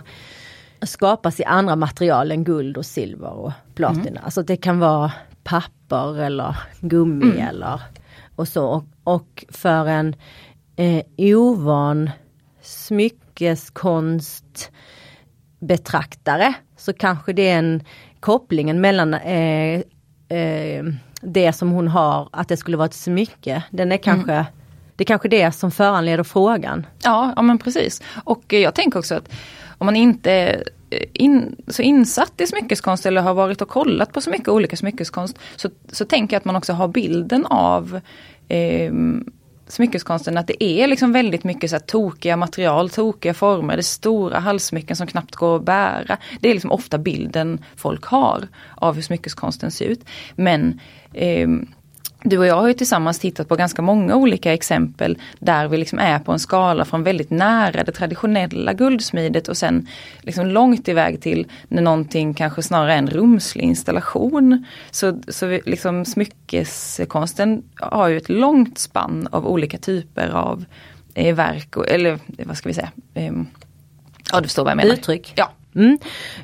skapas 0.81 1.39
i 1.39 1.43
andra 1.43 1.75
material 1.75 2.31
än 2.31 2.43
guld 2.43 2.77
och 2.77 2.85
silver 2.85 3.29
och 3.31 3.51
platina. 3.75 4.07
Mm. 4.09 4.23
Alltså 4.23 4.43
det 4.43 4.57
kan 4.57 4.79
vara 4.79 5.11
papper 5.43 6.19
eller 6.21 6.57
gummi 6.81 7.25
Mm. 7.25 7.47
eller 7.47 7.81
och 8.35 8.47
så. 8.47 8.65
Och, 8.65 8.83
och 9.03 9.45
för 9.49 9.85
en 9.87 10.15
eh, 10.75 11.03
ovan 11.17 12.09
smyckeskonst 12.61 14.71
betraktare 15.59 16.53
så 16.77 16.93
kanske 16.93 17.33
det 17.33 17.49
är 17.49 17.59
en 17.59 17.83
kopplingen 18.19 18.81
mellan 18.81 19.13
eh, 19.13 19.81
eh, 20.37 20.85
det 21.21 21.53
som 21.53 21.71
hon 21.71 21.87
har, 21.87 22.29
att 22.31 22.47
det 22.47 22.57
skulle 22.57 22.77
vara 22.77 22.85
ett 22.85 22.93
smycke. 22.93 23.63
Den 23.71 23.91
är 23.91 23.97
kanske, 23.97 24.31
Mm. 24.33 24.45
det 24.95 25.03
är 25.03 25.05
kanske 25.05 25.27
det 25.29 25.51
som 25.51 25.71
föranleder 25.71 26.23
frågan. 26.23 26.85
Ja, 27.03 27.33
ja 27.35 27.41
men 27.41 27.57
precis. 27.57 28.01
Och 28.23 28.53
eh, 28.53 28.59
jag 28.59 28.75
tänker 28.75 28.99
också 28.99 29.15
att 29.15 29.29
om 29.79 29.85
man 29.85 29.95
inte 29.95 30.31
är 30.31 30.63
in, 31.13 31.55
så 31.67 31.81
insatt 31.81 32.41
i 32.41 32.47
smyckeskonst 32.47 33.05
eller 33.05 33.21
har 33.21 33.33
varit 33.33 33.61
och 33.61 33.69
kollat 33.69 34.13
på 34.13 34.21
så 34.21 34.29
mycket 34.29 34.47
olika 34.47 34.75
smyckeskonst 34.75 35.39
så, 35.55 35.69
så 35.91 36.05
tänker 36.05 36.35
jag 36.35 36.39
att 36.39 36.45
man 36.45 36.55
också 36.55 36.73
har 36.73 36.87
bilden 36.87 37.45
av 37.45 37.99
eh, 38.47 38.93
smyckeskonsten 39.67 40.37
att 40.37 40.47
det 40.47 40.63
är 40.63 40.87
liksom 40.87 41.11
väldigt 41.11 41.43
mycket 41.43 41.69
så 41.69 41.75
här 41.75 41.83
tokiga 41.83 42.37
material, 42.37 42.89
tokiga 42.89 43.33
former, 43.33 43.75
det 43.75 43.79
är 43.79 43.83
stora 43.83 44.39
halssmycken 44.39 44.95
som 44.95 45.07
knappt 45.07 45.35
går 45.35 45.55
att 45.55 45.63
bära. 45.65 46.17
Det 46.39 46.49
är 46.49 46.53
liksom 46.53 46.71
ofta 46.71 46.97
bilden 46.97 47.63
folk 47.75 48.05
har 48.05 48.47
av 48.75 48.95
hur 48.95 49.01
smyckeskonsten 49.01 49.71
ser 49.71 49.85
ut. 49.85 50.05
Men 50.35 50.79
eh, 51.13 51.47
du 52.23 52.37
och 52.37 52.45
jag 52.45 52.55
har 52.55 52.67
ju 52.67 52.73
tillsammans 52.73 53.19
tittat 53.19 53.47
på 53.47 53.55
ganska 53.55 53.81
många 53.81 54.15
olika 54.15 54.53
exempel 54.53 55.17
där 55.39 55.67
vi 55.67 55.77
liksom 55.77 55.99
är 55.99 56.19
på 56.19 56.31
en 56.31 56.39
skala 56.39 56.85
från 56.85 57.03
väldigt 57.03 57.29
nära 57.29 57.83
det 57.83 57.91
traditionella 57.91 58.73
guldsmidet 58.73 59.47
och 59.47 59.57
sen 59.57 59.87
liksom 60.21 60.47
långt 60.47 60.87
iväg 60.87 61.21
till 61.21 61.47
när 61.67 61.81
någonting 61.81 62.33
kanske 62.33 62.63
snarare 62.63 62.93
är 62.93 62.97
en 62.97 63.09
rumslig 63.09 63.63
installation. 63.63 64.65
Så, 64.91 65.21
så 65.27 65.45
vi, 65.45 65.61
liksom 65.65 66.05
smyckeskonsten 66.05 67.63
har 67.75 68.07
ju 68.07 68.17
ett 68.17 68.29
långt 68.29 68.77
spann 68.77 69.27
av 69.31 69.47
olika 69.47 69.77
typer 69.77 70.29
av 70.29 70.65
eh, 71.13 71.35
verk, 71.35 71.77
och, 71.77 71.89
eller 71.89 72.19
vad 72.45 72.57
ska 72.57 72.69
vi 72.69 72.75
säga? 72.75 72.91
Eh, 73.13 73.33
ja 74.31 74.41
du 74.41 74.47
förstår 74.47 74.63
vad 74.63 74.71
jag 74.71 74.77
menar. 74.77 74.93
Uttryck. 74.93 75.33
Ja. 75.35 75.51
Mm. 75.75 75.97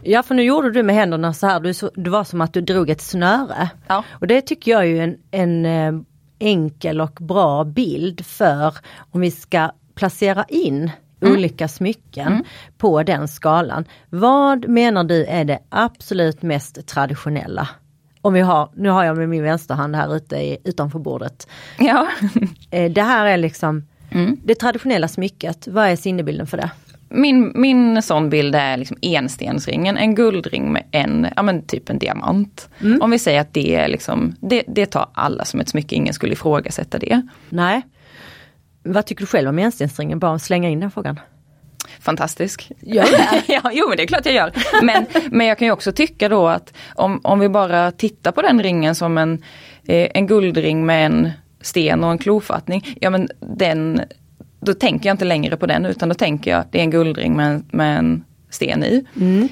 Ja 0.04 0.24
för 0.24 0.36
nu 0.36 0.44
gjorde 0.44 0.72
du 0.72 0.84
med 0.84 0.96
händerna 0.96 1.34
så 1.34 1.48
här, 1.48 1.60
du, 1.60 1.74
så- 1.74 1.92
det 1.96 2.10
var 2.10 2.24
som 2.24 2.42
att 2.42 2.54
du 2.54 2.62
drog 2.62 2.90
ett 2.90 3.02
snöre. 3.02 3.70
Ja. 3.88 4.04
Och 4.12 4.28
det 4.28 4.42
tycker 4.42 4.72
jag 4.72 4.82
är 4.82 4.86
ju 4.86 5.00
en, 5.00 5.18
en 5.32 5.66
eh, 5.66 6.02
enkel 6.40 7.02
och 7.02 7.18
bra 7.22 7.64
bild 7.64 8.26
för 8.26 8.76
om 9.12 9.22
vi 9.22 9.32
ska 9.32 9.72
placera 9.96 10.46
in 10.50 10.92
olika 11.22 11.68
smycken 11.68 12.44
på 12.78 13.04
den 13.04 13.28
skalan. 13.28 13.86
Vad 14.10 14.68
menar 14.70 15.04
du 15.04 15.26
är 15.26 15.46
det 15.46 15.60
absolut 15.70 16.42
mest 16.42 16.88
traditionella? 16.88 17.68
Om 18.22 18.34
vi 18.34 18.40
har, 18.42 18.70
nu 18.76 18.90
har 18.90 19.04
jag 19.04 19.18
med 19.18 19.30
min 19.30 19.44
vänsterhand 19.44 19.96
här 19.96 20.16
ute 20.16 20.36
i, 20.36 20.58
utanför 20.64 21.00
bordet. 21.00 21.48
ja. 21.80 22.08
Eh, 22.72 22.92
Det 22.92 23.02
här 23.02 23.26
är 23.26 23.38
liksom 23.38 23.84
det 24.44 24.56
traditionella 24.56 25.08
smycket, 25.08 25.68
vad 25.68 25.88
är 25.88 25.96
sinnebilden 25.96 26.48
för 26.48 26.58
det? 26.58 26.72
Min, 27.10 27.52
min 27.56 28.02
sån 28.02 28.30
bild 28.30 28.56
är 28.56 28.78
liksom 28.78 28.98
enstensringen, 29.02 29.98
en 29.98 30.16
guldring 30.16 30.74
med 30.74 30.84
en, 30.92 31.28
ja 31.36 31.42
men 31.42 31.66
typ 31.66 31.90
en 31.90 32.00
diamant. 32.00 32.70
Om 33.02 33.12
vi 33.12 33.20
säger 33.20 33.42
att 33.42 33.54
det 33.54 33.76
är 33.76 33.88
liksom, 33.88 34.36
det, 34.40 34.64
det 34.68 34.86
tar 34.86 35.10
alla 35.14 35.46
som 35.46 35.60
ett 35.60 35.70
smycke, 35.70 35.96
ingen 35.96 36.14
skulle 36.14 36.34
ifrågasätta 36.34 36.98
det. 37.00 37.22
Nej. 37.50 37.82
Vad 38.84 39.06
tycker 39.06 39.22
du 39.22 39.28
själv 39.28 39.50
om 39.50 39.60
enstensringen? 39.60 40.20
Bara 40.20 40.40
slänga 40.40 40.70
in 40.70 40.80
den 40.80 40.92
frågan. 40.92 41.20
Fantastisk. 42.00 42.72
Gör 42.82 43.04
det? 43.04 43.42
ja, 43.54 43.72
jo 43.74 43.90
men 43.90 43.98
det 43.98 44.04
är 44.04 44.08
klart 44.08 44.26
jag 44.26 44.36
gör. 44.36 44.52
Men, 44.82 45.06
men 45.32 45.48
jag 45.48 45.58
kan 45.58 45.68
ju 45.68 45.72
också 45.72 45.92
tycka 45.92 46.30
då 46.30 46.48
att 46.48 46.74
om, 46.96 47.20
om 47.24 47.40
vi 47.40 47.50
bara 47.50 47.92
tittar 47.92 48.32
på 48.32 48.42
den 48.42 48.64
ringen 48.64 48.96
som 48.96 49.18
en, 49.18 49.44
eh, 49.88 50.08
en 50.14 50.28
guldring 50.28 50.86
med 50.86 51.06
en 51.06 51.32
sten 51.62 52.04
och 52.04 52.12
en 52.12 52.18
klofattning. 52.18 52.98
Ja 53.02 53.10
men 53.10 53.30
den, 53.40 54.02
då 54.66 54.74
tänker 54.74 55.10
jag 55.10 55.14
inte 55.14 55.26
längre 55.26 55.58
på 55.58 55.66
den 55.66 55.86
utan 55.86 56.10
då 56.10 56.16
tänker 56.16 56.52
jag 56.52 56.64
det 56.72 56.80
är 56.80 56.84
en 56.84 56.92
guldring 56.92 57.36
med, 57.36 57.64
med 57.72 57.98
en 57.98 58.24
sten 58.50 58.84
i. 58.84 59.06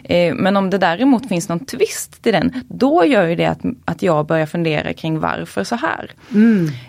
Eh, 0.04 0.36
men 0.36 0.58
om 0.58 0.70
det 0.70 0.78
däremot 0.78 1.30
finns 1.30 1.50
någon 1.50 1.66
twist 1.66 2.24
till 2.24 2.34
den, 2.34 2.54
då 2.68 3.06
gör 3.06 3.28
ju 3.28 3.36
det 3.36 3.46
att, 3.46 3.62
att 3.86 4.02
jag 4.02 4.26
börjar 4.28 4.46
fundera 4.46 4.94
kring 4.94 5.20
varför 5.20 5.64
så 5.64 5.76
här. 5.76 6.12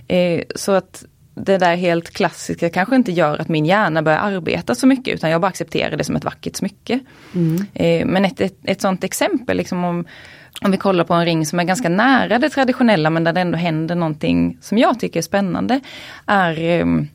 Eh, 0.08 0.42
så 0.54 0.72
att 0.72 1.04
det 1.34 1.58
där 1.58 1.76
helt 1.76 2.10
klassiska 2.10 2.70
kanske 2.70 2.96
inte 2.96 3.12
gör 3.12 3.38
att 3.38 3.48
min 3.48 3.66
hjärna 3.66 4.02
börjar 4.02 4.18
arbeta 4.18 4.74
så 4.74 4.86
mycket 4.86 5.14
utan 5.14 5.30
jag 5.30 5.40
bara 5.40 5.48
accepterar 5.48 5.96
det 5.96 6.04
som 6.04 6.16
ett 6.16 6.24
vackert 6.24 6.56
smycke. 6.56 7.00
Eh, 7.74 8.06
men 8.06 8.24
ett, 8.24 8.40
ett, 8.40 8.58
ett 8.64 8.80
sånt 8.80 9.04
exempel, 9.04 9.56
liksom 9.56 9.84
om, 9.84 10.04
om 10.62 10.70
vi 10.70 10.76
kollar 10.76 11.04
på 11.04 11.14
en 11.14 11.24
ring 11.24 11.46
som 11.46 11.60
är 11.60 11.64
ganska 11.64 11.88
nära 11.88 12.38
det 12.38 12.50
traditionella 12.50 13.10
men 13.10 13.24
där 13.24 13.32
det 13.32 13.40
ändå 13.40 13.58
händer 13.58 13.94
någonting 13.94 14.58
som 14.60 14.78
jag 14.78 15.00
tycker 15.00 15.20
är 15.20 15.22
spännande, 15.22 15.80
är 16.26 16.60
ehm, 16.60 17.08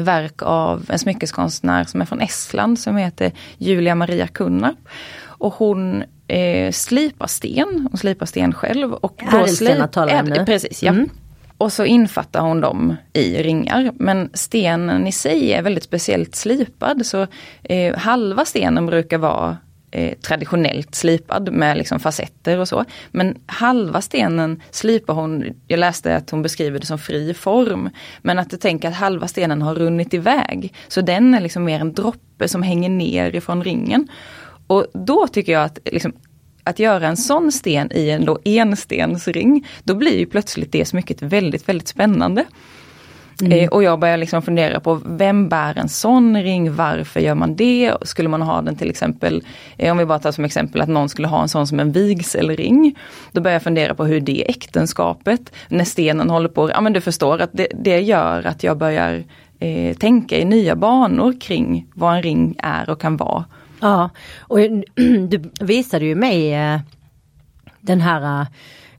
verk 0.00 0.42
av 0.42 0.86
en 0.88 0.98
smyckeskonstnär 0.98 1.84
som 1.84 2.00
är 2.00 2.04
från 2.04 2.20
Estland 2.20 2.78
som 2.78 2.96
heter 2.96 3.32
Julia 3.58 3.94
Maria 3.94 4.26
Kunnarp. 4.26 4.78
Och 5.22 5.54
hon 5.54 6.04
eh, 6.28 6.72
slipar 6.72 7.26
sten, 7.26 7.88
hon 7.90 7.98
slipar 7.98 8.26
sten 8.26 8.52
själv. 8.52 8.92
Och 8.92 9.22
Ädelstenar 9.22 9.86
talar 9.86 10.22
vi 10.22 10.30
om 10.30 10.38
nu. 10.38 10.44
Precis, 10.44 10.82
ja. 10.82 10.92
Mm. 10.92 11.08
Och 11.58 11.72
så 11.72 11.84
infattar 11.84 12.40
hon 12.40 12.60
dem 12.60 12.96
i 13.12 13.42
ringar. 13.42 13.92
Men 13.94 14.30
stenen 14.34 15.06
i 15.06 15.12
sig 15.12 15.52
är 15.52 15.62
väldigt 15.62 15.84
speciellt 15.84 16.34
slipad 16.34 17.06
så 17.06 17.26
eh, 17.62 17.96
halva 17.96 18.44
stenen 18.44 18.86
brukar 18.86 19.18
vara 19.18 19.56
eh, 19.94 20.14
traditionellt 20.18 20.94
slipad 20.94 21.52
med 21.52 21.76
liksom 21.76 22.00
facetter 22.00 22.58
och 22.58 22.68
så. 22.68 22.84
Men 23.10 23.38
halva 23.46 24.00
stenen 24.00 24.62
slipar 24.70 25.14
hon, 25.14 25.44
jag 25.66 25.78
läste 25.78 26.16
att 26.16 26.30
hon 26.30 26.42
beskriver 26.42 26.78
det 26.78 26.86
som 26.86 26.98
fri 26.98 27.34
form. 27.34 27.90
Men 28.22 28.38
att 28.38 28.50
du 28.50 28.56
tänker 28.56 28.88
att 28.88 28.94
halva 28.94 29.28
stenen 29.28 29.62
har 29.62 29.74
runnit 29.74 30.14
iväg. 30.14 30.74
Så 30.88 31.00
den 31.00 31.34
är 31.34 31.40
liksom 31.40 31.64
mer 31.64 31.80
en 31.80 31.92
droppe 31.92 32.48
som 32.48 32.62
hänger 32.62 32.88
ner 32.88 33.34
ifrån 33.34 33.64
ringen. 33.64 34.08
Och 34.66 34.86
då 34.92 35.26
tycker 35.26 35.52
jag 35.52 35.64
att 35.64 35.78
liksom, 35.84 36.12
att 36.64 36.78
göra 36.78 37.06
en 37.06 37.16
sån 37.16 37.52
sten 37.52 37.92
i 37.92 38.10
en 38.10 38.24
då 38.24 38.38
enstensring, 38.44 39.66
då 39.84 39.94
blir 39.94 40.18
ju 40.18 40.26
plötsligt 40.26 40.72
det 40.72 40.84
smycket 40.84 41.22
väldigt, 41.22 41.68
väldigt 41.68 41.88
spännande. 41.88 42.44
Eh, 43.42 43.68
och 43.68 43.82
jag 43.82 43.98
börjar 43.98 44.16
liksom 44.16 44.42
fundera 44.42 44.80
på 44.80 45.00
vem 45.04 45.48
bär 45.48 45.78
en 45.78 45.88
sån 45.88 46.42
ring, 46.42 46.74
varför 46.74 47.20
gör 47.20 47.34
man 47.34 47.56
det? 47.56 47.94
Skulle 48.02 48.28
man 48.28 48.42
ha 48.42 48.62
den 48.62 48.76
till 48.76 48.90
exempel, 48.90 49.44
eh, 49.76 49.92
om 49.92 49.98
vi 49.98 50.06
bara 50.06 50.18
tar 50.18 50.32
som 50.32 50.44
exempel 50.44 50.80
att 50.80 50.88
någon 50.88 51.08
skulle 51.08 51.28
ha 51.28 51.42
en 51.42 51.48
sån 51.48 51.66
som 51.66 51.80
en 51.80 51.92
vigselring. 51.92 52.98
Då 53.32 53.40
börjar 53.40 53.54
jag 53.54 53.62
fundera 53.62 53.94
på 53.94 54.04
hur 54.04 54.20
det 54.20 54.44
är 54.44 54.50
äktenskapet, 54.50 55.52
när 55.68 55.84
stenen 55.84 56.30
håller 56.30 56.48
på, 56.48 56.70
ja 56.70 56.80
men 56.80 56.92
du 56.92 57.00
förstår 57.00 57.40
att 57.40 57.50
det, 57.52 57.68
det 57.74 58.00
gör 58.00 58.46
att 58.46 58.62
jag 58.62 58.78
börjar 58.78 59.24
eh, 59.58 59.96
tänka 59.96 60.38
i 60.38 60.44
nya 60.44 60.76
banor 60.76 61.40
kring 61.40 61.86
vad 61.94 62.16
en 62.16 62.22
ring 62.22 62.56
är 62.58 62.90
och 62.90 63.00
kan 63.00 63.16
vara. 63.16 63.44
Ja, 63.80 64.10
och 64.40 64.58
du 65.28 65.50
visade 65.60 66.04
ju 66.04 66.14
mig 66.14 66.54
eh, 66.54 66.80
den 67.80 68.00
här 68.00 68.46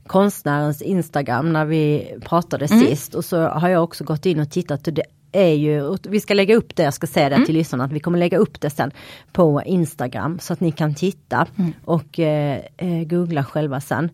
konstnärens 0.06 0.82
Instagram 0.82 1.52
när 1.52 1.64
vi 1.64 2.14
pratade 2.20 2.68
sist. 2.68 3.14
Och 3.14 3.24
så 3.24 3.48
har 3.48 3.68
jag 3.68 3.84
också 3.84 4.04
gått 4.04 4.26
in 4.26 4.40
och 4.40 4.50
tittat. 4.50 4.86
Och 4.86 4.92
det 4.92 5.02
är 5.32 5.52
ju, 5.52 5.96
vi 6.02 6.20
ska 6.20 6.34
lägga 6.34 6.56
upp 6.56 6.76
det, 6.76 6.82
jag 6.82 6.94
ska 6.94 7.06
säga 7.06 7.28
det 7.28 7.46
till 7.46 7.54
lyssnarna, 7.54 7.84
att 7.84 7.92
vi 7.92 8.00
kommer 8.00 8.18
lägga 8.18 8.38
upp 8.38 8.60
det 8.60 8.70
sen 8.70 8.90
på 9.32 9.62
Instagram. 9.66 10.38
Så 10.38 10.52
att 10.52 10.60
ni 10.60 10.72
kan 10.72 10.94
titta 10.94 11.46
och 11.84 12.18
eh, 12.18 12.60
eh, 12.76 13.02
googla 13.04 13.44
själva 13.44 13.80
sen. 13.80 14.10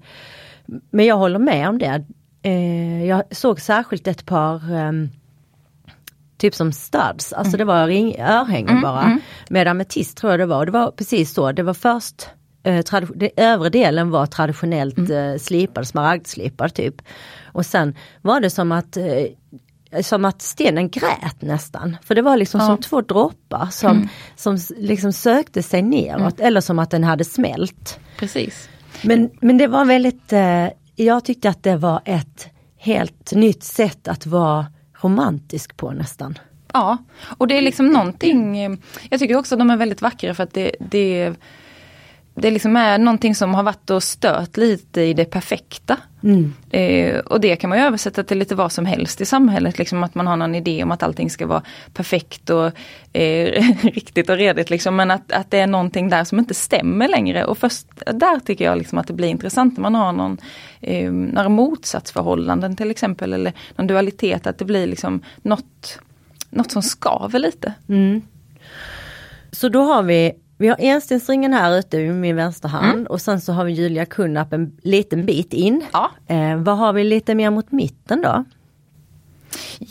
Men 0.91 1.07
jag 1.07 1.17
håller 1.17 1.39
med 1.39 1.69
om 1.69 1.79
det. 1.79 2.05
Eh, 2.43 3.05
jag 3.05 3.23
såg 3.31 3.61
särskilt 3.61 4.07
ett 4.07 4.27
par 4.27 4.75
ehm, 4.75 5.09
typ 6.37 6.55
som 6.55 6.73
studs, 6.73 7.33
alltså 7.33 7.57
det 7.57 7.65
var 7.65 7.87
ring, 7.87 8.17
örhängen 8.19 8.81
bara. 8.81 9.19
Med 9.51 9.69
ametist 9.69 10.17
tror 10.17 10.33
jag 10.33 10.41
det 10.41 10.47
var, 10.47 10.59
och 10.59 10.67
det 10.67 10.73
var 10.73 10.91
precis 10.91 11.35
så, 11.35 11.53
det 11.53 11.63
var 11.63 11.75
först 11.75 12.29
eh, 12.63 12.85
den 13.15 13.31
övre 13.37 13.69
delen 13.69 14.11
var 14.11 14.27
traditionellt 14.27 15.11
eh, 15.11 15.37
slipad, 15.41 15.87
smaragdslipad 15.89 16.75
typ. 16.75 17.03
Och 17.45 17.67
sen 17.67 17.95
var 18.23 18.41
det 18.41 18.51
som 18.51 18.73
att 18.73 18.97
eh, 18.97 19.05
som 20.03 20.25
att 20.25 20.43
stenen 20.43 20.89
grät 20.91 21.43
nästan. 21.43 21.97
För 22.03 22.15
det 22.15 22.23
var 22.23 22.37
liksom 22.37 22.61
som 22.61 22.79
två 22.79 23.01
droppar 23.01 23.67
som, 23.71 24.09
som 24.37 24.55
s- 24.55 24.73
liksom 24.77 25.13
sökte 25.13 25.63
sig 25.63 25.83
neråt 25.83 26.41
eller 26.41 26.61
som 26.61 26.79
att 26.79 26.91
den 26.91 27.05
hade 27.05 27.25
smält. 27.25 27.99
Precis. 28.19 28.69
Men, 29.03 29.31
men 29.41 29.59
det 29.59 29.67
var 29.67 29.85
väldigt, 29.85 30.33
eh, 30.33 30.67
jag 30.97 31.25
tyckte 31.25 31.49
att 31.49 31.63
det 31.63 31.77
var 31.77 32.01
ett 32.05 32.47
helt 32.77 33.33
nytt 33.33 33.63
sätt 33.63 34.09
att 34.09 34.27
vara 34.27 34.67
romantisk 35.03 35.77
på 35.77 35.91
nästan. 35.91 36.39
Ja, 36.73 36.99
och 37.39 37.47
det 37.49 37.59
är 37.59 37.63
liksom 37.63 37.87
någonting, 37.89 38.63
jag 39.11 39.21
tycker 39.21 39.37
också 39.37 39.55
att 39.55 39.59
de 39.59 39.71
är 39.71 39.77
väldigt 39.77 40.03
vackra 40.03 40.35
för 40.35 40.43
att 40.43 40.55
det, 40.55 40.73
det 40.91 41.35
det 42.35 42.51
liksom 42.51 42.77
är 42.77 42.99
någonting 42.99 43.35
som 43.35 43.55
har 43.55 43.63
varit 43.63 43.91
och 43.91 44.03
stört 44.03 44.57
lite 44.57 45.01
i 45.01 45.15
det 45.15 45.25
perfekta. 45.25 45.97
Mm. 46.23 46.53
Eh, 46.71 47.19
och 47.19 47.41
det 47.41 47.57
kan 47.57 47.71
man 47.71 47.79
ju 47.79 47.85
översätta 47.85 48.25
till 48.25 48.39
lite 48.39 48.55
vad 48.55 48.73
som 48.73 48.87
helst 48.87 49.21
i 49.21 49.25
samhället, 49.25 49.79
liksom 49.79 50.03
att 50.03 50.15
man 50.15 50.27
har 50.27 50.37
någon 50.37 50.55
idé 50.55 50.83
om 50.83 50.91
att 50.91 51.03
allting 51.03 51.31
ska 51.31 51.47
vara 51.47 51.63
perfekt 51.95 52.51
och 52.51 52.67
eh, 53.13 53.75
riktigt 53.83 54.31
och 54.31 54.37
redigt. 54.37 54.71
Liksom, 54.71 54.97
men 54.97 55.11
att, 55.11 55.33
att 55.33 55.51
det 55.51 55.59
är 55.59 55.67
någonting 55.67 56.09
där 56.09 56.25
som 56.25 56.39
inte 56.39 56.55
stämmer 56.55 57.09
längre. 57.09 57.45
Och 57.45 57.59
först 57.59 57.87
där 58.13 58.41
tycker 58.41 58.65
jag 58.65 58.79
liksom 58.79 58.99
att 58.99 59.07
det 59.07 59.13
blir 59.13 59.29
intressant 59.29 59.77
när 59.77 59.83
man 59.83 59.95
har 59.95 60.13
någon, 60.13 60.39
eh, 60.81 61.13
några 61.13 61.49
motsatsförhållanden 61.49 62.77
till 62.77 62.91
exempel, 62.91 63.33
eller 63.33 63.53
någon 63.77 63.87
dualitet, 63.87 64.47
att 64.47 64.59
det 64.59 64.65
blir 64.65 64.87
liksom 64.87 65.23
något, 65.43 65.99
något 66.51 66.71
som 66.71 66.83
skaver 66.83 67.39
lite. 67.39 67.75
Mm. 67.89 68.23
Så 69.53 69.69
då 69.69 69.83
har 69.83 70.03
vi 70.03 70.33
vi 70.63 70.69
har 70.69 70.77
enstensringen 70.81 71.53
här 71.53 71.79
ute 71.79 71.99
i 71.99 72.11
min 72.11 72.37
vänstra 72.37 72.69
hand 72.69 72.95
mm. 72.95 73.07
och 73.07 73.21
sen 73.21 73.41
så 73.41 73.53
har 73.53 73.65
vi 73.65 73.73
Julia 73.73 74.07
Kunnap 74.07 74.53
en 74.53 74.77
liten 74.83 75.27
bit 75.27 75.53
in. 75.53 75.85
Ja. 75.93 76.11
Eh, 76.27 76.57
vad 76.57 76.79
har 76.79 76.93
vi 76.93 77.05
lite 77.05 77.35
mer 77.35 77.51
mot 77.51 77.73
mitten 77.73 78.23
då? 78.23 78.45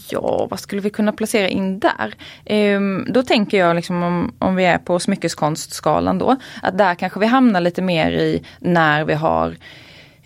Ja, 0.10 0.48
vad 0.50 0.60
skulle 0.60 0.82
vi 0.82 0.90
kunna 0.90 1.12
placera 1.12 1.48
in 1.48 1.80
där? 1.80 2.14
Ehm, 2.46 3.08
då 3.10 3.24
tänker 3.24 3.58
jag 3.58 3.76
liksom 3.76 4.04
om, 4.04 4.34
om 4.40 4.56
vi 4.56 4.66
är 4.66 4.78
på 4.78 5.00
smyckeskonstskalan 5.00 6.18
då, 6.18 6.36
att 6.62 6.78
där 6.78 6.96
kanske 6.96 7.20
vi 7.20 7.26
hamnar 7.26 7.62
lite 7.62 7.82
mer 7.82 8.12
i 8.12 8.44
när 8.60 9.04
vi 9.06 9.14
har 9.14 9.56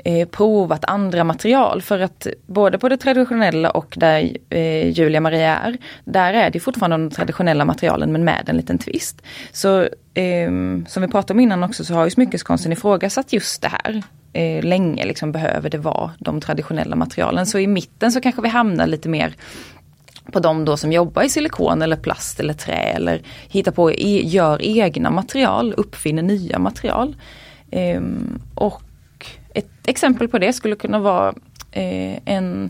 eh, 0.06 0.28
provat 0.28 0.86
andra 0.86 1.24
material. 1.24 1.82
För 1.82 2.00
att 2.00 2.28
både 2.46 2.80
på 2.80 2.90
det 2.90 2.98
traditionella 2.98 3.70
och 3.70 3.94
där 3.98 4.38
eh, 4.50 4.90
Julia 4.90 5.22
Maria 5.22 5.58
är, 5.58 5.78
där 6.06 6.34
är 6.34 6.50
det 6.50 6.60
fortfarande 6.60 6.98
de 6.98 7.10
traditionella 7.10 7.66
materialen 7.66 8.12
men 8.12 8.24
med 8.24 8.50
en 8.50 8.58
liten 8.58 8.78
twist. 8.78 9.22
Så 9.52 9.82
eh, 10.14 10.50
som 10.88 11.02
vi 11.02 11.08
pratade 11.08 11.34
om 11.34 11.40
innan 11.40 11.64
också 11.64 11.86
så 11.86 11.94
har 11.94 12.06
ju 12.06 12.12
smyckeskonsten 12.12 12.72
ifrågasatt 12.72 13.34
just 13.34 13.62
det 13.62 13.72
här. 13.72 14.04
Eh, 14.34 14.64
länge 14.64 15.06
liksom 15.06 15.32
behöver 15.32 15.70
det 15.70 15.78
vara 15.78 16.12
de 16.20 16.42
traditionella 16.42 16.96
materialen. 16.96 17.46
Så 17.46 17.60
i 17.60 17.68
mitten 17.68 18.12
så 18.12 18.22
kanske 18.22 18.42
vi 18.42 18.50
hamnar 18.50 18.88
lite 18.88 19.10
mer 19.10 19.36
på 20.32 20.40
de 20.40 20.66
då 20.66 20.78
som 20.78 20.92
jobbar 20.92 21.24
i 21.24 21.30
silikon 21.30 21.82
eller 21.82 21.96
plast 21.96 22.40
eller 22.40 22.54
trä 22.54 22.74
eller 22.74 23.22
hittar 23.48 23.72
på, 23.72 23.92
gör 23.92 24.62
egna 24.62 25.10
material, 25.12 25.74
uppfinner 25.78 26.24
nya 26.24 26.60
material. 26.60 27.16
Ehm, 27.72 28.40
och 28.56 28.82
ett 29.56 29.88
exempel 29.88 30.28
på 30.28 30.40
det 30.40 30.54
skulle 30.54 30.76
kunna 30.76 31.00
vara 31.00 31.34
eh, 31.72 32.20
en 32.26 32.70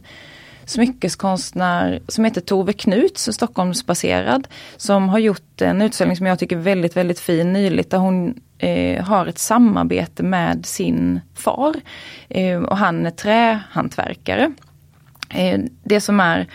smyckeskonstnär 0.65 2.01
som 2.07 2.25
heter 2.25 2.41
Tove 2.41 2.73
Knuts, 2.73 3.29
Stockholmsbaserad, 3.31 4.47
som 4.77 5.09
har 5.09 5.19
gjort 5.19 5.61
en 5.61 5.81
utställning 5.81 6.17
som 6.17 6.25
jag 6.25 6.39
tycker 6.39 6.55
är 6.55 6.61
väldigt, 6.61 6.97
väldigt 6.97 7.19
fin 7.19 7.53
nyligt 7.53 7.89
där 7.89 7.97
hon 7.97 8.39
eh, 8.57 9.03
har 9.03 9.25
ett 9.25 9.37
samarbete 9.39 10.23
med 10.23 10.65
sin 10.65 11.21
far. 11.33 11.75
Eh, 12.29 12.59
och 12.59 12.77
han 12.77 13.05
är 13.05 13.11
trähantverkare. 13.11 14.51
Eh, 15.29 15.59
det 15.83 16.01
som 16.01 16.19
är 16.19 16.47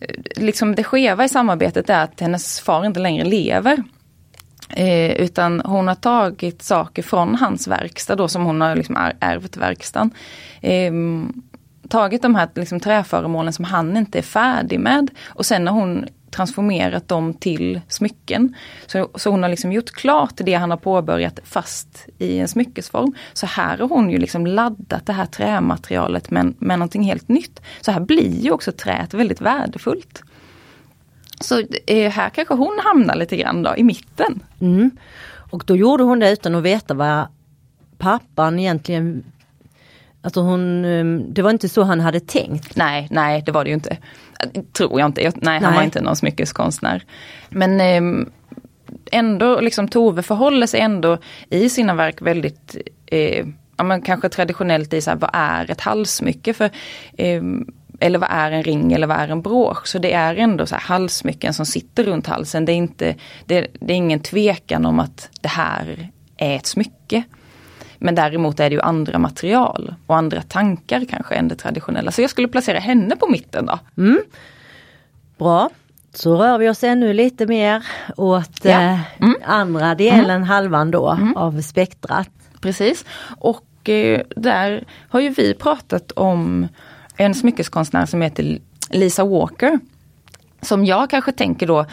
eh, 0.00 0.14
liksom 0.36 0.74
det 0.74 0.84
skeva 0.84 1.24
i 1.24 1.28
samarbetet 1.28 1.90
är 1.90 2.04
att 2.04 2.20
hennes 2.20 2.60
far 2.60 2.86
inte 2.86 3.00
längre 3.00 3.24
lever. 3.24 3.82
Eh, 4.68 5.10
utan 5.10 5.60
hon 5.64 5.88
har 5.88 5.94
tagit 5.94 6.62
saker 6.62 7.02
från 7.02 7.34
hans 7.34 7.68
verkstad 7.68 8.16
då 8.16 8.28
som 8.28 8.44
hon 8.44 8.60
har 8.60 8.76
liksom 8.76 8.96
ärvt 9.20 9.56
verkstaden. 9.56 10.10
Eh, 10.60 10.92
tagit 11.88 12.22
de 12.22 12.34
här 12.34 12.48
liksom, 12.54 12.80
träföremålen 12.80 13.52
som 13.52 13.64
han 13.64 13.96
inte 13.96 14.18
är 14.18 14.22
färdig 14.22 14.80
med 14.80 15.10
och 15.26 15.46
sen 15.46 15.66
har 15.66 15.74
hon 15.74 16.06
transformerat 16.30 17.08
dem 17.08 17.34
till 17.34 17.80
smycken. 17.88 18.54
Så, 18.86 19.08
så 19.14 19.30
hon 19.30 19.42
har 19.42 19.50
liksom 19.50 19.72
gjort 19.72 19.90
klart 19.90 20.32
det 20.36 20.54
han 20.54 20.70
har 20.70 20.76
påbörjat 20.76 21.40
fast 21.44 22.06
i 22.18 22.38
en 22.38 22.48
smyckesform. 22.48 23.14
Så 23.32 23.46
här 23.46 23.78
har 23.78 23.88
hon 23.88 24.10
ju 24.10 24.18
liksom 24.18 24.46
laddat 24.46 25.06
det 25.06 25.12
här 25.12 25.26
trämaterialet 25.26 26.30
med, 26.30 26.54
med 26.58 26.78
någonting 26.78 27.02
helt 27.02 27.28
nytt. 27.28 27.60
Så 27.80 27.90
här 27.90 28.00
blir 28.00 28.40
ju 28.40 28.50
också 28.50 28.72
träet 28.72 29.14
väldigt 29.14 29.40
värdefullt. 29.40 30.22
Så 31.40 31.62
eh, 31.86 32.10
här 32.10 32.30
kanske 32.30 32.54
hon 32.54 32.78
hamnar 32.84 33.16
lite 33.16 33.36
grann 33.36 33.62
då 33.62 33.76
i 33.76 33.82
mitten. 33.82 34.42
Mm. 34.60 34.90
Och 35.50 35.62
då 35.66 35.76
gjorde 35.76 36.02
hon 36.02 36.18
det 36.18 36.32
utan 36.32 36.54
att 36.54 36.62
veta 36.62 36.94
vad 36.94 37.26
pappan 37.98 38.58
egentligen 38.58 39.24
Alltså 40.22 40.40
hon, 40.40 40.84
ehm, 40.84 41.34
det 41.34 41.42
var 41.42 41.50
inte 41.50 41.68
så 41.68 41.82
han 41.82 42.00
hade 42.00 42.20
tänkt. 42.20 42.76
Nej, 42.76 43.08
nej 43.10 43.42
det 43.46 43.52
var 43.52 43.64
det 43.64 43.70
ju 43.70 43.74
inte. 43.74 43.96
Tror 44.72 45.00
jag 45.00 45.08
inte. 45.08 45.22
Nej, 45.22 45.32
nej. 45.40 45.60
han 45.60 45.74
var 45.74 45.82
inte 45.82 46.00
någon 46.00 46.16
smyckeskonstnär. 46.16 47.04
Men 47.48 47.80
eh, 47.80 48.26
ändå, 49.12 49.60
liksom 49.60 49.88
Tove 49.88 50.22
förhåller 50.22 50.66
sig 50.66 50.80
ändå 50.80 51.18
i 51.50 51.68
sina 51.68 51.94
verk 51.94 52.22
väldigt 52.22 52.76
eh, 53.06 53.46
ja, 53.76 53.84
men 53.84 54.02
kanske 54.02 54.28
traditionellt 54.28 54.92
i 54.92 55.00
så 55.00 55.10
här, 55.10 55.16
vad 55.16 55.30
är 55.32 55.70
ett 55.70 55.80
halssmycke? 55.80 56.54
För 56.54 56.70
eh, 57.18 57.42
eller 58.00 58.18
vad 58.18 58.30
är 58.30 58.50
en 58.50 58.62
ring 58.62 58.92
eller 58.92 59.06
vad 59.06 59.16
är 59.16 59.28
en 59.28 59.42
brosch? 59.42 59.86
Så 59.86 59.98
det 59.98 60.12
är 60.12 60.36
ändå 60.36 60.66
så 60.66 60.76
halssmycken 60.76 61.54
som 61.54 61.66
sitter 61.66 62.04
runt 62.04 62.26
halsen. 62.26 62.64
Det 62.64 62.72
är, 62.72 62.76
inte, 62.76 63.14
det, 63.46 63.66
det 63.80 63.92
är 63.92 63.96
ingen 63.96 64.20
tvekan 64.20 64.86
om 64.86 65.00
att 65.00 65.28
det 65.40 65.48
här 65.48 66.10
är 66.36 66.56
ett 66.56 66.66
smycke. 66.66 67.22
Men 67.98 68.14
däremot 68.14 68.60
är 68.60 68.70
det 68.70 68.74
ju 68.74 68.82
andra 68.82 69.18
material 69.18 69.94
och 70.06 70.16
andra 70.16 70.42
tankar 70.42 71.04
kanske 71.10 71.34
än 71.34 71.48
det 71.48 71.56
traditionella. 71.56 72.10
Så 72.10 72.22
jag 72.22 72.30
skulle 72.30 72.48
placera 72.48 72.78
henne 72.78 73.16
på 73.16 73.28
mitten 73.28 73.66
då. 73.66 73.78
Mm. 74.02 74.18
Bra. 75.38 75.70
Så 76.14 76.36
rör 76.36 76.58
vi 76.58 76.68
oss 76.68 76.84
ännu 76.84 77.12
lite 77.12 77.46
mer 77.46 77.86
åt 78.16 78.64
ja. 78.64 78.70
eh, 78.70 79.00
mm. 79.22 79.34
andra 79.44 79.94
delen, 79.94 80.30
mm. 80.30 80.42
halvan 80.42 80.90
då, 80.90 81.10
mm. 81.10 81.36
av 81.36 81.60
spektrat. 81.60 82.30
Precis. 82.60 83.04
Och 83.38 83.88
eh, 83.88 84.22
där 84.36 84.84
har 85.08 85.20
ju 85.20 85.28
vi 85.28 85.54
pratat 85.54 86.12
om 86.12 86.68
en 87.18 87.34
smyckeskonstnär 87.34 88.06
som 88.06 88.22
heter 88.22 88.58
Lisa 88.90 89.24
Walker. 89.24 89.78
Som 90.60 90.84
jag 90.84 91.10
kanske 91.10 91.32
tänker 91.32 91.66
då, 91.66 91.86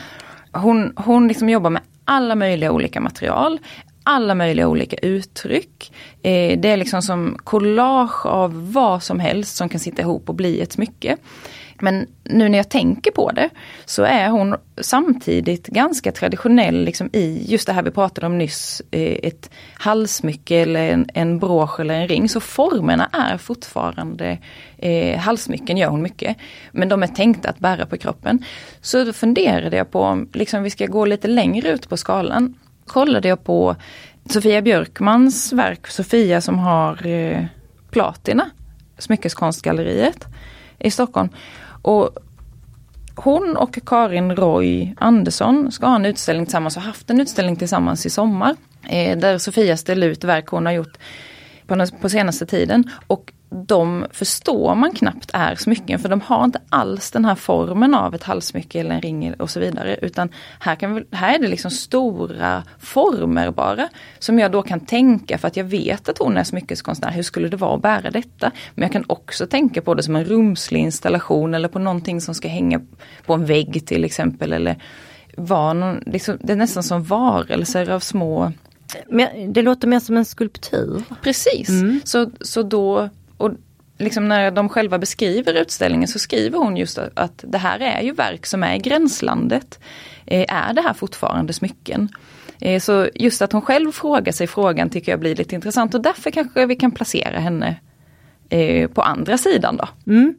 hon, 0.52 0.94
hon 0.96 1.28
liksom 1.28 1.50
jobbar 1.50 1.70
med 1.70 1.82
alla 2.06 2.36
möjliga 2.36 2.72
olika 2.72 3.02
material, 3.02 3.60
alla 4.04 4.36
möjliga 4.36 4.68
olika 4.68 4.98
uttryck. 4.98 5.94
Eh, 6.22 6.60
det 6.60 6.70
är 6.70 6.78
liksom 6.78 7.02
som 7.02 7.38
collage 7.44 8.26
av 8.26 8.74
vad 8.74 9.04
som 9.04 9.20
helst 9.20 9.56
som 9.56 9.70
kan 9.70 9.80
sitta 9.80 10.02
ihop 10.02 10.30
och 10.30 10.36
bli 10.36 10.62
ett 10.62 10.72
smycke. 10.72 11.18
Men 11.86 12.08
nu 12.24 12.50
när 12.50 12.58
jag 12.58 12.70
tänker 12.70 13.12
på 13.12 13.32
det 13.32 13.50
så 13.86 14.04
är 14.04 14.30
hon 14.30 14.56
samtidigt 14.82 15.68
ganska 15.68 16.12
traditionell 16.12 16.84
liksom 16.84 17.10
i 17.14 17.46
just 17.48 17.68
det 17.68 17.74
här 17.74 17.84
vi 17.84 17.92
pratade 17.92 18.28
om 18.28 18.38
nyss, 18.38 18.82
eh, 18.92 19.20
ett 19.24 19.50
halssmycke 19.74 20.56
eller 20.56 20.92
en, 20.92 21.10
en 21.14 21.40
brosch 21.40 21.80
eller 21.80 21.94
en 21.94 22.08
ring. 22.08 22.30
Så 22.30 22.40
formerna 22.40 23.10
är 23.12 23.38
fortfarande, 23.38 24.38
eh, 24.78 25.20
halssmycken 25.20 25.78
gör 25.78 25.90
hon 25.90 26.02
mycket, 26.02 26.38
men 26.72 26.90
de 26.90 27.04
är 27.04 27.08
tänkta 27.08 27.50
att 27.50 27.60
bära 27.60 27.86
på 27.86 27.98
kroppen. 27.98 28.44
Så 28.82 29.04
då 29.04 29.14
funderade 29.14 29.78
jag 29.78 29.92
på 29.92 30.02
om 30.02 30.30
liksom, 30.34 30.64
vi 30.64 30.70
ska 30.70 30.86
gå 30.86 31.06
lite 31.06 31.28
längre 31.28 31.70
ut 31.70 31.90
på 31.90 31.98
skalan. 31.98 32.54
Kollade 32.86 33.28
jag 33.28 33.44
på 33.44 33.76
Sofia 34.30 34.62
Björkmans 34.62 35.54
verk, 35.54 35.88
Sofia 35.88 36.42
som 36.42 36.60
har 36.60 37.08
eh, 37.08 37.46
Platina, 37.92 38.50
Smyckeskonstgalleriet 38.98 40.28
i 40.80 40.92
Stockholm. 40.92 41.30
Och 41.86 42.10
hon 43.16 43.58
och 43.58 43.78
Karin 43.86 44.36
Roy 44.36 44.94
Andersson 44.98 45.72
ska 45.72 45.88
ha 45.88 45.96
en 45.96 46.06
utställning 46.06 46.46
tillsammans 46.46 46.78
och 46.78 46.84
haft 46.84 47.10
en 47.10 47.22
utställning 47.22 47.56
tillsammans 47.56 48.06
i 48.06 48.10
sommar. 48.10 48.56
Eh, 48.90 49.18
där 49.18 49.38
Sofia 49.38 49.78
ställer 49.78 50.08
ut 50.08 50.24
verk 50.24 50.48
hon 50.48 50.66
har 50.66 50.74
gjort 50.74 50.98
på, 51.68 51.88
på 52.02 52.10
senaste 52.10 52.46
tiden. 52.46 52.84
Och 53.08 53.34
de 53.50 54.06
förstår 54.12 54.76
man 54.76 54.92
knappt 54.92 55.32
är 55.34 55.56
smycken 55.56 56.00
för 56.00 56.10
de 56.10 56.22
har 56.22 56.44
inte 56.44 56.60
alls 56.70 57.12
den 57.12 57.26
här 57.26 57.36
formen 57.36 57.96
av 57.96 58.16
ett 58.16 58.24
halssmycke 58.24 58.80
eller 58.80 58.96
en 58.96 59.02
ring 59.02 59.34
och 59.34 59.50
så 59.50 59.60
vidare. 59.60 59.98
Utan 60.02 60.30
här, 60.60 60.76
kan, 60.76 61.06
här 61.12 61.36
är 61.36 61.40
det 61.40 61.48
liksom 61.48 61.72
stora 61.72 62.64
former 62.80 63.52
bara. 63.52 63.90
Som 64.20 64.40
jag 64.40 64.52
då 64.52 64.62
kan 64.62 64.80
tänka 64.80 65.38
för 65.38 65.48
att 65.48 65.58
jag 65.58 65.64
vet 65.64 66.10
att 66.10 66.18
hon 66.18 66.38
är 66.38 66.44
smyckeskonstnär. 66.44 67.12
Hur 67.12 67.24
skulle 67.24 67.50
det 67.50 67.58
vara 67.58 67.76
att 67.76 67.82
bära 67.82 68.12
detta? 68.12 68.52
Men 68.76 68.82
jag 68.82 68.92
kan 68.92 69.06
också 69.08 69.48
tänka 69.48 69.82
på 69.82 69.94
det 69.94 70.04
som 70.04 70.16
en 70.16 70.26
rumslig 70.26 70.80
installation 70.80 71.54
eller 71.54 71.68
på 71.68 71.80
någonting 71.80 72.22
som 72.22 72.36
ska 72.36 72.48
hänga 72.48 72.82
på 73.26 73.34
en 73.34 73.46
vägg 73.46 73.88
till 73.88 74.04
exempel. 74.04 74.54
Eller 74.54 74.84
var 75.38 75.74
någon, 75.74 76.04
liksom, 76.06 76.38
det 76.42 76.54
är 76.54 76.58
nästan 76.58 76.84
som 76.84 77.04
varelser 77.04 77.90
av 77.90 78.00
små 78.00 78.52
det 79.48 79.62
låter 79.62 79.88
mer 79.88 80.00
som 80.00 80.18
en 80.18 80.26
skulptur. 80.26 81.04
Precis, 81.22 81.70
mm. 81.70 82.02
så, 82.04 82.32
så 82.42 82.64
då 82.64 83.10
och 83.38 83.52
liksom 83.98 84.28
när 84.28 84.52
de 84.52 84.70
själva 84.70 84.98
beskriver 84.98 85.54
utställningen 85.54 86.08
så 86.08 86.20
skriver 86.20 86.60
hon 86.60 86.78
just 86.78 86.98
att 86.98 87.44
det 87.48 87.58
här 87.58 87.80
är 87.80 88.02
ju 88.02 88.12
verk 88.12 88.46
som 88.46 88.64
är 88.64 88.76
i 88.76 88.80
gränslandet. 88.80 89.80
Eh, 90.26 90.46
är 90.56 90.74
det 90.74 90.82
här 90.82 90.94
fortfarande 90.94 91.54
smycken? 91.54 92.10
Eh, 92.60 92.80
så 92.80 93.10
just 93.16 93.42
att 93.42 93.52
hon 93.52 93.62
själv 93.62 93.92
frågar 93.92 94.32
sig 94.32 94.48
frågan 94.48 94.90
tycker 94.90 95.12
jag 95.12 95.20
blir 95.20 95.36
lite 95.36 95.56
intressant 95.56 95.94
och 95.94 96.02
därför 96.02 96.32
kanske 96.32 96.66
vi 96.66 96.76
kan 96.76 96.92
placera 96.92 97.40
henne 97.40 97.76
eh, 98.50 98.90
på 98.90 99.02
andra 99.02 99.38
sidan 99.38 99.78
då. 99.78 100.12
Mm. 100.12 100.36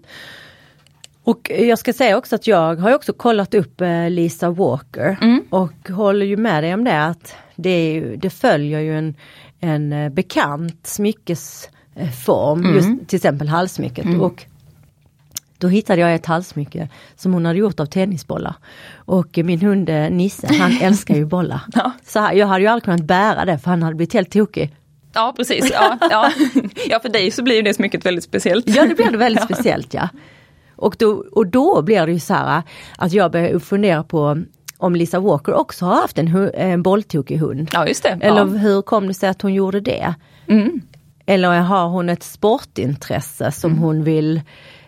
Och 1.22 1.50
jag 1.58 1.78
ska 1.78 1.92
säga 1.92 2.16
också 2.16 2.34
att 2.34 2.46
jag 2.46 2.76
har 2.76 2.94
också 2.94 3.12
kollat 3.12 3.54
upp 3.54 3.82
Lisa 4.08 4.50
Walker 4.50 5.18
mm. 5.22 5.44
och 5.50 5.88
håller 5.88 6.26
ju 6.26 6.36
med 6.36 6.62
dig 6.62 6.74
om 6.74 6.84
det 6.84 7.04
att 7.04 7.36
det, 7.56 7.92
ju, 7.92 8.16
det 8.16 8.30
följer 8.30 8.80
ju 8.80 8.98
en, 8.98 9.14
en 9.60 10.14
bekant 10.14 10.86
smyckesform, 11.96 12.64
mm. 12.64 12.74
just 12.74 13.08
till 13.08 13.16
exempel 13.16 13.48
halssmycket. 13.48 14.04
Mm. 14.04 14.20
Och 14.20 14.44
då 15.58 15.68
hittade 15.68 16.00
jag 16.00 16.14
ett 16.14 16.26
halssmycke 16.26 16.88
som 17.16 17.32
hon 17.32 17.44
hade 17.44 17.58
gjort 17.58 17.80
av 17.80 17.86
tennisbollar. 17.86 18.54
Och 18.94 19.38
min 19.44 19.60
hund 19.60 19.88
eh, 19.88 20.10
Nisse, 20.10 20.54
han 20.54 20.72
älskar 20.80 21.14
ju 21.14 21.24
bollar. 21.24 21.60
Ja. 21.72 21.92
Så 22.06 22.30
jag 22.34 22.46
hade 22.46 22.60
ju 22.60 22.66
aldrig 22.66 22.84
kunnat 22.84 23.04
bära 23.04 23.44
det 23.44 23.58
för 23.58 23.70
han 23.70 23.82
hade 23.82 23.94
blivit 23.94 24.14
helt 24.14 24.30
tokig. 24.30 24.74
Ja 25.14 25.34
precis, 25.36 25.70
ja, 25.72 25.98
ja. 26.10 26.30
ja 26.88 27.00
för 27.00 27.08
dig 27.08 27.30
så 27.30 27.42
blir 27.42 27.62
det 27.62 27.74
smycket 27.74 28.06
väldigt 28.06 28.24
speciellt. 28.24 28.68
Ja 28.68 28.86
det 28.86 28.94
blir 28.94 29.10
det 29.10 29.16
väldigt 29.16 29.44
ja. 29.48 29.54
speciellt 29.54 29.94
ja. 29.94 30.08
Och 30.76 30.96
då, 30.98 31.24
och 31.32 31.46
då 31.46 31.82
blir 31.82 32.06
det 32.06 32.12
ju 32.12 32.20
så 32.20 32.34
här 32.34 32.62
att 32.98 33.12
jag 33.12 33.32
börjar 33.32 33.58
fundera 33.58 34.04
på 34.04 34.42
om 34.78 34.96
Lisa 34.96 35.20
Walker 35.20 35.54
också 35.54 35.84
har 35.84 35.94
haft 35.94 36.18
en, 36.18 36.50
en 36.54 36.82
bolltokig 36.82 37.38
hund. 37.38 37.70
Ja 37.72 37.86
just 37.86 38.02
det. 38.02 38.18
Eller 38.20 38.38
ja. 38.38 38.44
hur 38.44 38.82
kom 38.82 39.08
det 39.08 39.14
sig 39.14 39.28
att 39.28 39.42
hon 39.42 39.54
gjorde 39.54 39.80
det? 39.80 40.14
Mm. 40.48 40.80
Eller 41.26 41.60
har 41.60 41.88
hon 41.88 42.08
ett 42.08 42.22
sportintresse 42.22 43.52
som 43.52 43.70
mm. 43.70 43.82
hon 43.82 44.04
vill 44.04 44.40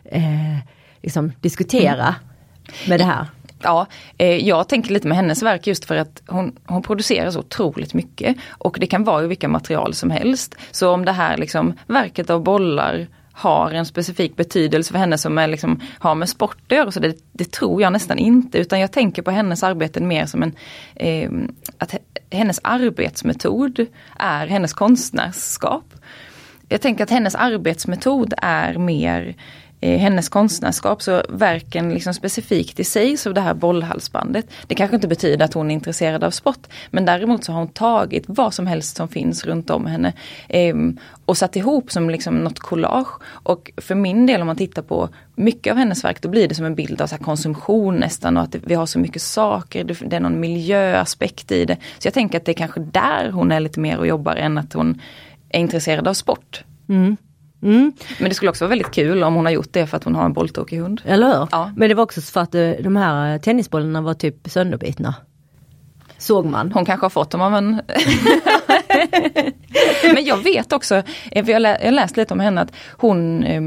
eh, 0.04 0.58
liksom 1.02 1.32
diskutera 1.40 2.06
mm. 2.06 2.88
med 2.88 3.00
det 3.00 3.04
här? 3.04 3.26
Ja, 3.62 3.86
eh, 4.18 4.36
jag 4.48 4.68
tänker 4.68 4.92
lite 4.92 5.08
med 5.08 5.16
hennes 5.16 5.42
verk 5.42 5.66
just 5.66 5.84
för 5.84 5.96
att 5.96 6.22
hon, 6.26 6.56
hon 6.66 6.82
producerar 6.82 7.30
så 7.30 7.38
otroligt 7.38 7.94
mycket. 7.94 8.36
Och 8.50 8.76
det 8.80 8.86
kan 8.86 9.04
vara 9.04 9.26
vilka 9.26 9.48
material 9.48 9.94
som 9.94 10.10
helst. 10.10 10.54
Så 10.70 10.90
om 10.90 11.04
det 11.04 11.12
här 11.12 11.36
liksom 11.36 11.72
verket 11.86 12.30
av 12.30 12.42
bollar 12.42 13.06
har 13.32 13.70
en 13.70 13.86
specifik 13.86 14.36
betydelse 14.36 14.92
för 14.92 14.98
henne 14.98 15.18
som 15.18 15.38
är 15.38 15.46
liksom, 15.46 15.80
har 15.98 16.14
med 16.14 16.28
sport 16.28 16.58
att 16.66 16.76
göra. 16.76 16.90
Så 16.90 17.00
det, 17.00 17.16
det, 17.32 17.52
tror 17.52 17.82
jag 17.82 17.92
nästan 17.92 18.18
inte 18.18 18.58
utan 18.58 18.80
jag 18.80 18.92
tänker 18.92 19.22
på 19.22 19.30
hennes 19.30 19.62
arbeten 19.62 20.08
mer 20.08 20.26
som 20.26 20.42
en 20.42 20.52
eh, 20.94 21.30
att 21.78 21.94
hennes 22.30 22.60
arbetsmetod 22.62 23.86
är 24.18 24.46
hennes 24.46 24.72
konstnärskap. 24.72 25.94
Jag 26.68 26.80
tänker 26.80 27.04
att 27.04 27.10
hennes 27.10 27.34
arbetsmetod 27.34 28.34
är 28.36 28.78
mer 28.78 29.34
eh, 29.80 29.98
hennes 29.98 30.28
konstnärskap, 30.28 31.02
så 31.02 31.22
verken 31.28 31.94
liksom 31.94 32.14
specifikt 32.14 32.80
i 32.80 32.84
sig, 32.84 33.16
så 33.16 33.32
det 33.32 33.40
här 33.40 33.54
bollhalsbandet. 33.54 34.46
Det 34.66 34.74
kanske 34.74 34.96
inte 34.96 35.08
betyder 35.08 35.44
att 35.44 35.54
hon 35.54 35.70
är 35.70 35.74
intresserad 35.74 36.24
av 36.24 36.30
sport, 36.30 36.66
men 36.90 37.04
däremot 37.04 37.44
så 37.44 37.52
har 37.52 37.58
hon 37.58 37.68
tagit 37.68 38.24
vad 38.26 38.54
som 38.54 38.66
helst 38.66 38.96
som 38.96 39.08
finns 39.08 39.44
runt 39.44 39.70
om 39.70 39.86
henne 39.86 40.12
eh, 40.48 40.76
och 41.24 41.38
satt 41.38 41.56
ihop 41.56 41.92
som 41.92 42.10
liksom 42.10 42.34
något 42.34 42.58
collage. 42.58 43.22
Och 43.26 43.70
för 43.76 43.94
min 43.94 44.26
del 44.26 44.40
om 44.40 44.46
man 44.46 44.56
tittar 44.56 44.82
på 44.82 45.08
mycket 45.34 45.70
av 45.70 45.76
hennes 45.76 46.04
verk, 46.04 46.22
då 46.22 46.28
blir 46.28 46.48
det 46.48 46.54
som 46.54 46.64
en 46.64 46.74
bild 46.74 47.00
av 47.00 47.06
så 47.06 47.18
konsumtion 47.18 47.96
nästan 47.96 48.36
och 48.36 48.42
att 48.42 48.54
vi 48.54 48.74
har 48.74 48.86
så 48.86 48.98
mycket 48.98 49.22
saker, 49.22 49.84
det, 49.84 50.16
är 50.16 50.20
någon 50.20 50.40
miljöaspekt 50.40 51.52
i 51.52 51.64
det. 51.64 51.76
Så 51.98 52.06
jag 52.06 52.14
tänker 52.14 52.38
att 52.38 52.44
det 52.44 52.52
är 52.52 52.54
kanske 52.54 52.80
där 52.80 53.30
hon 53.30 53.52
är 53.52 53.60
lite 53.60 53.80
mer 53.80 53.98
och 53.98 54.06
jobbar 54.06 54.36
än 54.36 54.58
att 54.58 54.72
hon 54.72 55.00
är 55.48 55.60
intresserad 55.60 56.08
av 56.08 56.14
sport. 56.14 56.64
Mm. 56.88 57.16
Mm. 57.62 57.92
Men 58.18 58.28
det 58.28 58.34
skulle 58.34 58.50
också 58.50 58.64
vara 58.64 58.68
väldigt 58.68 58.90
kul 58.90 59.22
om 59.24 59.34
hon 59.34 59.44
har 59.44 59.52
gjort 59.52 59.72
det 59.72 59.86
för 59.86 59.96
att 59.96 60.04
hon 60.04 60.14
har 60.14 60.24
en 60.24 60.32
bolltokig 60.32 60.78
hund. 60.78 61.02
Eller 61.04 61.26
hur? 61.26 61.48
Ja. 61.50 61.72
Men 61.76 61.88
det 61.88 61.94
var 61.94 62.02
också 62.02 62.20
för 62.20 62.40
att 62.40 62.54
eh, 62.54 62.70
de 62.80 62.96
här 62.96 63.34
eh, 63.34 63.40
tennisbollarna 63.40 64.00
var 64.00 64.14
typ 64.14 64.36
sönderbitna. 64.44 65.14
Såg 66.18 66.46
man. 66.46 66.72
Hon 66.72 66.84
kanske 66.84 67.04
har 67.04 67.10
fått 67.10 67.30
dem 67.30 67.40
av 67.40 67.54
en... 67.54 67.80
Men 70.14 70.24
jag 70.24 70.36
vet 70.36 70.72
också, 70.72 71.02
eh, 71.30 71.44
för 71.44 71.52
jag 71.52 71.60
har 71.60 71.90
läst 71.90 72.16
lite 72.16 72.34
om 72.34 72.40
henne, 72.40 72.60
att 72.60 72.72
hon 72.90 73.44
eh, 73.44 73.62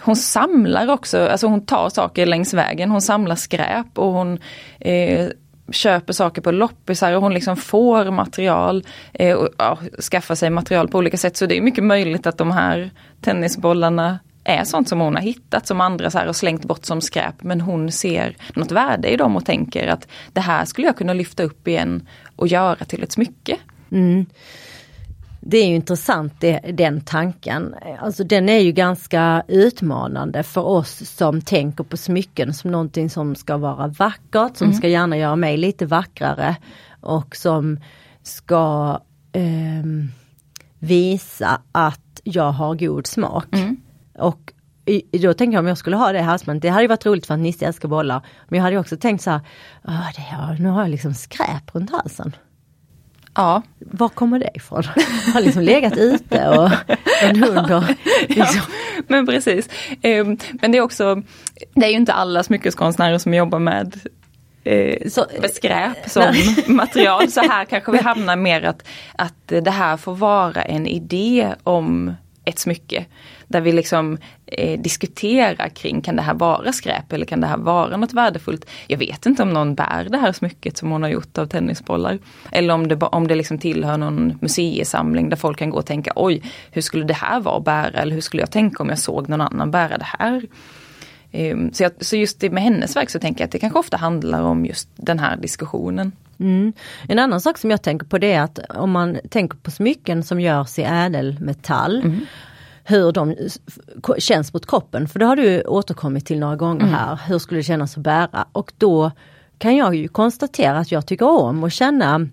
hon 0.00 0.16
samlar 0.16 0.90
också, 0.90 1.28
alltså 1.28 1.46
hon 1.46 1.66
tar 1.66 1.88
saker 1.88 2.26
längs 2.26 2.54
vägen, 2.54 2.90
hon 2.90 3.02
samlar 3.02 3.36
skräp 3.36 3.98
och 3.98 4.12
hon 4.12 4.38
eh, 4.80 5.28
köper 5.72 6.12
saker 6.12 6.42
på 6.42 6.50
loppisar 6.50 7.12
och 7.12 7.22
hon 7.22 7.34
liksom 7.34 7.56
får 7.56 8.10
material 8.10 8.84
eh, 9.12 9.36
och 9.36 9.48
ja, 9.58 9.78
skaffar 10.10 10.34
sig 10.34 10.50
material 10.50 10.88
på 10.88 10.98
olika 10.98 11.16
sätt. 11.16 11.36
Så 11.36 11.46
det 11.46 11.56
är 11.56 11.60
mycket 11.60 11.84
möjligt 11.84 12.26
att 12.26 12.38
de 12.38 12.50
här 12.50 12.90
tennisbollarna 13.20 14.18
är 14.44 14.64
sånt 14.64 14.88
som 14.88 15.00
hon 15.00 15.14
har 15.14 15.22
hittat 15.22 15.66
som 15.66 15.80
andra 15.80 16.10
så 16.10 16.18
här 16.18 16.26
har 16.26 16.32
slängt 16.32 16.64
bort 16.64 16.84
som 16.84 17.00
skräp. 17.00 17.42
Men 17.42 17.60
hon 17.60 17.92
ser 17.92 18.36
något 18.54 18.72
värde 18.72 19.08
i 19.08 19.16
dem 19.16 19.36
och 19.36 19.44
tänker 19.44 19.88
att 19.88 20.08
det 20.32 20.40
här 20.40 20.64
skulle 20.64 20.86
jag 20.86 20.96
kunna 20.96 21.12
lyfta 21.12 21.42
upp 21.42 21.68
igen 21.68 22.08
och 22.36 22.48
göra 22.48 22.84
till 22.84 23.02
ett 23.02 23.12
smycke. 23.12 23.56
Mm 23.90 24.26
det 25.48 25.58
är 25.58 25.68
ju 25.68 25.74
intressant 25.74 26.32
det, 26.40 26.58
den 26.58 27.00
tanken. 27.00 27.74
Alltså 27.98 28.24
den 28.24 28.48
är 28.48 28.58
ju 28.58 28.72
ganska 28.72 29.42
utmanande 29.48 30.42
för 30.42 30.60
oss 30.60 31.16
som 31.16 31.40
tänker 31.40 31.84
på 31.84 31.96
smycken 31.96 32.54
som 32.54 32.70
någonting 32.70 33.10
som 33.10 33.34
ska 33.34 33.56
vara 33.56 33.86
vackert, 33.86 34.56
som 34.56 34.64
mm. 34.64 34.76
ska 34.76 34.88
gärna 34.88 35.16
göra 35.16 35.36
mig 35.36 35.56
lite 35.56 35.86
vackrare 35.86 36.56
och 37.00 37.36
som 37.36 37.80
ska 38.22 39.00
eh, 39.32 39.84
visa 40.78 41.60
att 41.72 42.20
jag 42.24 42.52
har 42.52 42.74
god 42.74 43.06
smak. 43.06 43.54
Mm. 43.54 43.76
Och 44.18 44.52
då 45.22 45.34
tänker 45.34 45.52
jag 45.52 45.60
om 45.60 45.66
jag 45.66 45.78
skulle 45.78 45.96
ha 45.96 46.12
det 46.12 46.22
halsbandet, 46.22 46.62
det 46.62 46.68
hade 46.68 46.88
varit 46.88 47.06
roligt 47.06 47.26
för 47.26 47.34
att 47.34 47.40
Nisse 47.40 47.66
älskar 47.66 47.88
bollar. 47.88 48.26
Men 48.48 48.56
jag 48.56 48.64
hade 48.64 48.78
också 48.78 48.96
tänkt 48.96 49.22
så 49.22 49.30
här, 49.30 49.40
det, 49.82 50.62
nu 50.62 50.68
har 50.68 50.82
jag 50.82 50.90
liksom 50.90 51.14
skräp 51.14 51.74
runt 51.74 51.90
halsen. 51.90 52.32
Ja. 53.36 53.62
Var 53.78 54.08
kommer 54.08 54.38
det 54.38 54.50
ifrån? 54.54 54.82
har 55.34 55.40
liksom 55.40 55.62
legat 55.62 55.96
ute 55.96 56.48
och 56.48 56.70
en 57.22 57.42
hund 57.42 57.70
och 57.70 57.82
liksom. 58.28 58.46
ja, 58.56 58.62
Men 59.06 59.26
precis. 59.26 59.68
Ehm, 60.02 60.38
men 60.52 60.72
det 60.72 60.78
är 60.78 60.82
också, 60.82 61.22
det 61.74 61.86
är 61.86 61.90
ju 61.90 61.96
inte 61.96 62.12
alla 62.12 62.42
smyckeskonstnärer 62.42 63.18
som 63.18 63.34
jobbar 63.34 63.58
med 63.58 64.00
eh, 64.64 65.08
så, 65.08 65.26
med 65.40 65.50
skräp 65.50 66.10
som 66.10 66.22
nej. 66.22 66.64
material. 66.66 67.30
Så 67.30 67.40
här 67.40 67.64
kanske 67.70 67.92
vi 67.92 67.98
hamnar 67.98 68.36
mer 68.36 68.62
att, 68.62 68.88
att 69.18 69.46
det 69.46 69.70
här 69.70 69.96
får 69.96 70.14
vara 70.14 70.62
en 70.62 70.86
idé 70.86 71.54
om 71.62 72.14
ett 72.44 72.58
smycke. 72.58 73.04
Där 73.48 73.60
vi 73.60 73.72
liksom 73.72 74.18
eh, 74.46 74.80
diskuterar 74.80 75.68
kring, 75.68 76.00
kan 76.00 76.16
det 76.16 76.22
här 76.22 76.34
vara 76.34 76.72
skräp 76.72 77.12
eller 77.12 77.26
kan 77.26 77.40
det 77.40 77.46
här 77.46 77.56
vara 77.56 77.96
något 77.96 78.12
värdefullt? 78.12 78.66
Jag 78.86 78.98
vet 78.98 79.26
inte 79.26 79.42
om 79.42 79.50
någon 79.50 79.74
bär 79.74 80.06
det 80.10 80.18
här 80.18 80.32
smycket 80.32 80.76
som 80.76 80.90
hon 80.90 81.02
har 81.02 81.10
gjort 81.10 81.38
av 81.38 81.46
tennisbollar. 81.46 82.18
Eller 82.52 82.74
om 82.74 82.88
det, 82.88 82.96
om 82.96 83.28
det 83.28 83.34
liksom 83.34 83.58
tillhör 83.58 83.96
någon 83.96 84.38
museisamling 84.40 85.28
där 85.28 85.36
folk 85.36 85.58
kan 85.58 85.70
gå 85.70 85.78
och 85.78 85.86
tänka 85.86 86.12
oj, 86.16 86.42
hur 86.70 86.82
skulle 86.82 87.04
det 87.04 87.14
här 87.14 87.40
vara 87.40 87.56
att 87.56 87.64
bära? 87.64 88.00
Eller 88.00 88.14
hur 88.14 88.20
skulle 88.20 88.42
jag 88.42 88.50
tänka 88.50 88.82
om 88.82 88.88
jag 88.88 88.98
såg 88.98 89.28
någon 89.28 89.40
annan 89.40 89.70
bära 89.70 89.98
det 89.98 90.06
här? 90.18 90.46
Um, 91.32 91.72
så, 91.72 91.82
jag, 91.82 91.92
så 92.00 92.16
just 92.16 92.40
det 92.40 92.50
med 92.50 92.62
hennes 92.62 92.96
verk 92.96 93.10
så 93.10 93.18
tänker 93.18 93.40
jag 93.40 93.46
att 93.46 93.52
det 93.52 93.58
kanske 93.58 93.78
ofta 93.78 93.96
handlar 93.96 94.42
om 94.42 94.66
just 94.66 94.88
den 94.96 95.18
här 95.18 95.36
diskussionen. 95.36 96.12
Mm. 96.40 96.72
En 97.08 97.18
annan 97.18 97.40
sak 97.40 97.58
som 97.58 97.70
jag 97.70 97.82
tänker 97.82 98.06
på 98.06 98.18
det 98.18 98.32
är 98.32 98.40
att 98.40 98.58
om 98.68 98.90
man 98.90 99.18
tänker 99.30 99.58
på 99.58 99.70
smycken 99.70 100.22
som 100.22 100.40
görs 100.40 100.78
i 100.78 100.82
ädelmetall 100.82 102.00
mm 102.04 102.26
hur 102.88 103.12
de 103.12 103.34
känns 104.18 104.52
mot 104.52 104.66
kroppen. 104.66 105.08
För 105.08 105.18
det 105.18 105.24
har 105.24 105.36
du 105.36 105.62
återkommit 105.62 106.26
till 106.26 106.38
några 106.38 106.56
gånger 106.56 106.82
mm. 106.82 106.94
här. 106.94 107.20
Hur 107.28 107.38
skulle 107.38 107.60
det 107.60 107.64
kännas 107.64 107.96
att 107.96 108.02
bära? 108.02 108.46
Och 108.52 108.72
då 108.78 109.10
kan 109.58 109.76
jag 109.76 109.94
ju 109.94 110.08
konstatera 110.08 110.78
att 110.78 110.92
jag 110.92 111.06
tycker 111.06 111.28
om 111.28 111.64
att 111.64 111.72
känna 111.72 112.28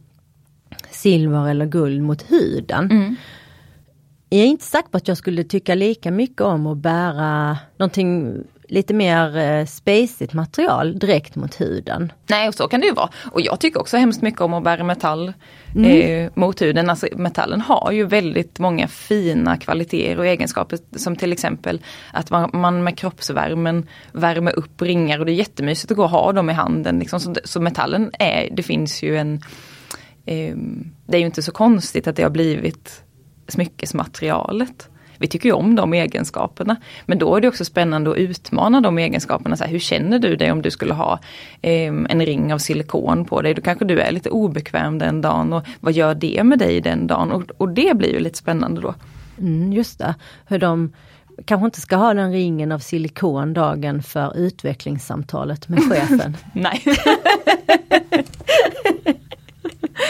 silver 0.91 1.49
eller 1.49 1.65
guld 1.65 2.03
mot 2.03 2.31
huden. 2.31 2.91
Mm. 2.91 3.15
Jag 4.29 4.41
är 4.41 4.45
inte 4.45 4.65
säker 4.65 4.89
på 4.89 4.97
att 4.97 5.07
jag 5.07 5.17
skulle 5.17 5.43
tycka 5.43 5.75
lika 5.75 6.11
mycket 6.11 6.41
om 6.41 6.67
att 6.67 6.77
bära 6.77 7.57
någonting 7.77 8.37
lite 8.73 8.93
mer 8.93 9.37
eh, 9.37 9.65
spacigt 9.65 10.33
material 10.33 10.99
direkt 10.99 11.35
mot 11.35 11.61
huden. 11.61 12.11
Nej, 12.27 12.47
och 12.47 12.55
så 12.55 12.67
kan 12.67 12.79
det 12.79 12.87
ju 12.87 12.93
vara. 12.93 13.09
Och 13.31 13.41
jag 13.41 13.59
tycker 13.59 13.81
också 13.81 13.97
hemskt 13.97 14.21
mycket 14.21 14.41
om 14.41 14.53
att 14.53 14.63
bära 14.63 14.83
metall 14.83 15.33
mm. 15.75 16.25
eh, 16.25 16.31
mot 16.35 16.61
huden. 16.61 16.89
Alltså, 16.89 17.07
metallen 17.15 17.61
har 17.61 17.91
ju 17.91 18.05
väldigt 18.05 18.59
många 18.59 18.87
fina 18.87 19.57
kvaliteter 19.57 20.19
och 20.19 20.27
egenskaper 20.27 20.79
som 20.95 21.15
till 21.15 21.31
exempel 21.31 21.81
att 22.11 22.29
man, 22.29 22.49
man 22.53 22.83
med 22.83 22.97
kroppsvärmen 22.97 23.87
värmer 24.11 24.59
upp 24.59 24.81
ringar 24.81 25.19
och 25.19 25.25
det 25.25 25.31
är 25.31 25.35
jättemysigt 25.35 25.91
att 25.91 25.97
gå 25.97 26.03
och 26.03 26.09
ha 26.09 26.31
dem 26.31 26.49
i 26.49 26.53
handen. 26.53 26.99
Liksom. 26.99 27.19
Så, 27.19 27.35
så, 27.43 27.61
metallen 27.61 28.11
är, 28.19 28.49
det 28.51 28.63
finns 28.63 29.03
ju 29.03 29.17
en 29.17 29.33
eh, 30.25 30.55
Det 31.05 31.17
är 31.17 31.19
ju 31.19 31.25
inte 31.25 31.43
så 31.43 31.51
konstigt 31.51 32.07
att 32.07 32.15
det 32.15 32.23
har 32.23 32.29
blivit 32.29 33.03
smyckesmaterialet 33.47 34.89
vi 35.23 35.27
tycker 35.27 35.49
ju 35.49 35.53
om 35.53 35.75
de 35.75 35.93
egenskaperna. 35.93 36.75
Men 37.05 37.17
då 37.17 37.35
är 37.35 37.41
det 37.41 37.47
också 37.47 37.65
spännande 37.65 38.11
att 38.11 38.17
utmana 38.17 38.81
de 38.81 38.97
egenskaperna. 38.97 39.57
Så 39.57 39.63
här, 39.63 39.71
hur 39.71 39.79
känner 39.79 40.19
du 40.19 40.35
dig 40.35 40.51
om 40.51 40.61
du 40.61 40.71
skulle 40.71 40.93
ha 40.93 41.19
eh, 41.61 41.93
en 42.09 42.25
ring 42.25 42.53
av 42.53 42.57
silikon 42.57 43.25
på 43.25 43.41
dig? 43.41 43.53
Då 43.53 43.61
kanske 43.61 43.85
du 43.85 43.99
är 43.99 44.11
lite 44.11 44.29
obekväm 44.29 44.99
den 44.99 45.21
dagen 45.21 45.53
och 45.53 45.63
vad 45.79 45.93
gör 45.93 46.15
det 46.15 46.43
med 46.43 46.59
dig 46.59 46.81
den 46.81 47.07
dagen? 47.07 47.31
Och, 47.31 47.43
och 47.57 47.69
det 47.69 47.97
blir 47.97 48.13
ju 48.13 48.19
lite 48.19 48.37
spännande 48.37 48.81
då. 48.81 48.95
Mm, 49.39 49.73
just 49.73 49.99
det, 49.99 50.15
hur 50.47 50.59
de 50.59 50.93
kanske 51.45 51.65
inte 51.65 51.81
ska 51.81 51.95
ha 51.95 52.13
den 52.13 52.31
ringen 52.31 52.71
av 52.71 52.79
silikon 52.79 53.53
dagen 53.53 54.03
för 54.03 54.37
utvecklingssamtalet 54.37 55.69
med 55.69 55.79
chefen. 55.91 56.37
Nej. 56.53 56.83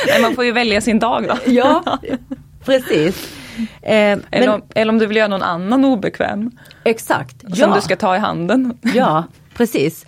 Nej, 0.08 0.22
man 0.22 0.36
får 0.36 0.46
ju 0.46 0.52
välja 0.52 0.82
sin 0.82 1.00
dag 1.00 1.28
då. 1.28 1.52
ja, 1.52 2.00
precis. 2.66 3.43
Eh, 3.82 4.18
eller, 4.32 4.54
om, 4.54 4.62
eller 4.76 4.94
om 4.94 5.00
du 5.00 5.06
vill 5.06 5.18
göra 5.18 5.28
någon 5.28 5.44
annan 5.44 5.86
obekväm. 5.86 6.52
Exakt. 6.84 7.42
Som 7.42 7.52
ja. 7.56 7.76
du 7.76 7.82
ska 7.82 7.96
ta 7.96 8.16
i 8.16 8.20
handen. 8.20 8.78
ja, 8.96 9.24
precis. 9.58 10.06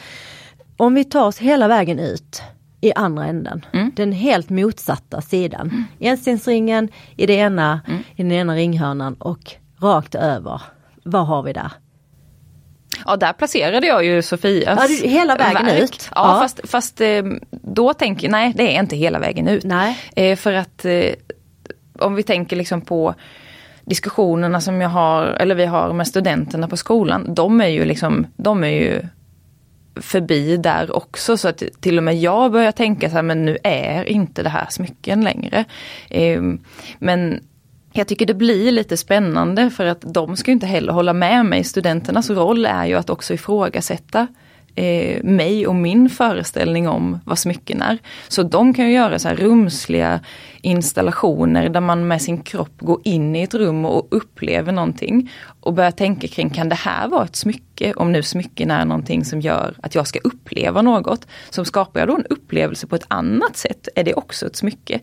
Om 0.77 0.93
vi 0.93 1.03
tar 1.03 1.25
oss 1.25 1.37
hela 1.37 1.67
vägen 1.67 1.99
ut 1.99 2.41
i 2.81 2.93
andra 2.93 3.25
änden. 3.25 3.65
Mm. 3.73 3.91
den 3.95 4.11
helt 4.11 4.49
motsatta 4.49 5.21
sidan. 5.21 5.69
Mm. 5.69 5.83
Enstensringen 5.99 6.89
i, 7.17 7.25
det 7.25 7.33
ena, 7.33 7.81
mm. 7.87 8.03
i 8.15 8.23
den 8.23 8.31
ena 8.31 8.55
ringhörnan 8.55 9.13
och 9.13 9.55
rakt 9.81 10.15
över. 10.15 10.61
Vad 11.03 11.27
har 11.27 11.43
vi 11.43 11.53
där? 11.53 11.71
Ja 13.05 13.15
där 13.15 13.33
placerade 13.33 13.87
jag 13.87 14.05
ju 14.05 14.21
Sofias 14.21 15.01
ja, 15.01 15.09
Hela 15.09 15.35
vägen 15.35 15.65
verk. 15.65 15.83
ut? 15.83 16.09
Ja, 16.15 16.33
ja. 16.33 16.39
fast, 16.41 16.61
fast 16.63 17.01
eh, 17.01 17.23
då 17.51 17.93
tänker 17.93 18.27
jag, 18.27 18.31
nej 18.31 18.53
det 18.55 18.75
är 18.75 18.79
inte 18.79 18.95
hela 18.95 19.19
vägen 19.19 19.47
ut. 19.47 19.63
Nej. 19.63 19.97
Eh, 20.15 20.35
för 20.35 20.53
att 20.53 20.85
eh, 20.85 21.09
om 21.99 22.15
vi 22.15 22.23
tänker 22.23 22.55
liksom 22.55 22.81
på 22.81 23.15
diskussionerna 23.85 24.61
som 24.61 24.81
jag 24.81 24.89
har, 24.89 25.25
eller 25.25 25.55
vi 25.55 25.65
har 25.65 25.93
med 25.93 26.07
studenterna 26.07 26.67
på 26.67 26.77
skolan, 26.77 27.33
de 27.33 27.61
är 27.61 27.67
ju 27.67 27.85
liksom, 27.85 28.27
de 28.35 28.63
är 28.63 28.67
ju 28.67 29.01
förbi 29.95 30.57
där 30.57 30.95
också 30.95 31.37
så 31.37 31.47
att 31.47 31.63
till 31.79 31.97
och 31.97 32.03
med 32.03 32.17
jag 32.17 32.51
börjar 32.51 32.71
tänka 32.71 33.09
så 33.09 33.15
här, 33.15 33.23
men 33.23 33.45
nu 33.45 33.57
är 33.63 34.03
inte 34.03 34.43
det 34.43 34.49
här 34.49 34.67
smycken 34.69 35.23
längre. 35.23 35.65
Ehm, 36.09 36.59
men 36.99 37.39
jag 37.91 38.07
tycker 38.07 38.25
det 38.25 38.33
blir 38.33 38.71
lite 38.71 38.97
spännande 38.97 39.69
för 39.69 39.85
att 39.85 40.01
de 40.01 40.37
ska 40.37 40.51
inte 40.51 40.65
heller 40.65 40.93
hålla 40.93 41.13
med 41.13 41.45
mig. 41.45 41.63
Studenternas 41.63 42.29
roll 42.29 42.65
är 42.65 42.85
ju 42.85 42.95
att 42.95 43.09
också 43.09 43.33
ifrågasätta 43.33 44.27
eh, 44.75 45.23
mig 45.23 45.67
och 45.67 45.75
min 45.75 46.09
föreställning 46.09 46.87
om 46.87 47.19
vad 47.25 47.39
smycken 47.39 47.81
är. 47.81 47.97
Så 48.27 48.43
de 48.43 48.73
kan 48.73 48.85
ju 48.85 48.93
göra 48.93 49.19
så 49.19 49.27
här 49.27 49.35
rumsliga 49.35 50.19
installationer 50.61 51.69
där 51.69 51.81
man 51.81 52.07
med 52.07 52.21
sin 52.21 52.41
kropp 52.41 52.79
går 52.79 53.01
in 53.03 53.35
i 53.35 53.41
ett 53.41 53.53
rum 53.53 53.85
och 53.85 54.07
upplever 54.11 54.71
någonting. 54.71 55.31
Och 55.59 55.73
börjar 55.73 55.91
tänka 55.91 56.27
kring, 56.27 56.49
kan 56.49 56.69
det 56.69 56.75
här 56.75 57.07
vara 57.07 57.23
ett 57.23 57.35
smycke? 57.35 57.93
Om 57.93 58.11
nu 58.11 58.23
smycken 58.23 58.71
är 58.71 58.85
någonting 58.85 59.25
som 59.25 59.41
gör 59.41 59.75
att 59.83 59.95
jag 59.95 60.07
ska 60.07 60.19
uppleva 60.23 60.81
något. 60.81 61.27
Så 61.49 61.65
skapar 61.65 61.99
jag 61.99 62.09
då 62.09 62.15
en 62.15 62.25
upplevelse 62.29 62.87
på 62.87 62.95
ett 62.95 63.05
annat 63.07 63.57
sätt, 63.57 63.87
är 63.95 64.03
det 64.03 64.13
också 64.13 64.45
ett 64.45 64.55
smycke? 64.55 64.99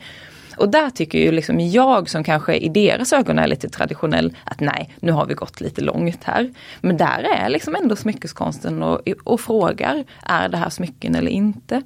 Och 0.57 0.69
där 0.69 0.91
tycker 0.91 1.19
ju 1.19 1.33
liksom 1.33 1.61
jag 1.61 2.11
som 2.11 2.25
kanske 2.25 2.55
i 2.57 2.69
deras 2.69 3.13
ögon 3.13 3.39
är 3.39 3.47
lite 3.47 3.69
traditionell 3.69 4.37
att 4.45 4.61
nej, 4.61 4.95
nu 5.01 5.13
har 5.13 5.27
vi 5.27 5.35
gått 5.35 5.61
lite 5.61 5.81
långt 5.81 6.25
här. 6.25 6.51
Men 6.81 6.97
där 6.97 7.27
är 7.37 7.49
liksom 7.49 7.77
ändå 7.77 7.97
smyckeskonsten 7.97 8.83
och, 8.83 9.09
och 9.25 9.41
frågar, 9.41 10.05
är 10.23 10.49
det 10.49 10.57
här 10.57 10.71
smycken 10.71 11.15
eller 11.15 11.31
inte? 11.31 11.83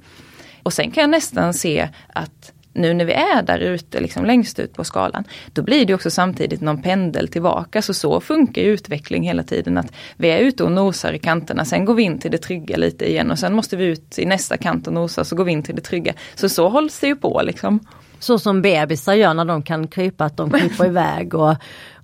Och 0.63 0.73
sen 0.73 0.91
kan 0.91 1.01
jag 1.01 1.09
nästan 1.09 1.53
se 1.53 1.89
att 2.13 2.51
nu 2.77 2.93
när 2.93 3.05
vi 3.05 3.13
är 3.13 3.41
där 3.41 3.59
ute, 3.59 3.99
liksom 3.99 4.25
längst 4.25 4.59
ut 4.59 4.73
på 4.73 4.83
skalan, 4.83 5.23
då 5.53 5.61
blir 5.61 5.85
det 5.85 5.93
också 5.93 6.09
samtidigt 6.09 6.61
någon 6.61 6.81
pendel 6.81 7.27
tillbaka. 7.27 7.81
Så 7.81 7.93
så 7.93 8.21
funkar 8.21 8.61
utveckling 8.61 9.23
hela 9.23 9.43
tiden. 9.43 9.77
att 9.77 9.91
Vi 10.17 10.29
är 10.29 10.39
ute 10.39 10.63
och 10.63 10.71
nosar 10.71 11.13
i 11.13 11.19
kanterna, 11.19 11.65
sen 11.65 11.85
går 11.85 11.93
vi 11.93 12.03
in 12.03 12.19
till 12.19 12.31
det 12.31 12.37
trygga 12.37 12.77
lite 12.77 13.09
igen 13.09 13.31
och 13.31 13.39
sen 13.39 13.53
måste 13.53 13.77
vi 13.77 13.85
ut 13.85 14.19
i 14.19 14.25
nästa 14.25 14.57
kant 14.57 14.87
och 14.87 14.93
nosa, 14.93 15.23
så 15.23 15.35
går 15.35 15.43
vi 15.43 15.51
in 15.51 15.63
till 15.63 15.75
det 15.75 15.81
trygga. 15.81 16.13
Så 16.35 16.49
så 16.49 16.69
hålls 16.69 16.99
det 16.99 17.07
ju 17.07 17.15
på 17.15 17.41
liksom. 17.43 17.79
Så 18.19 18.39
som 18.39 18.61
bebisar 18.61 19.13
gör 19.13 19.33
när 19.33 19.45
de 19.45 19.63
kan 19.63 19.87
krypa, 19.87 20.25
att 20.25 20.37
de 20.37 20.49
kryper 20.49 20.85
iväg 20.89 21.33
och, 21.33 21.55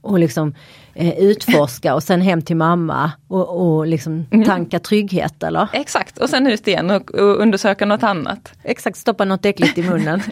och 0.01 0.20
liksom 0.20 0.55
eh, 0.93 1.20
utforska 1.20 1.95
och 1.95 2.03
sen 2.03 2.22
hem 2.22 2.41
till 2.41 2.55
mamma 2.55 3.11
och, 3.28 3.76
och 3.78 3.88
liksom 3.88 4.26
mm. 4.32 4.45
tanka 4.45 4.80
trygghet 4.80 5.43
eller? 5.43 5.68
Exakt 5.74 6.18
och 6.18 6.30
sen 6.30 6.47
ut 6.47 6.68
igen 6.68 6.91
och, 6.91 7.11
och 7.11 7.41
undersöka 7.41 7.86
något 7.86 8.03
annat. 8.03 8.53
Exakt, 8.64 8.97
stoppa 8.97 9.26
något 9.26 9.45
äckligt 9.45 9.78
i 9.78 9.84
munnen. 9.84 10.22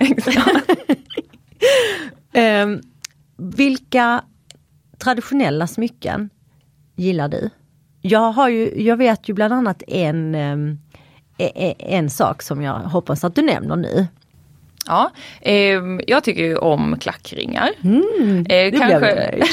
eh, 2.33 2.67
vilka 3.37 4.21
traditionella 4.97 5.67
smycken 5.67 6.29
gillar 6.95 7.27
du? 7.27 7.49
Jag, 8.01 8.31
har 8.31 8.49
ju, 8.49 8.83
jag 8.83 8.97
vet 8.97 9.29
ju 9.29 9.33
bland 9.33 9.53
annat 9.53 9.83
en, 9.87 10.35
ehm, 10.35 10.79
e, 11.37 11.51
e, 11.55 11.75
en 11.79 12.09
sak 12.09 12.41
som 12.41 12.61
jag 12.61 12.73
hoppas 12.73 13.23
att 13.23 13.35
du 13.35 13.41
nämner 13.41 13.75
nu. 13.75 14.07
Ja, 14.91 15.11
eh, 15.41 15.81
jag 16.07 16.23
tycker 16.23 16.43
ju 16.43 16.57
om 16.57 16.99
klackringar. 16.99 17.69
Mm, 17.83 18.45
eh, 18.49 18.79
kanske... 18.79 19.31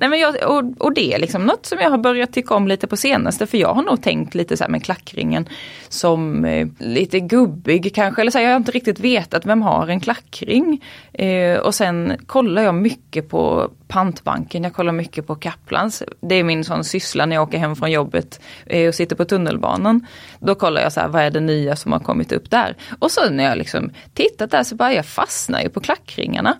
Nej, 0.00 0.08
men 0.08 0.18
jag, 0.18 0.34
och, 0.46 0.64
och 0.78 0.94
det 0.94 1.14
är 1.14 1.18
liksom 1.18 1.46
något 1.46 1.66
som 1.66 1.78
jag 1.78 1.90
har 1.90 1.98
börjat 1.98 2.32
tycka 2.32 2.54
om 2.54 2.68
lite 2.68 2.86
på 2.86 2.96
senaste 2.96 3.46
för 3.46 3.58
jag 3.58 3.74
har 3.74 3.82
nog 3.82 4.02
tänkt 4.02 4.34
lite 4.34 4.56
så 4.56 4.64
här 4.64 4.70
med 4.70 4.84
klackringen 4.84 5.48
som 5.88 6.44
eh, 6.44 6.68
lite 6.78 7.20
gubbig 7.20 7.94
kanske. 7.94 8.20
Eller 8.20 8.30
så 8.30 8.38
här, 8.38 8.44
jag 8.44 8.52
har 8.52 8.56
inte 8.56 8.72
riktigt 8.72 9.00
vetat 9.00 9.46
vem 9.46 9.62
har 9.62 9.88
en 9.88 10.00
klackring. 10.00 10.84
Eh, 11.12 11.58
och 11.58 11.74
sen 11.74 12.16
kollar 12.26 12.62
jag 12.62 12.74
mycket 12.74 13.28
på 13.28 13.70
pantbanken, 13.88 14.64
jag 14.64 14.72
kollar 14.72 14.92
mycket 14.92 15.26
på 15.26 15.34
Kaplans. 15.34 16.02
Det 16.20 16.34
är 16.34 16.44
min 16.44 16.64
sån 16.64 16.84
syssla 16.84 17.26
när 17.26 17.36
jag 17.36 17.42
åker 17.42 17.58
hem 17.58 17.76
från 17.76 17.90
jobbet 17.90 18.40
eh, 18.66 18.88
och 18.88 18.94
sitter 18.94 19.16
på 19.16 19.24
tunnelbanan. 19.24 20.06
Då 20.38 20.54
kollar 20.54 20.82
jag 20.82 20.92
så 20.92 21.00
här, 21.00 21.08
vad 21.08 21.22
är 21.22 21.30
det 21.30 21.40
nya 21.40 21.76
som 21.76 21.92
har 21.92 22.00
kommit 22.00 22.32
upp 22.32 22.50
där? 22.50 22.76
Och 22.98 23.10
så 23.10 23.30
när 23.30 23.44
jag 23.44 23.58
liksom 23.60 23.90
tittat 24.14 24.50
där 24.50 24.64
så 24.64 24.74
bara 24.74 24.92
jag 24.92 25.06
fastnar 25.06 25.62
ju 25.62 25.68
på 25.68 25.80
klackringarna. 25.80 26.58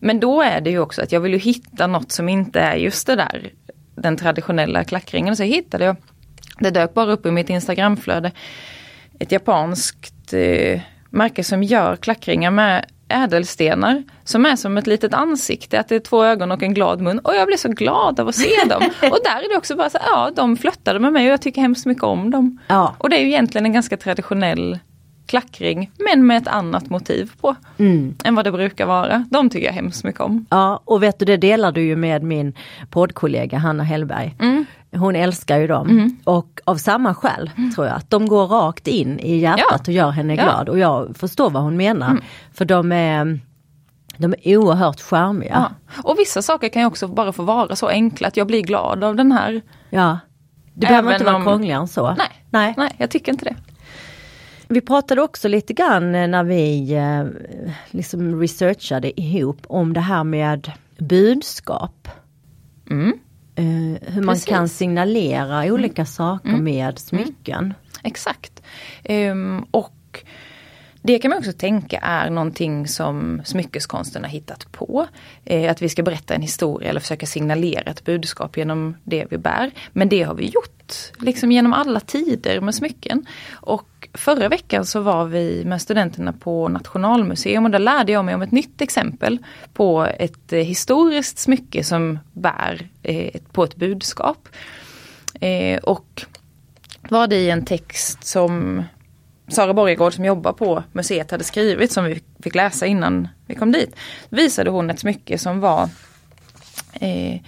Men 0.00 0.20
då 0.20 0.42
är 0.42 0.60
det 0.60 0.70
ju 0.70 0.78
också 0.78 1.02
att 1.02 1.12
jag 1.12 1.20
vill 1.20 1.32
ju 1.32 1.38
hitta 1.38 1.86
något 1.86 2.12
som 2.12 2.28
inte 2.28 2.60
är 2.60 2.76
just 2.76 3.06
det 3.06 3.16
där 3.16 3.52
den 3.94 4.16
traditionella 4.16 4.84
klackringen. 4.84 5.36
Så 5.36 5.42
hittade 5.42 5.84
jag, 5.84 5.96
det 6.58 6.70
dök 6.70 6.94
bara 6.94 7.12
upp 7.12 7.26
i 7.26 7.30
mitt 7.30 7.50
Instagramflöde, 7.50 8.32
ett 9.18 9.32
japanskt 9.32 10.32
eh, 10.32 10.80
märke 11.10 11.44
som 11.44 11.62
gör 11.62 11.96
klackringar 11.96 12.50
med 12.50 12.84
ädelstenar 13.08 14.02
som 14.24 14.46
är 14.46 14.56
som 14.56 14.78
ett 14.78 14.86
litet 14.86 15.14
ansikte, 15.14 15.80
att 15.80 15.88
det 15.88 15.94
är 15.94 16.00
två 16.00 16.24
ögon 16.24 16.52
och 16.52 16.62
en 16.62 16.74
glad 16.74 17.00
mun. 17.00 17.18
Och 17.18 17.34
jag 17.34 17.46
blir 17.46 17.56
så 17.56 17.68
glad 17.68 18.20
av 18.20 18.28
att 18.28 18.34
se 18.34 18.64
dem. 18.68 18.82
Och 19.10 19.18
där 19.24 19.44
är 19.44 19.48
det 19.52 19.56
också 19.56 19.76
bara 19.76 19.90
så 19.90 19.98
ja 20.00 20.30
de 20.36 20.56
flörtade 20.56 20.98
med 21.00 21.12
mig 21.12 21.26
och 21.26 21.32
jag 21.32 21.42
tycker 21.42 21.60
hemskt 21.60 21.86
mycket 21.86 22.04
om 22.04 22.30
dem. 22.30 22.58
Ja. 22.66 22.94
Och 22.98 23.10
det 23.10 23.16
är 23.16 23.20
ju 23.20 23.26
egentligen 23.26 23.66
en 23.66 23.72
ganska 23.72 23.96
traditionell 23.96 24.78
klackring 25.26 25.90
men 25.98 26.26
med 26.26 26.42
ett 26.42 26.48
annat 26.48 26.90
motiv 26.90 27.32
på 27.40 27.56
mm. 27.78 28.14
än 28.24 28.34
vad 28.34 28.44
det 28.44 28.52
brukar 28.52 28.86
vara. 28.86 29.24
De 29.30 29.50
tycker 29.50 29.66
jag 29.66 29.74
hemskt 29.74 30.04
mycket 30.04 30.20
om. 30.20 30.46
Ja 30.50 30.80
och 30.84 31.02
vet 31.02 31.18
du 31.18 31.24
det 31.24 31.36
delar 31.36 31.72
du 31.72 31.82
ju 31.82 31.96
med 31.96 32.22
min 32.22 32.52
poddkollega 32.90 33.58
Hanna 33.58 33.82
Hellberg. 33.82 34.36
Mm. 34.40 34.64
Hon 34.96 35.16
älskar 35.16 35.58
ju 35.58 35.66
dem 35.66 35.88
mm. 35.88 36.16
och 36.24 36.60
av 36.64 36.76
samma 36.76 37.14
skäl 37.14 37.50
mm. 37.56 37.72
tror 37.72 37.86
jag 37.86 37.96
att 37.96 38.10
de 38.10 38.28
går 38.28 38.46
rakt 38.46 38.88
in 38.88 39.20
i 39.20 39.36
hjärtat 39.36 39.66
ja. 39.70 39.78
och 39.86 39.92
gör 39.92 40.10
henne 40.10 40.36
glad 40.36 40.68
och 40.68 40.78
jag 40.78 41.16
förstår 41.16 41.50
vad 41.50 41.62
hon 41.62 41.76
menar. 41.76 42.10
Mm. 42.10 42.22
För 42.52 42.64
de 42.64 42.92
är 42.92 43.40
de 44.16 44.34
är 44.42 44.56
oerhört 44.56 45.00
charmiga. 45.00 45.70
Ja. 45.96 46.02
Och 46.02 46.18
vissa 46.18 46.42
saker 46.42 46.68
kan 46.68 46.82
ju 46.82 46.86
också 46.86 47.08
bara 47.08 47.32
få 47.32 47.42
vara 47.42 47.76
så 47.76 47.88
enkla 47.88 48.28
att 48.28 48.36
jag 48.36 48.46
blir 48.46 48.62
glad 48.62 49.04
av 49.04 49.16
den 49.16 49.32
här. 49.32 49.62
Ja. 49.90 50.18
Det 50.74 50.86
behöver 50.86 51.12
inte 51.12 51.24
vara 51.24 51.36
om... 51.36 51.42
krångligare 51.42 51.80
än 51.80 51.88
så. 51.88 52.14
Nej, 52.18 52.28
nej. 52.50 52.74
nej, 52.76 52.94
jag 52.98 53.10
tycker 53.10 53.32
inte 53.32 53.44
det. 53.44 53.56
Vi 54.68 54.80
pratade 54.80 55.22
också 55.22 55.48
lite 55.48 55.72
grann 55.72 56.14
eh, 56.14 56.28
när 56.28 56.44
vi 56.44 56.92
eh, 56.92 57.24
liksom 57.90 58.40
researchade 58.40 59.20
ihop 59.20 59.60
om 59.66 59.92
det 59.92 60.00
här 60.00 60.24
med 60.24 60.72
budskap. 60.98 62.08
Mm. 62.90 63.18
Eh, 63.54 64.12
hur 64.12 64.22
man 64.22 64.34
Precis. 64.34 64.48
kan 64.48 64.68
signalera 64.68 65.72
olika 65.72 66.06
saker 66.06 66.48
mm. 66.48 66.64
med 66.64 66.98
smycken. 66.98 67.64
Mm. 67.64 67.74
Exakt. 68.02 68.62
Um, 69.08 69.66
och 69.70 70.24
det 71.06 71.18
kan 71.18 71.28
man 71.28 71.38
också 71.38 71.52
tänka 71.52 71.98
är 71.98 72.30
någonting 72.30 72.88
som 72.88 73.42
smyckeskonsten 73.44 74.24
har 74.24 74.30
hittat 74.30 74.72
på. 74.72 75.06
Eh, 75.44 75.70
att 75.70 75.82
vi 75.82 75.88
ska 75.88 76.02
berätta 76.02 76.34
en 76.34 76.42
historia 76.42 76.90
eller 76.90 77.00
försöka 77.00 77.26
signalera 77.26 77.90
ett 77.90 78.04
budskap 78.04 78.56
genom 78.56 78.96
det 79.02 79.26
vi 79.30 79.38
bär. 79.38 79.70
Men 79.92 80.08
det 80.08 80.22
har 80.22 80.34
vi 80.34 80.46
gjort 80.46 81.12
liksom 81.18 81.52
genom 81.52 81.72
alla 81.72 82.00
tider 82.00 82.60
med 82.60 82.74
smycken. 82.74 83.26
Och 83.52 84.08
förra 84.14 84.48
veckan 84.48 84.86
så 84.86 85.00
var 85.00 85.24
vi 85.24 85.64
med 85.64 85.82
studenterna 85.82 86.32
på 86.32 86.68
Nationalmuseum 86.68 87.64
och 87.64 87.70
där 87.70 87.78
lärde 87.78 88.12
jag 88.12 88.24
mig 88.24 88.34
om 88.34 88.42
ett 88.42 88.52
nytt 88.52 88.80
exempel 88.80 89.38
på 89.72 90.06
ett 90.18 90.52
eh, 90.52 90.58
historiskt 90.58 91.38
smycke 91.38 91.84
som 91.84 92.18
bär 92.32 92.88
eh, 93.02 93.40
på 93.52 93.64
ett 93.64 93.76
budskap. 93.76 94.48
Eh, 95.40 95.78
och 95.78 96.22
var 97.08 97.26
det 97.26 97.36
i 97.36 97.50
en 97.50 97.64
text 97.64 98.24
som 98.24 98.82
Sara 99.48 99.74
Borgegård 99.74 100.14
som 100.14 100.24
jobbar 100.24 100.52
på 100.52 100.82
museet 100.92 101.30
hade 101.30 101.44
skrivit 101.44 101.92
som 101.92 102.04
vi 102.04 102.22
fick 102.42 102.54
läsa 102.54 102.86
innan 102.86 103.28
vi 103.46 103.54
kom 103.54 103.72
dit. 103.72 103.96
Visade 104.28 104.70
hon 104.70 104.90
ett 104.90 105.00
smycke 105.00 105.38
som 105.38 105.60
var 105.60 105.88
eh, 107.00 107.40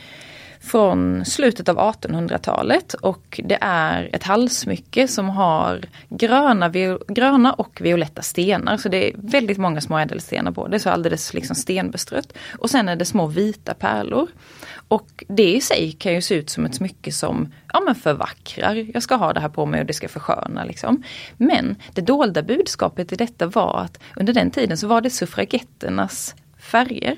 från 0.60 1.24
slutet 1.24 1.68
av 1.68 1.78
1800-talet 1.78 2.94
och 2.94 3.40
det 3.44 3.58
är 3.60 4.10
ett 4.12 4.22
halssmycke 4.22 5.08
som 5.08 5.28
har 5.28 5.80
gröna, 6.08 6.68
gröna 7.08 7.52
och 7.52 7.80
violetta 7.80 8.22
stenar. 8.22 8.76
Så 8.76 8.88
det 8.88 9.08
är 9.08 9.14
väldigt 9.16 9.58
många 9.58 9.80
små 9.80 9.98
ädelstenar 9.98 10.52
på 10.52 10.68
det, 10.68 10.80
så 10.80 10.90
alldeles 10.90 11.34
liksom 11.34 11.56
stenbestrött. 11.56 12.32
Och 12.58 12.70
sen 12.70 12.88
är 12.88 12.96
det 12.96 13.04
små 13.04 13.26
vita 13.26 13.74
pärlor. 13.74 14.28
Och 14.88 15.24
det 15.28 15.54
i 15.54 15.60
sig 15.60 15.92
kan 15.92 16.14
ju 16.14 16.20
se 16.20 16.34
ut 16.34 16.50
som 16.50 16.64
ett 16.64 16.74
smycke 16.74 17.12
som 17.12 17.52
ja, 17.72 17.80
men 17.80 17.94
förvackrar. 17.94 18.86
Jag 18.94 19.02
ska 19.02 19.14
ha 19.14 19.32
det 19.32 19.40
här 19.40 19.48
på 19.48 19.66
mig 19.66 19.80
och 19.80 19.86
det 19.86 19.92
ska 19.92 20.08
försköna. 20.08 20.64
Liksom. 20.64 21.02
Men 21.36 21.76
det 21.92 22.00
dolda 22.00 22.42
budskapet 22.42 23.12
i 23.12 23.16
detta 23.16 23.46
var 23.46 23.80
att 23.80 23.98
under 24.16 24.32
den 24.32 24.50
tiden 24.50 24.78
så 24.78 24.86
var 24.86 25.00
det 25.00 25.10
suffragetternas 25.10 26.34
färger. 26.58 27.16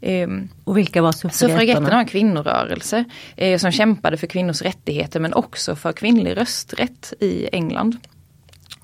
Ehm, 0.00 0.48
och 0.64 0.78
vilka 0.78 1.02
var 1.02 1.12
suffragetterna? 1.12 1.48
Suffragetterna 1.48 1.90
var 1.90 1.98
en 1.98 2.06
kvinnorörelse 2.06 3.04
eh, 3.36 3.58
som 3.58 3.72
kämpade 3.72 4.16
för 4.16 4.26
kvinnors 4.26 4.62
rättigheter 4.62 5.20
men 5.20 5.34
också 5.34 5.76
för 5.76 5.92
kvinnlig 5.92 6.36
rösträtt 6.36 7.12
i 7.20 7.48
England. 7.52 7.96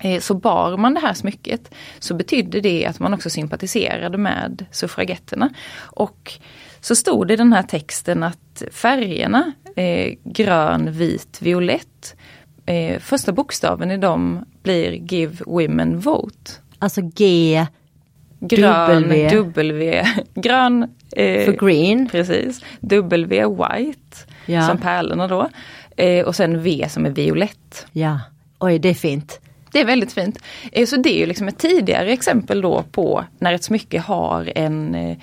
Eh, 0.01 0.19
så 0.19 0.33
bar 0.33 0.77
man 0.77 0.93
det 0.93 0.99
här 0.99 1.13
smycket 1.13 1.71
så 1.99 2.13
betydde 2.13 2.61
det 2.61 2.85
att 2.85 2.99
man 2.99 3.13
också 3.13 3.29
sympatiserade 3.29 4.17
med 4.17 4.65
suffragetterna. 4.71 5.49
Och 5.79 6.33
så 6.81 6.95
stod 6.95 7.27
det 7.27 7.33
i 7.33 7.37
den 7.37 7.53
här 7.53 7.63
texten 7.63 8.23
att 8.23 8.63
färgerna 8.71 9.51
eh, 9.75 10.13
grön, 10.23 10.91
vit, 10.91 11.41
violett 11.41 12.15
eh, 12.65 12.99
första 12.99 13.31
bokstaven 13.31 13.91
i 13.91 13.97
dem 13.97 14.45
blir 14.63 14.91
Give 14.91 15.35
Women 15.45 15.99
Vote. 15.99 16.51
Alltså 16.79 17.01
G, 17.15 17.65
Grön, 18.39 19.01
W. 19.03 19.29
W, 19.29 20.05
grön 20.33 20.83
eh, 21.11 21.45
för 21.45 21.65
green. 21.65 22.09
Precis. 22.09 22.61
W 22.79 23.45
white, 23.45 24.17
Ja. 24.45 24.67
som 24.67 24.77
pärlorna 24.77 25.27
då. 25.27 25.49
Eh, 25.97 26.25
och 26.25 26.35
sen 26.35 26.61
V 26.63 26.85
som 26.89 27.05
är 27.05 27.09
violett. 27.09 27.85
Ja, 27.91 28.19
oj 28.59 28.79
det 28.79 28.89
är 28.89 28.93
fint. 28.93 29.39
Det 29.71 29.79
är 29.79 29.85
väldigt 29.85 30.13
fint. 30.13 30.39
Eh, 30.71 30.85
så 30.85 30.95
det 30.95 31.09
är 31.09 31.19
ju 31.19 31.25
liksom 31.25 31.47
ett 31.47 31.57
tidigare 31.57 32.11
exempel 32.11 32.61
då 32.61 32.83
på 32.91 33.25
när 33.39 33.53
ett 33.53 33.63
smycke 33.63 33.99
har 33.99 34.51
en, 34.55 34.95
eh, 34.95 35.17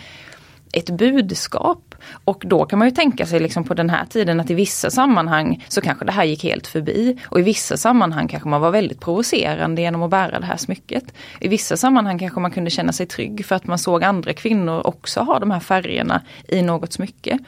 ett 0.72 0.90
budskap. 0.90 1.94
Och 2.24 2.42
då 2.46 2.64
kan 2.64 2.78
man 2.78 2.88
ju 2.88 2.94
tänka 2.94 3.26
sig 3.26 3.40
liksom 3.40 3.64
på 3.64 3.74
den 3.74 3.90
här 3.90 4.04
tiden 4.04 4.40
att 4.40 4.50
i 4.50 4.54
vissa 4.54 4.90
sammanhang 4.90 5.64
så 5.68 5.80
kanske 5.80 6.04
det 6.04 6.12
här 6.12 6.24
gick 6.24 6.44
helt 6.44 6.66
förbi. 6.66 7.18
Och 7.24 7.40
i 7.40 7.42
vissa 7.42 7.76
sammanhang 7.76 8.28
kanske 8.28 8.48
man 8.48 8.60
var 8.60 8.70
väldigt 8.70 9.00
provocerande 9.00 9.82
genom 9.82 10.02
att 10.02 10.10
bära 10.10 10.40
det 10.40 10.46
här 10.46 10.56
smycket. 10.56 11.04
I 11.40 11.48
vissa 11.48 11.76
sammanhang 11.76 12.18
kanske 12.18 12.40
man 12.40 12.50
kunde 12.50 12.70
känna 12.70 12.92
sig 12.92 13.06
trygg 13.06 13.46
för 13.46 13.56
att 13.56 13.66
man 13.66 13.78
såg 13.78 14.04
andra 14.04 14.32
kvinnor 14.32 14.86
också 14.86 15.20
ha 15.20 15.38
de 15.38 15.50
här 15.50 15.60
färgerna 15.60 16.22
i 16.48 16.62
något 16.62 16.92
smycke. 16.92 17.38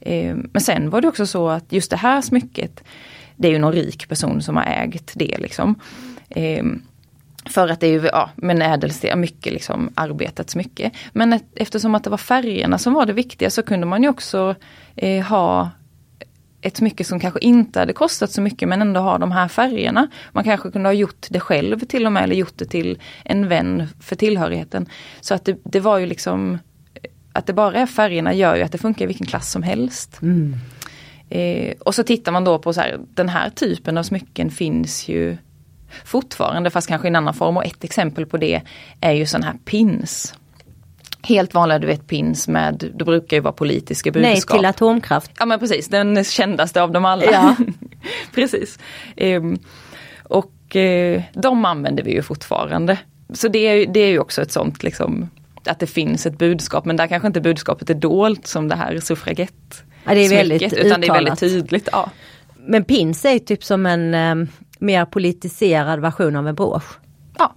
Eh, 0.00 0.36
men 0.52 0.60
sen 0.60 0.90
var 0.90 1.00
det 1.00 1.08
också 1.08 1.26
så 1.26 1.48
att 1.48 1.72
just 1.72 1.90
det 1.90 1.96
här 1.96 2.20
smycket, 2.20 2.84
det 3.36 3.48
är 3.48 3.52
ju 3.52 3.58
någon 3.58 3.72
rik 3.72 4.08
person 4.08 4.42
som 4.42 4.56
har 4.56 4.64
ägt 4.64 5.12
det 5.14 5.38
liksom. 5.38 5.80
Eh, 6.30 6.64
för 7.44 7.68
att 7.68 7.80
det 7.80 7.86
är 7.86 7.90
ju, 7.90 8.06
ja, 8.12 8.30
men 8.36 8.62
ädelsten, 8.62 9.20
mycket 9.20 9.52
liksom 9.52 9.90
arbetats 9.94 10.56
mycket. 10.56 10.92
Men 11.12 11.40
eftersom 11.56 11.94
att 11.94 12.04
det 12.04 12.10
var 12.10 12.18
färgerna 12.18 12.78
som 12.78 12.92
var 12.92 13.06
det 13.06 13.12
viktiga 13.12 13.50
så 13.50 13.62
kunde 13.62 13.86
man 13.86 14.02
ju 14.02 14.08
också 14.08 14.54
eh, 14.96 15.24
ha 15.24 15.70
ett 16.60 16.76
smycke 16.76 17.04
som 17.04 17.20
kanske 17.20 17.40
inte 17.40 17.78
hade 17.78 17.92
kostat 17.92 18.30
så 18.30 18.40
mycket 18.40 18.68
men 18.68 18.82
ändå 18.82 19.00
ha 19.00 19.18
de 19.18 19.32
här 19.32 19.48
färgerna. 19.48 20.08
Man 20.32 20.44
kanske 20.44 20.70
kunde 20.70 20.88
ha 20.88 20.94
gjort 20.94 21.26
det 21.30 21.40
själv 21.40 21.80
till 21.80 22.06
och 22.06 22.12
med 22.12 22.22
eller 22.22 22.34
gjort 22.34 22.58
det 22.58 22.64
till 22.64 22.98
en 23.24 23.48
vän 23.48 23.86
för 24.00 24.16
tillhörigheten. 24.16 24.86
Så 25.20 25.34
att 25.34 25.44
det, 25.44 25.58
det 25.64 25.80
var 25.80 25.98
ju 25.98 26.06
liksom 26.06 26.58
att 27.32 27.46
det 27.46 27.52
bara 27.52 27.76
är 27.76 27.86
färgerna 27.86 28.34
gör 28.34 28.56
ju 28.56 28.62
att 28.62 28.72
det 28.72 28.78
funkar 28.78 29.04
i 29.04 29.08
vilken 29.08 29.26
klass 29.26 29.50
som 29.50 29.62
helst. 29.62 30.18
Eh, 31.28 31.74
och 31.80 31.94
så 31.94 32.02
tittar 32.02 32.32
man 32.32 32.44
då 32.44 32.58
på 32.58 32.72
så 32.72 32.80
här, 32.80 32.98
den 33.14 33.28
här 33.28 33.50
typen 33.50 33.98
av 33.98 34.02
smycken 34.02 34.50
finns 34.50 35.08
ju 35.08 35.36
fortfarande 36.04 36.70
fast 36.70 36.88
kanske 36.88 37.08
i 37.08 37.10
en 37.10 37.16
annan 37.16 37.34
form 37.34 37.56
och 37.56 37.66
ett 37.66 37.84
exempel 37.84 38.26
på 38.26 38.36
det 38.36 38.62
är 39.00 39.12
ju 39.12 39.26
sån 39.26 39.42
här 39.42 39.54
pins. 39.64 40.34
Helt 41.22 41.54
vanliga 41.54 41.78
du 41.78 41.86
vet 41.86 42.06
pins 42.06 42.48
med, 42.48 42.90
det 42.94 43.04
brukar 43.04 43.36
ju 43.36 43.40
vara 43.40 43.52
politiska 43.52 44.10
Nej 44.14 44.34
budskap. 44.34 44.56
till 44.56 44.66
atomkraft. 44.66 45.30
Ja 45.38 45.46
men 45.46 45.58
precis, 45.58 45.88
den 45.88 46.24
kändaste 46.24 46.82
av 46.82 46.92
dem 46.92 47.04
alla. 47.04 47.24
Ja. 47.24 47.56
precis. 48.34 48.78
Ehm, 49.16 49.58
och 50.22 50.76
eh, 50.76 51.22
de 51.32 51.64
använder 51.64 52.02
vi 52.02 52.12
ju 52.12 52.22
fortfarande. 52.22 52.98
Så 53.32 53.48
det 53.48 53.58
är, 53.58 53.86
det 53.86 54.00
är 54.00 54.08
ju 54.08 54.18
också 54.18 54.42
ett 54.42 54.52
sånt 54.52 54.82
liksom 54.82 55.30
att 55.64 55.78
det 55.78 55.86
finns 55.86 56.26
ett 56.26 56.38
budskap 56.38 56.84
men 56.84 56.96
där 56.96 57.06
kanske 57.06 57.26
inte 57.26 57.40
budskapet 57.40 57.90
är 57.90 57.94
dolt 57.94 58.46
som 58.46 58.68
det 58.68 58.76
här 58.76 59.00
suffragett 59.00 59.84
Ja, 60.04 60.14
det 60.14 60.20
är 60.20 60.28
väldigt 60.28 60.60
smycket, 60.60 60.86
utan 60.86 61.00
det 61.00 61.06
är 61.06 61.12
väldigt 61.12 61.42
uttalat. 61.42 61.68
tydligt. 61.68 61.88
Ja. 61.92 62.10
Men 62.56 62.84
pins 62.84 63.24
är 63.24 63.38
typ 63.38 63.64
som 63.64 63.86
en 63.86 64.14
eh, 64.14 64.48
mer 64.78 65.04
politiserad 65.04 66.00
version 66.00 66.36
av 66.36 66.48
en 66.48 66.54
brosch. 66.54 66.98
Ja, 67.38 67.54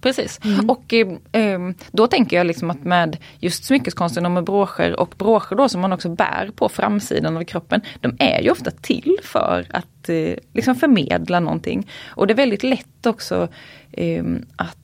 precis. 0.00 0.40
Och 0.68 0.94
eh, 1.32 1.60
då 1.92 2.06
tänker 2.06 2.36
jag 2.36 2.46
liksom 2.46 2.70
att 2.70 2.84
med 2.84 3.16
just 3.38 3.64
smyckeskonsten 3.64 4.26
och 4.26 4.30
med 4.30 4.44
broscher 4.44 5.00
och 5.00 5.14
broscher 5.18 5.56
då 5.56 5.68
som 5.68 5.80
man 5.80 5.92
också 5.92 6.08
bär 6.08 6.50
på 6.56 6.68
framsidan 6.68 7.36
av 7.36 7.44
kroppen. 7.44 7.80
De 8.00 8.16
är 8.18 8.42
ju 8.42 8.50
ofta 8.50 8.70
till 8.70 9.16
för 9.22 9.66
att 9.70 10.08
eh, 10.08 10.34
liksom 10.52 10.74
förmedla 10.74 11.40
någonting. 11.40 11.90
Och 12.06 12.26
det 12.26 12.32
är 12.32 12.36
väldigt 12.36 12.62
lätt 12.62 13.06
också 13.06 13.48
eh, 13.92 14.24
att 14.56 14.78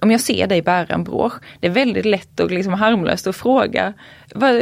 om 0.00 0.10
jag 0.10 0.20
ser 0.20 0.46
dig 0.46 0.62
bära 0.62 0.94
en 0.94 1.04
brosch, 1.04 1.32
det 1.60 1.66
är 1.66 1.70
väldigt 1.70 2.04
lätt 2.04 2.40
och 2.40 2.50
liksom 2.50 2.72
harmlöst 2.72 3.26
att 3.26 3.36
fråga 3.36 3.92
vad, 4.34 4.54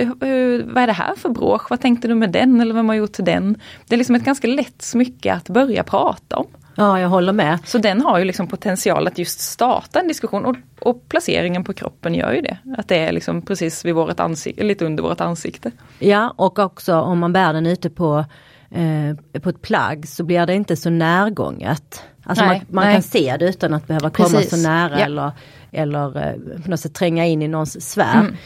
vad 0.64 0.82
är 0.82 0.86
det 0.86 0.92
här 0.92 1.14
för 1.16 1.28
brosch? 1.28 1.70
Vad 1.70 1.80
tänkte 1.80 2.08
du 2.08 2.14
med 2.14 2.30
den 2.30 2.60
eller 2.60 2.74
vem 2.74 2.88
har 2.88 2.96
gjort 2.96 3.16
den? 3.18 3.60
Det 3.86 3.94
är 3.94 3.98
liksom 3.98 4.14
ett 4.14 4.24
ganska 4.24 4.48
lätt 4.48 4.82
smycke 4.82 5.32
att 5.32 5.48
börja 5.48 5.82
prata 5.84 6.36
om. 6.36 6.46
Ja, 6.74 7.00
jag 7.00 7.08
håller 7.08 7.32
med. 7.32 7.58
Så 7.64 7.78
den 7.78 8.00
har 8.00 8.18
ju 8.18 8.24
liksom 8.24 8.46
potential 8.46 9.06
att 9.06 9.18
just 9.18 9.40
starta 9.40 10.00
en 10.00 10.08
diskussion 10.08 10.44
och, 10.44 10.56
och 10.80 11.08
placeringen 11.08 11.64
på 11.64 11.72
kroppen 11.72 12.14
gör 12.14 12.32
ju 12.32 12.40
det. 12.40 12.58
Att 12.78 12.88
det 12.88 12.96
är 12.96 13.12
liksom 13.12 13.42
precis 13.42 13.84
vid 13.84 13.94
vårt 13.94 14.20
ansikte, 14.20 14.64
lite 14.64 14.84
under 14.84 15.02
vårt 15.02 15.20
ansikte. 15.20 15.70
Ja, 15.98 16.34
och 16.36 16.58
också 16.58 16.94
om 16.94 17.18
man 17.18 17.32
bär 17.32 17.52
den 17.52 17.66
ute 17.66 17.90
på, 17.90 18.24
eh, 18.70 19.40
på 19.40 19.48
ett 19.48 19.62
plagg 19.62 20.08
så 20.08 20.24
blir 20.24 20.46
det 20.46 20.54
inte 20.54 20.76
så 20.76 20.90
närgånget. 20.90 22.02
Alltså 22.24 22.44
Nej, 22.44 22.58
man, 22.58 22.74
man 22.74 22.84
nej. 22.84 22.94
kan 22.94 23.02
se 23.02 23.36
det 23.36 23.48
utan 23.48 23.74
att 23.74 23.86
behöva 23.86 24.10
komma 24.10 24.28
Precis, 24.28 24.50
så 24.50 24.68
nära 24.68 24.98
ja. 24.98 25.04
eller, 25.04 25.32
eller 25.72 26.28
eh, 26.28 26.62
på 26.62 26.70
något 26.70 26.80
sätt 26.80 26.94
tränga 26.94 27.26
in 27.26 27.42
i 27.42 27.48
någons 27.48 27.90
sfär. 27.90 28.36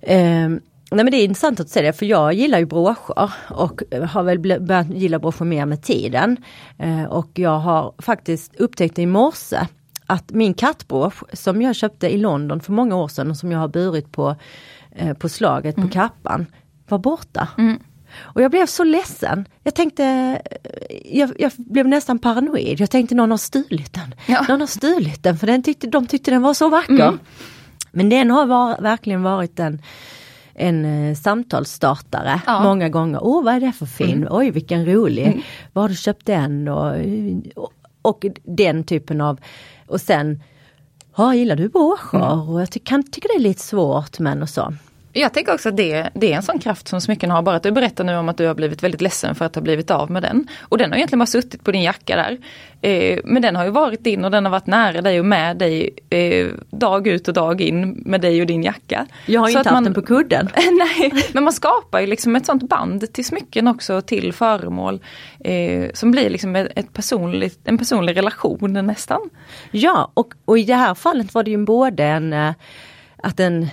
Eh, 0.00 0.48
nej 0.90 1.04
men 1.04 1.10
det 1.10 1.16
är 1.16 1.24
intressant 1.24 1.60
att 1.60 1.68
se 1.68 1.82
det 1.82 1.92
för 1.92 2.06
jag 2.06 2.32
gillar 2.32 2.58
ju 2.58 2.66
broscher 2.66 3.30
och 3.48 3.82
har 4.08 4.22
väl 4.22 4.38
börjat 4.60 4.90
gilla 4.90 5.18
broscher 5.18 5.44
mer 5.44 5.66
med 5.66 5.82
tiden. 5.82 6.36
Eh, 6.78 7.04
och 7.04 7.30
jag 7.34 7.58
har 7.58 7.94
faktiskt 7.98 8.56
upptäckt 8.56 8.98
i 8.98 9.06
morse 9.06 9.58
att 10.06 10.30
min 10.30 10.54
kattbrosch 10.54 11.22
som 11.32 11.62
jag 11.62 11.76
köpte 11.76 12.08
i 12.08 12.16
London 12.16 12.60
för 12.60 12.72
många 12.72 12.96
år 12.96 13.08
sedan 13.08 13.30
och 13.30 13.36
som 13.36 13.52
jag 13.52 13.58
har 13.58 13.68
burit 13.68 14.12
på, 14.12 14.36
eh, 14.90 15.14
på 15.14 15.28
slaget 15.28 15.76
på 15.76 15.88
kappan 15.88 16.46
var 16.88 16.98
borta. 16.98 17.48
Och 18.20 18.42
jag 18.42 18.50
blev 18.50 18.66
så 18.66 18.84
ledsen. 18.84 19.48
Jag 19.62 19.74
tänkte, 19.74 20.04
eh, 20.04 21.18
jag, 21.18 21.32
jag 21.38 21.52
blev 21.56 21.88
nästan 21.88 22.18
paranoid. 22.18 22.80
Jag 22.80 22.90
tänkte 22.90 23.14
någon 23.14 23.30
har 23.30 23.38
stulit 23.38 23.92
den. 23.92 24.14
Ja. 24.26 24.44
Någon 24.48 24.60
har 24.60 24.66
stulit 24.66 25.22
den 25.22 25.38
för 25.38 25.46
den 25.46 25.62
tyckte, 25.62 25.86
de 25.86 26.06
tyckte 26.06 26.30
den 26.30 26.42
var 26.42 26.54
så 26.54 26.68
vacker. 26.68 27.18
Men 27.92 28.08
den 28.08 28.30
har 28.30 28.46
var, 28.46 28.80
verkligen 28.80 29.22
varit 29.22 29.58
en, 29.58 29.82
en 30.58 30.84
eh, 30.84 31.14
samtalsstartare 31.14 32.40
Ja. 32.46 32.62
många 32.62 32.88
gånger. 32.88 33.18
Åh 33.22 33.44
vad 33.44 33.54
är 33.54 33.60
det 33.60 33.72
för 33.72 33.86
film? 33.86 34.26
Oj 34.30 34.50
vilken 34.50 34.86
rolig. 34.86 35.44
Var 35.72 35.82
har 35.82 35.88
du 35.88 35.94
köpt 35.94 36.26
den? 36.26 36.68
Och, 36.68 36.94
och, 37.56 37.72
och 38.02 38.24
den 38.44 38.84
typen 38.84 39.20
av, 39.20 39.40
och 39.86 40.00
sen 40.00 40.42
Ja, 41.16 41.34
gillar 41.34 41.56
du 41.56 41.68
broscher? 41.68 42.50
Och 42.50 42.60
jag 42.60 42.70
ty- 42.70 42.80
kan 42.80 43.02
tycka 43.02 43.28
det 43.28 43.38
är 43.40 43.42
lite 43.42 43.62
svårt 43.62 44.18
men 44.18 44.42
och 44.42 44.48
så. 44.48 44.74
Jag 45.12 45.34
tänker 45.34 45.54
också 45.54 45.68
att 45.68 45.76
det, 45.76 46.10
det 46.14 46.32
är 46.32 46.36
en 46.36 46.42
sån 46.42 46.58
kraft 46.58 46.88
som 46.88 47.00
smycken 47.00 47.30
har. 47.30 47.42
Bara 47.42 47.56
att 47.56 47.62
du 47.62 47.70
berättar 47.70 48.04
nu 48.04 48.16
om 48.16 48.28
att 48.28 48.36
du 48.36 48.46
har 48.46 48.54
blivit 48.54 48.82
väldigt 48.82 49.00
ledsen 49.00 49.34
för 49.34 49.44
att 49.44 49.54
ha 49.54 49.62
blivit 49.62 49.90
av 49.90 50.10
med 50.10 50.22
den. 50.22 50.48
Och 50.60 50.78
den 50.78 50.90
har 50.90 50.96
egentligen 50.96 51.18
bara 51.18 51.26
suttit 51.26 51.64
på 51.64 51.72
din 51.72 51.82
jacka 51.82 52.16
där. 52.16 52.38
Eh, 52.80 53.18
men 53.24 53.42
den 53.42 53.56
har 53.56 53.64
ju 53.64 53.70
varit 53.70 54.04
din 54.04 54.24
och 54.24 54.30
den 54.30 54.44
har 54.44 54.52
varit 54.52 54.66
nära 54.66 55.00
dig 55.02 55.20
och 55.20 55.26
med 55.26 55.56
dig 55.56 55.90
eh, 56.10 56.46
dag 56.70 57.06
ut 57.06 57.28
och 57.28 57.34
dag 57.34 57.60
in 57.60 58.02
med 58.06 58.20
dig 58.20 58.40
och 58.40 58.46
din 58.46 58.62
jacka. 58.62 59.06
Jag 59.26 59.40
har 59.40 59.46
Så 59.48 59.58
inte 59.58 59.68
haft 59.68 59.74
man- 59.74 59.84
den 59.84 59.94
på 59.94 60.02
kudden. 60.02 60.48
Nej, 60.56 61.12
men 61.32 61.44
man 61.44 61.52
skapar 61.52 62.00
ju 62.00 62.06
liksom 62.06 62.36
ett 62.36 62.46
sånt 62.46 62.62
band 62.62 63.12
till 63.12 63.24
smycken 63.24 63.68
också, 63.68 64.00
till 64.00 64.32
föremål. 64.32 65.00
Eh, 65.44 65.90
som 65.94 66.10
blir 66.10 66.30
liksom 66.30 66.56
ett, 66.56 66.92
personligt, 66.92 67.60
en 67.64 67.78
personlig 67.78 68.16
relation 68.16 68.72
nästan. 68.86 69.20
Ja, 69.70 70.10
och, 70.14 70.34
och 70.44 70.58
i 70.58 70.64
det 70.64 70.74
här 70.74 70.94
fallet 70.94 71.34
var 71.34 71.42
det 71.42 71.50
ju 71.50 71.64
både 71.64 72.04
en, 72.04 72.32
att 73.22 73.36
den, 73.36 73.68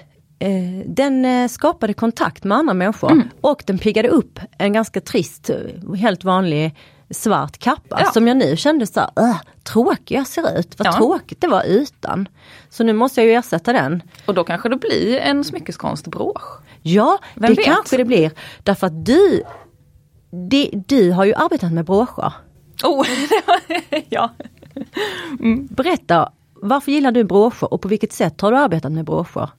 den 0.85 1.25
eh, 1.25 1.47
skapade 1.47 1.93
kontakt 1.93 2.43
med 2.43 2.57
andra 2.57 2.73
människor 2.73 3.11
Mm. 3.11 3.27
och 3.41 3.63
den 3.67 3.77
piggade 3.77 4.09
upp 4.09 4.39
en 4.57 4.73
ganska 4.73 5.01
trist, 5.01 5.49
eh, 5.49 5.93
helt 5.97 6.23
vanlig 6.23 6.75
svart 7.09 7.57
kappa 7.57 7.97
Ja. 8.01 8.11
som 8.11 8.27
jag 8.27 8.37
nu 8.37 8.57
kände 8.57 8.87
så 8.87 8.99
här, 8.99 9.09
"Åh, 9.15 9.37
tråkig 9.63 10.15
jag 10.17 10.27
ser 10.27 10.59
ut, 10.59 10.79
vad 10.79 10.87
Ja. 10.87 10.91
tråkigt 10.91 11.41
det 11.41 11.47
var 11.47 11.63
utan. 11.63 12.27
Så 12.69 12.83
nu 12.83 12.93
måste 12.93 13.21
jag 13.21 13.27
ju 13.27 13.33
ersätta 13.33 13.73
den. 13.73 14.03
Och 14.25 14.33
då 14.33 14.43
kanske 14.43 14.69
det 14.69 14.75
blir 14.77 15.17
en 15.17 15.43
smyckeskonstbrosch. 15.43 16.59
Ja, 16.81 17.17
Vem 17.35 17.49
det 17.49 17.55
vet? 17.55 17.65
kanske 17.65 17.97
det 17.97 18.05
blir. 18.05 18.31
Därför 18.63 18.87
att 18.87 19.05
du, 19.05 19.43
det, 20.49 20.69
du 20.87 21.11
har 21.11 21.25
ju 21.25 21.33
arbetat 21.33 21.71
med 21.73 21.85
broscher. 21.85 22.33
Oh, 22.83 23.05
ja. 24.09 24.29
Berätta, 25.69 26.31
varför 26.53 26.91
gillar 26.91 27.11
du 27.11 27.23
broscher 27.23 27.73
och 27.73 27.81
på 27.81 27.87
vilket 27.87 28.13
sätt 28.13 28.41
har 28.41 28.51
du 28.51 28.57
arbetat 28.57 28.91
med 28.91 29.05
broscher? 29.05 29.49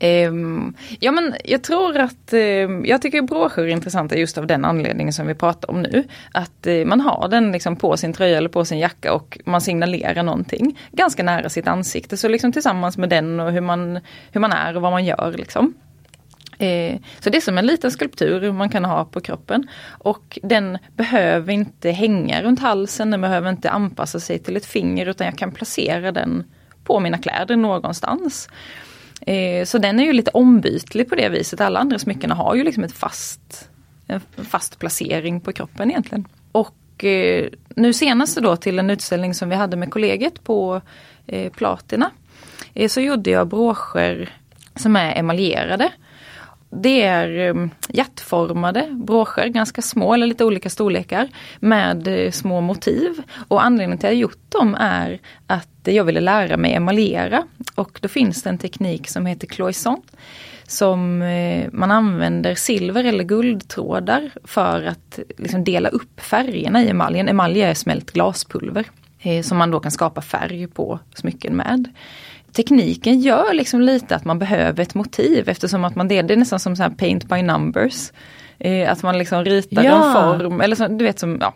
Um, 0.00 0.74
ja 1.00 1.12
men 1.12 1.34
jag 1.44 1.62
tror 1.62 1.98
att, 1.98 2.32
um, 2.32 2.84
jag 2.84 3.02
tycker 3.02 3.22
broscher 3.22 3.62
är 3.62 3.66
intressanta 3.66 4.16
just 4.16 4.38
av 4.38 4.46
den 4.46 4.64
anledningen 4.64 5.12
som 5.12 5.26
vi 5.26 5.34
pratar 5.34 5.70
om 5.70 5.82
nu. 5.82 6.04
Att 6.32 6.66
uh, 6.66 6.84
man 6.84 7.00
har 7.00 7.28
den 7.28 7.52
liksom 7.52 7.76
på 7.76 7.96
sin 7.96 8.12
tröja 8.12 8.38
eller 8.38 8.48
på 8.48 8.64
sin 8.64 8.78
jacka 8.78 9.14
och 9.14 9.38
man 9.44 9.60
signalerar 9.60 10.22
någonting 10.22 10.78
ganska 10.92 11.22
nära 11.22 11.48
sitt 11.48 11.68
ansikte. 11.68 12.16
Så 12.16 12.28
liksom 12.28 12.52
tillsammans 12.52 12.98
med 12.98 13.08
den 13.08 13.40
och 13.40 13.52
hur 13.52 13.60
man, 13.60 13.98
hur 14.32 14.40
man 14.40 14.52
är 14.52 14.76
och 14.76 14.82
vad 14.82 14.92
man 14.92 15.04
gör. 15.04 15.34
Liksom. 15.38 15.74
Uh, 16.62 16.98
så 17.20 17.30
det 17.30 17.36
är 17.36 17.40
som 17.40 17.58
en 17.58 17.66
liten 17.66 17.90
skulptur 17.90 18.52
man 18.52 18.68
kan 18.68 18.84
ha 18.84 19.04
på 19.04 19.20
kroppen. 19.20 19.68
Och 19.90 20.38
den 20.42 20.78
behöver 20.96 21.52
inte 21.52 21.90
hänga 21.90 22.42
runt 22.42 22.60
halsen, 22.60 23.10
den 23.10 23.20
behöver 23.20 23.50
inte 23.50 23.70
anpassa 23.70 24.20
sig 24.20 24.38
till 24.38 24.56
ett 24.56 24.66
finger 24.66 25.06
utan 25.06 25.24
jag 25.24 25.38
kan 25.38 25.52
placera 25.52 26.12
den 26.12 26.44
på 26.84 27.00
mina 27.00 27.18
kläder 27.18 27.56
någonstans. 27.56 28.48
Eh, 29.20 29.64
så 29.64 29.78
den 29.78 30.00
är 30.00 30.04
ju 30.04 30.12
lite 30.12 30.30
ombytlig 30.30 31.08
på 31.08 31.14
det 31.14 31.28
viset. 31.28 31.60
Alla 31.60 31.80
andra 31.80 31.98
smyckena 31.98 32.34
har 32.34 32.54
ju 32.54 32.64
liksom 32.64 32.84
ett 32.84 32.92
fast, 32.92 33.68
en 34.06 34.20
fast 34.20 34.78
placering 34.78 35.40
på 35.40 35.52
kroppen 35.52 35.90
egentligen. 35.90 36.24
Och 36.52 37.04
eh, 37.04 37.48
nu 37.68 37.92
senast 37.92 38.36
då 38.36 38.56
till 38.56 38.78
en 38.78 38.90
utställning 38.90 39.34
som 39.34 39.48
vi 39.48 39.56
hade 39.56 39.76
med 39.76 39.90
kollegiet 39.90 40.44
på 40.44 40.80
eh, 41.26 41.52
Platina. 41.52 42.10
Eh, 42.74 42.88
så 42.88 43.00
gjorde 43.00 43.30
jag 43.30 43.48
broscher 43.48 44.32
som 44.76 44.96
är 44.96 45.18
emaljerade. 45.18 45.92
Det 46.70 47.02
är 47.02 47.38
ehm, 47.38 47.70
hjärtformade 47.88 48.88
broscher, 48.92 49.46
ganska 49.46 49.82
små 49.82 50.14
eller 50.14 50.26
lite 50.26 50.44
olika 50.44 50.70
storlekar 50.70 51.28
med 51.60 52.08
eh, 52.08 52.30
små 52.30 52.60
motiv. 52.60 53.22
Och 53.48 53.64
anledningen 53.64 53.98
till 53.98 54.06
att 54.06 54.12
jag 54.12 54.20
gjort 54.20 54.50
dem 54.50 54.74
är 54.80 55.18
att 55.46 55.68
jag 55.84 56.04
ville 56.04 56.20
lära 56.20 56.56
mig 56.56 56.74
emaljera. 56.74 57.42
Och 57.74 57.98
då 58.02 58.08
finns 58.08 58.42
det 58.42 58.50
en 58.50 58.58
teknik 58.58 59.08
som 59.08 59.26
heter 59.26 59.46
cloison. 59.46 60.02
Som 60.66 61.22
eh, 61.22 61.68
man 61.72 61.90
använder 61.90 62.54
silver 62.54 63.04
eller 63.04 63.24
guldtrådar 63.24 64.30
för 64.44 64.82
att 64.82 65.18
eh, 65.18 65.24
liksom 65.38 65.64
dela 65.64 65.88
upp 65.88 66.20
färgerna 66.20 66.82
i 66.82 66.88
emaljen. 66.88 67.28
Emalj 67.28 67.62
är 67.62 67.74
smält 67.74 68.12
glaspulver. 68.12 68.84
Som 69.42 69.58
man 69.58 69.70
då 69.70 69.80
kan 69.80 69.90
skapa 69.90 70.20
färg 70.20 70.66
på 70.66 70.98
smycken 71.14 71.56
med 71.56 71.88
tekniken 72.52 73.20
gör 73.20 73.54
liksom 73.54 73.80
lite 73.80 74.16
att 74.16 74.24
man 74.24 74.38
behöver 74.38 74.82
ett 74.82 74.94
motiv 74.94 75.48
eftersom 75.48 75.84
att 75.84 75.96
man 75.96 76.08
det, 76.08 76.22
det 76.22 76.34
är 76.34 76.38
nästan 76.38 76.60
som 76.60 76.76
så 76.76 76.82
här 76.82 76.90
paint 76.90 77.28
by 77.28 77.42
numbers. 77.42 78.12
Eh, 78.60 78.92
att 78.92 79.02
man 79.02 79.18
liksom 79.18 79.44
ritar 79.44 79.82
ja. 79.82 80.06
en 80.06 80.12
form 80.12 80.60
eller 80.60 80.76
så, 80.76 80.88
du 80.88 81.04
vet 81.04 81.18
som 81.18 81.38
ja. 81.40 81.54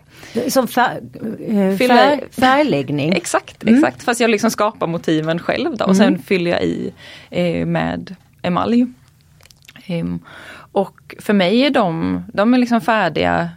Som 0.51 0.69
fär, 0.69 1.01
eh, 1.49 1.77
fär, 1.77 2.41
färgläggning. 2.41 3.13
exakt, 3.17 3.63
mm. 3.63 3.75
exakt. 3.75 4.03
Fast 4.03 4.21
jag 4.21 4.31
liksom 4.31 4.51
skapar 4.51 4.87
motiven 4.87 5.39
själv 5.39 5.77
då 5.77 5.85
och 5.85 5.95
mm. 5.95 5.97
sen 5.97 6.19
fyller 6.23 6.51
jag 6.51 6.63
i 6.63 6.93
eh, 7.31 7.67
med 7.67 8.17
emalj. 8.43 8.87
Um, 9.89 10.21
och 10.73 11.15
för 11.19 11.33
mig 11.33 11.61
är 11.63 11.71
de, 11.71 12.23
de 12.33 12.55
är 12.55 12.59
liksom 12.59 12.81
färdiga, 12.81 13.51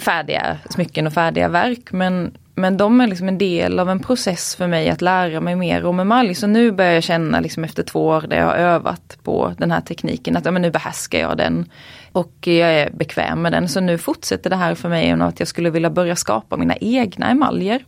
färdiga 0.00 0.58
smycken 0.70 1.06
och 1.06 1.12
färdiga 1.12 1.48
verk 1.48 1.92
men 1.92 2.36
men 2.54 2.76
de 2.76 3.00
är 3.00 3.06
liksom 3.06 3.28
en 3.28 3.38
del 3.38 3.78
av 3.78 3.90
en 3.90 4.00
process 4.00 4.56
för 4.56 4.66
mig 4.66 4.90
att 4.90 5.02
lära 5.02 5.40
mig 5.40 5.56
mer 5.56 5.84
om 5.84 6.00
emalj. 6.00 6.34
Så 6.34 6.46
nu 6.46 6.72
börjar 6.72 6.92
jag 6.92 7.02
känna 7.02 7.40
liksom 7.40 7.64
efter 7.64 7.82
två 7.82 8.06
år 8.06 8.20
där 8.20 8.36
jag 8.36 8.46
har 8.46 8.54
övat 8.54 9.18
på 9.22 9.54
den 9.58 9.70
här 9.70 9.80
tekniken 9.80 10.36
att 10.36 10.44
ja, 10.44 10.50
men 10.50 10.62
nu 10.62 10.70
behärskar 10.70 11.18
jag 11.18 11.36
den. 11.36 11.70
Och 12.12 12.34
jag 12.40 12.74
är 12.74 12.90
bekväm 12.90 13.42
med 13.42 13.52
den. 13.52 13.68
Så 13.68 13.80
nu 13.80 13.98
fortsätter 13.98 14.50
det 14.50 14.56
här 14.56 14.74
för 14.74 14.88
mig 14.88 15.06
genom 15.06 15.28
att 15.28 15.38
jag 15.38 15.48
skulle 15.48 15.70
vilja 15.70 15.90
börja 15.90 16.16
skapa 16.16 16.56
mina 16.56 16.76
egna 16.76 17.30
emaljer. 17.30 17.84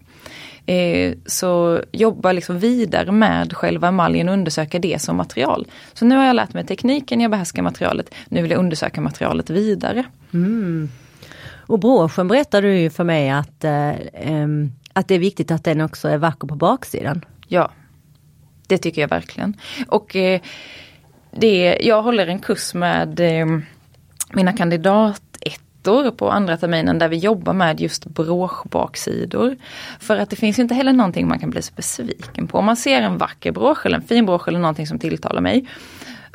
Eh, 0.67 1.15
så 1.27 1.81
jobba 1.93 2.33
liksom 2.33 2.59
vidare 2.59 3.13
med 3.13 3.53
själva 3.53 3.89
emaljen 3.89 4.29
och 4.29 4.35
undersöka 4.35 4.79
det 4.79 5.03
som 5.03 5.17
material. 5.17 5.67
Så 5.95 6.05
nu 6.05 6.17
har 6.17 6.25
jag 6.25 6.37
lärt 6.37 6.55
mig 6.55 6.67
tekniken, 6.67 7.21
jag 7.21 7.31
behärskar 7.31 7.63
materialet. 7.63 8.15
Nu 8.29 8.43
vill 8.43 8.51
jag 8.51 8.59
undersöka 8.59 9.01
materialet 9.01 9.51
vidare. 9.51 10.05
Mm. 10.35 10.89
Och 11.67 11.79
broschen 11.79 12.29
berättade 12.29 12.67
du 12.67 12.79
ju 12.79 12.91
för 12.91 13.05
mig 13.05 13.31
att, 13.31 13.65
eh, 13.65 13.91
att 14.93 15.09
det 15.09 15.15
är 15.15 15.19
viktigt 15.19 15.51
att 15.51 15.65
den 15.65 15.81
också 15.81 16.09
är 16.09 16.19
vacker 16.19 16.49
på 16.49 16.55
baksidan. 16.55 17.25
Ja, 17.49 17.71
det 18.67 18.79
tycker 18.79 19.01
jag 19.01 19.09
verkligen. 19.09 19.57
Och 19.89 20.17
eh, 20.17 20.41
det, 21.31 21.79
jag 21.81 22.03
håller 22.03 22.27
en 22.27 22.39
kurs 22.39 22.75
med 22.75 23.21
eh, 23.21 23.47
mina 24.33 24.53
kandidatettor 24.53 26.11
på 26.11 26.31
andra 26.31 26.57
terminen 26.57 26.99
där 26.99 27.09
vi 27.09 27.17
jobbar 27.17 27.53
med 27.53 27.81
just 27.81 28.07
broschbaksidor. 28.07 29.57
För 30.01 30.17
att 30.17 30.31
det 30.31 30.37
finns 30.37 30.59
inte 30.59 30.75
heller 30.75 30.93
någonting 30.93 31.29
man 31.29 31.39
kan 31.39 31.51
bli 31.51 31.63
så 31.63 31.73
besviken 31.77 32.47
på. 32.47 32.59
Om 32.59 32.65
man 32.65 32.77
ser 32.77 33.03
en 33.03 33.19
vacker 33.19 33.53
brosch 33.53 33.87
eller 33.87 33.97
en 33.97 34.03
fin 34.03 34.27
brosch 34.27 34.49
eller 34.49 34.59
någonting 34.59 34.87
som 34.87 34.99
tilltalar 34.99 35.41
mig 35.41 35.67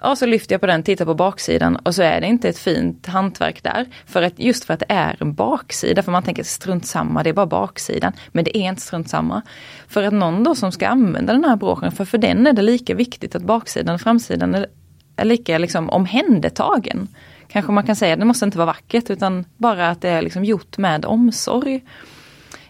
Ja, 0.04 0.16
så 0.16 0.26
lyfter 0.26 0.54
jag 0.54 0.62
på 0.62 0.68
den, 0.68 0.84
tittar 0.84 1.06
på 1.06 1.14
baksidan 1.14 1.76
och 1.76 1.96
så 1.96 2.02
är 2.02 2.22
det 2.22 2.28
inte 2.28 2.50
ett 2.50 2.58
fint 2.58 3.08
hantverk 3.08 3.64
där. 3.64 3.86
För 4.06 4.22
att, 4.22 4.40
just 4.40 4.66
för 4.66 4.74
att 4.74 4.80
det 4.80 4.86
är 4.90 5.18
en 5.20 5.34
baksida, 5.34 6.04
för 6.04 6.12
man 6.12 6.24
tänker 6.24 6.44
strunt 6.44 6.86
samma, 6.86 7.24
det 7.24 7.30
är 7.30 7.34
bara 7.34 7.46
baksidan. 7.46 8.14
Men 8.32 8.44
det 8.44 8.58
är 8.58 8.70
inte 8.70 8.82
strunt 8.82 9.10
samma. 9.10 9.42
För 9.88 10.04
att 10.04 10.14
någon 10.14 10.44
då 10.44 10.56
som 10.56 10.72
ska 10.72 10.88
använda 10.88 11.34
den 11.34 11.44
här 11.44 11.56
broschen, 11.56 11.92
för 11.92 12.06
för 12.06 12.18
den 12.18 12.48
är 12.48 12.54
det 12.54 12.62
lika 12.62 12.96
viktigt 12.96 13.36
att 13.36 13.42
baksidan 13.42 13.96
och 13.96 14.02
framsidan 14.02 14.56
är, 14.56 14.68
är 15.16 15.26
lika 15.26 15.58
liksom 15.58 15.90
omhändertagen. 15.90 17.08
Kanske 17.48 17.72
man 17.72 17.86
kan 17.86 17.96
säga, 17.96 18.16
det 18.16 18.26
måste 18.26 18.46
inte 18.46 18.58
vara 18.58 18.66
vackert 18.66 19.10
utan 19.10 19.46
bara 19.58 19.90
att 19.90 20.02
det 20.02 20.10
är 20.10 20.22
liksom 20.22 20.46
gjort 20.46 20.78
med 20.78 21.06
omsorg. 21.06 21.84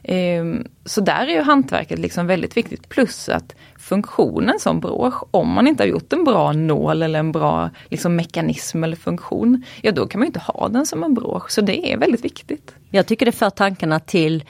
Ehm, 0.04 0.68
så 0.86 1.02
där 1.02 1.28
är 1.28 1.32
ju 1.32 1.42
hantverket 1.42 2.00
liksom 2.00 2.28
väldigt 2.28 2.58
viktigt. 2.58 2.90
Plus 2.90 3.30
att 3.30 3.56
funktionen 3.80 4.60
som 4.60 4.80
brosch, 4.80 5.24
om 5.32 5.50
man 5.54 5.68
inte 5.68 5.84
har 5.84 5.88
gjort 5.88 6.14
en 6.14 6.24
bra 6.24 6.52
nål 6.52 7.04
eller 7.04 7.20
en 7.20 7.32
bra 7.32 7.70
liksom, 7.90 8.16
mekanism 8.16 8.84
eller 8.84 8.96
funktion, 8.96 9.64
ja 9.82 9.92
då 9.92 10.08
kan 10.08 10.20
man 10.20 10.26
inte 10.26 10.40
ha 10.40 10.68
den 10.68 10.86
som 10.86 11.04
en 11.04 11.14
brosch. 11.14 11.52
Så 11.52 11.62
det 11.62 11.92
är 11.92 11.98
väldigt 11.98 12.26
viktigt. 12.26 12.76
Jag 12.90 13.08
tycker 13.08 13.26
det 13.26 13.32
för 13.32 13.50
tankarna 13.50 14.00
till 14.00 14.44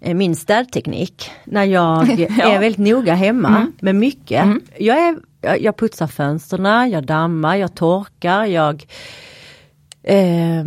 eh, 0.00 0.14
min 0.14 0.36
städteknik. 0.36 1.30
När 1.44 1.64
jag 1.64 2.20
ja. 2.38 2.52
är 2.52 2.60
väldigt 2.60 2.92
noga 2.92 3.14
hemma 3.14 3.48
mm. 3.48 3.72
med 3.80 3.94
mycket. 3.94 4.42
Mm. 4.42 4.60
Jag, 4.78 4.98
är, 4.98 5.16
jag 5.60 5.76
putsar 5.76 6.06
fönstren, 6.06 6.90
jag 6.90 7.06
dammar, 7.06 7.56
jag 7.56 7.74
torkar, 7.74 8.44
jag 8.44 8.86
eh, 10.02 10.64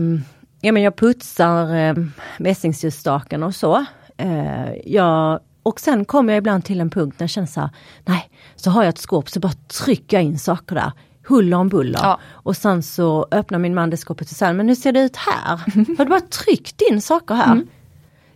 ja, 0.62 0.72
men 0.72 0.84
jag 0.84 0.96
putsar 0.96 1.76
eh, 1.76 1.94
mässingsljusstaken 2.40 3.44
och 3.44 3.56
så. 3.56 3.86
Eh, 4.18 4.74
jag 4.86 5.40
och 5.64 5.80
sen 5.80 6.06
kommer 6.06 6.34
jag 6.34 6.38
ibland 6.38 6.66
till 6.66 6.82
en 6.82 6.90
punkt 6.90 7.16
när 7.18 7.24
jag 7.24 7.30
känner 7.30 7.48
så 7.48 7.60
här, 7.60 7.70
nej, 8.06 8.30
så 8.56 8.70
har 8.70 8.84
jag 8.84 8.90
ett 8.90 8.98
skåp 8.98 9.30
så 9.30 9.40
bara 9.40 9.54
trycker 9.84 10.18
jag 10.18 10.24
in 10.24 10.40
saker 10.40 10.76
där. 10.76 10.92
Huller 11.28 11.58
om 11.58 11.70
buller. 11.70 12.00
Ja. 12.04 12.20
Och 12.32 12.58
sen 12.58 12.84
så 12.84 13.28
öppnar 13.32 13.60
min 13.60 13.74
man 13.74 13.90
det 13.90 13.98
skåpet 13.98 14.32
och 14.32 14.38
säger, 14.38 14.54
men 14.54 14.68
hur 14.68 14.76
ser 14.76 14.92
det 14.92 15.00
ut 15.00 15.16
här? 15.16 15.58
Har 15.98 16.06
du 16.06 16.10
bara 16.10 16.22
tryckt 16.22 16.82
in 16.92 17.02
saker 17.02 17.36
här? 17.36 17.52
Mm. 17.52 17.68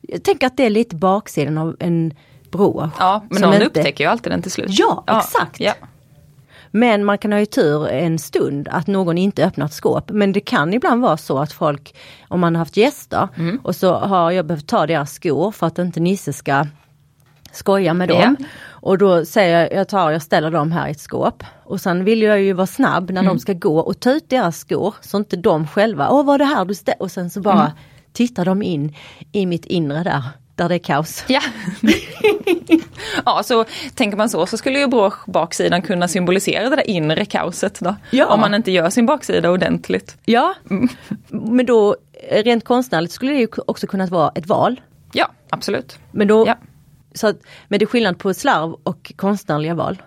Jag 0.02 0.24
tänker 0.24 0.48
att 0.48 0.58
det 0.58 0.66
är 0.66 0.70
lite 0.70 0.96
baksidan 0.96 1.58
av 1.58 1.76
en 1.80 2.14
brosch. 2.52 2.90
Ja, 3.00 3.26
men 3.30 3.42
någon 3.42 3.54
inte... 3.54 3.66
upptäcker 3.66 4.04
ju 4.04 4.10
alltid 4.10 4.32
den 4.32 4.42
till 4.42 4.52
slut. 4.52 4.68
Ja, 4.70 5.04
ja. 5.08 5.20
exakt. 5.20 5.60
Ja. 5.60 5.74
Men 6.72 7.06
man 7.06 7.18
kan 7.18 7.32
ha 7.32 7.40
ju 7.40 7.46
tur 7.46 7.88
en 7.88 8.20
stund 8.20 8.68
att 8.68 8.88
någon 8.88 9.18
inte 9.18 9.46
öppnat 9.46 9.74
skåp. 9.74 10.12
Men 10.12 10.32
det 10.32 10.40
kan 10.40 10.74
ibland 10.74 11.02
vara 11.02 11.18
så 11.18 11.40
att 11.40 11.54
folk, 11.54 11.96
om 12.28 12.40
man 12.40 12.56
har 12.56 12.60
haft 12.60 12.78
gäster 12.78 13.28
mm. 13.36 13.60
och 13.64 13.76
så 13.76 13.94
har 13.94 14.32
jag 14.32 14.46
behövt 14.46 14.68
ta 14.68 14.88
deras 14.88 15.14
skor 15.14 15.52
för 15.52 15.68
att 15.68 15.80
inte 15.80 16.00
Nisse 16.00 16.34
ska 16.34 16.66
skoja 17.52 17.94
med 17.94 18.10
dem. 18.10 18.36
Ja. 18.40 18.46
Och 18.70 18.98
då 18.98 19.26
säger 19.26 19.60
jag, 19.60 19.74
jag 19.74 19.88
tar 19.88 20.14
och 20.14 20.22
ställer 20.22 20.52
dem 20.52 20.72
här 20.72 20.88
i 20.88 20.92
ett 20.92 21.00
skåp. 21.00 21.44
Och 21.64 21.82
sen 21.82 22.04
vill 22.04 22.22
jag 22.22 22.42
ju 22.42 22.54
vara 22.54 22.68
snabb 22.68 23.12
när 23.12 23.22
mm. 23.22 23.34
de 23.34 23.40
ska 23.40 23.54
gå 23.54 23.80
och 23.80 24.00
ta 24.00 24.12
ut 24.12 24.30
deras 24.30 24.60
skor 24.60 24.96
så 25.02 25.18
inte 25.18 25.36
de 25.36 25.68
själva, 25.68 26.10
åh 26.10 26.26
vad 26.26 26.34
är 26.36 26.40
det 26.40 26.46
här 26.56 26.66
du 26.66 26.76
ställer? 26.76 27.02
Och 27.02 27.12
sen 27.12 27.30
så 27.30 27.42
bara 27.42 27.62
mm. 27.62 27.72
tittar 28.14 28.46
de 28.46 28.64
in 28.64 28.96
i 29.32 29.46
mitt 29.46 29.66
inre 29.66 30.04
där, 30.04 30.24
där 30.60 30.70
det 30.70 30.76
är 30.76 30.80
kaos. 30.80 31.24
Ja, 31.28 31.41
ja 33.26 33.43
så 33.43 33.66
tänker 33.95 34.18
man 34.18 34.30
så 34.30 34.45
så 34.45 34.57
skulle 34.57 34.80
ju 34.80 34.88
baksidan 35.28 35.82
kunna 35.82 36.07
symbolisera 36.07 36.70
det 36.70 36.76
där 36.76 36.89
inre 36.89 37.26
kaoset 37.26 37.80
då. 37.80 37.95
Ja. 38.12 38.26
Om 38.26 38.39
man 38.39 38.53
inte 38.53 38.72
gör 38.72 38.89
sin 38.89 39.05
baksida 39.05 39.49
ordentligt. 39.49 40.18
Ja, 40.26 40.53
mm. 40.70 40.88
men 41.30 41.66
då 41.66 41.95
rent 42.32 42.66
konstnärligt 42.66 43.12
skulle 43.12 43.32
det 43.32 43.39
ju 43.39 43.47
också 43.68 43.88
kunna 43.88 44.05
vara 44.05 44.32
ett 44.36 44.47
val. 44.47 44.82
Ja, 45.14 45.32
absolut. 45.49 45.99
Men 46.12 46.28
då 46.28 46.47
ja 46.47 46.57
så 47.14 47.28
att, 47.28 47.38
men 47.68 47.80
det 47.80 47.86
är 47.86 47.88
skillnad 47.88 48.20
på 48.20 48.34
slarv 48.34 48.76
och 48.84 49.14
konstnärliga 49.16 49.76
val. 49.76 50.01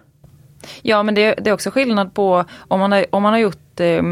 Ja 0.82 1.03
men 1.03 1.14
det, 1.14 1.34
det 1.34 1.50
är 1.50 1.55
också 1.55 1.70
skillnad 1.70 2.14
på 2.14 2.44
om 2.68 2.80
man 2.80 2.92
har, 2.92 3.07
om 3.11 3.22
man 3.22 3.32
har 3.32 3.40
gjort 3.40 3.80
eh, 3.80 4.03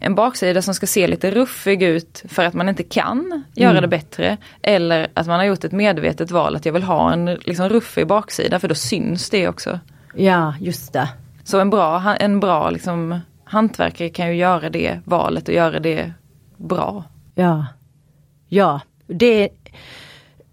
en 0.00 0.14
baksida 0.14 0.62
som 0.62 0.74
ska 0.74 0.86
se 0.86 1.06
lite 1.06 1.30
ruffig 1.30 1.82
ut 1.82 2.24
för 2.28 2.44
att 2.44 2.54
man 2.54 2.68
inte 2.68 2.82
kan 2.82 3.44
göra 3.54 3.70
mm. 3.70 3.82
det 3.82 3.88
bättre. 3.88 4.36
Eller 4.62 5.08
att 5.14 5.26
man 5.26 5.38
har 5.38 5.46
gjort 5.46 5.64
ett 5.64 5.72
medvetet 5.72 6.30
val 6.30 6.56
att 6.56 6.66
jag 6.66 6.72
vill 6.72 6.82
ha 6.82 7.12
en 7.12 7.24
liksom, 7.24 7.68
ruffig 7.68 8.06
baksida 8.06 8.60
för 8.60 8.68
då 8.68 8.74
syns 8.74 9.30
det 9.30 9.48
också. 9.48 9.80
Ja 10.14 10.54
just 10.60 10.92
det. 10.92 11.08
Så 11.44 11.60
en 11.60 11.70
bra, 11.70 12.16
en 12.20 12.40
bra 12.40 12.70
liksom, 12.70 13.20
hantverkare 13.44 14.08
kan 14.08 14.28
ju 14.28 14.34
göra 14.34 14.70
det 14.70 15.00
valet 15.04 15.48
och 15.48 15.54
göra 15.54 15.80
det 15.80 16.12
bra. 16.56 17.04
Ja, 17.34 17.66
ja 18.48 18.80
det 19.06 19.48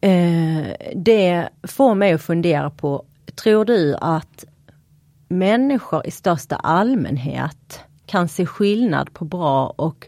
Eh, 0.01 0.73
det 0.95 1.49
får 1.63 1.95
mig 1.95 2.13
att 2.13 2.21
fundera 2.21 2.69
på, 2.69 3.05
tror 3.35 3.65
du 3.65 3.95
att 4.01 4.45
människor 5.27 6.07
i 6.07 6.11
största 6.11 6.55
allmänhet 6.55 7.81
kan 8.07 8.27
se 8.27 8.45
skillnad 8.45 9.13
på 9.13 9.25
bra 9.25 9.67
och 9.67 10.07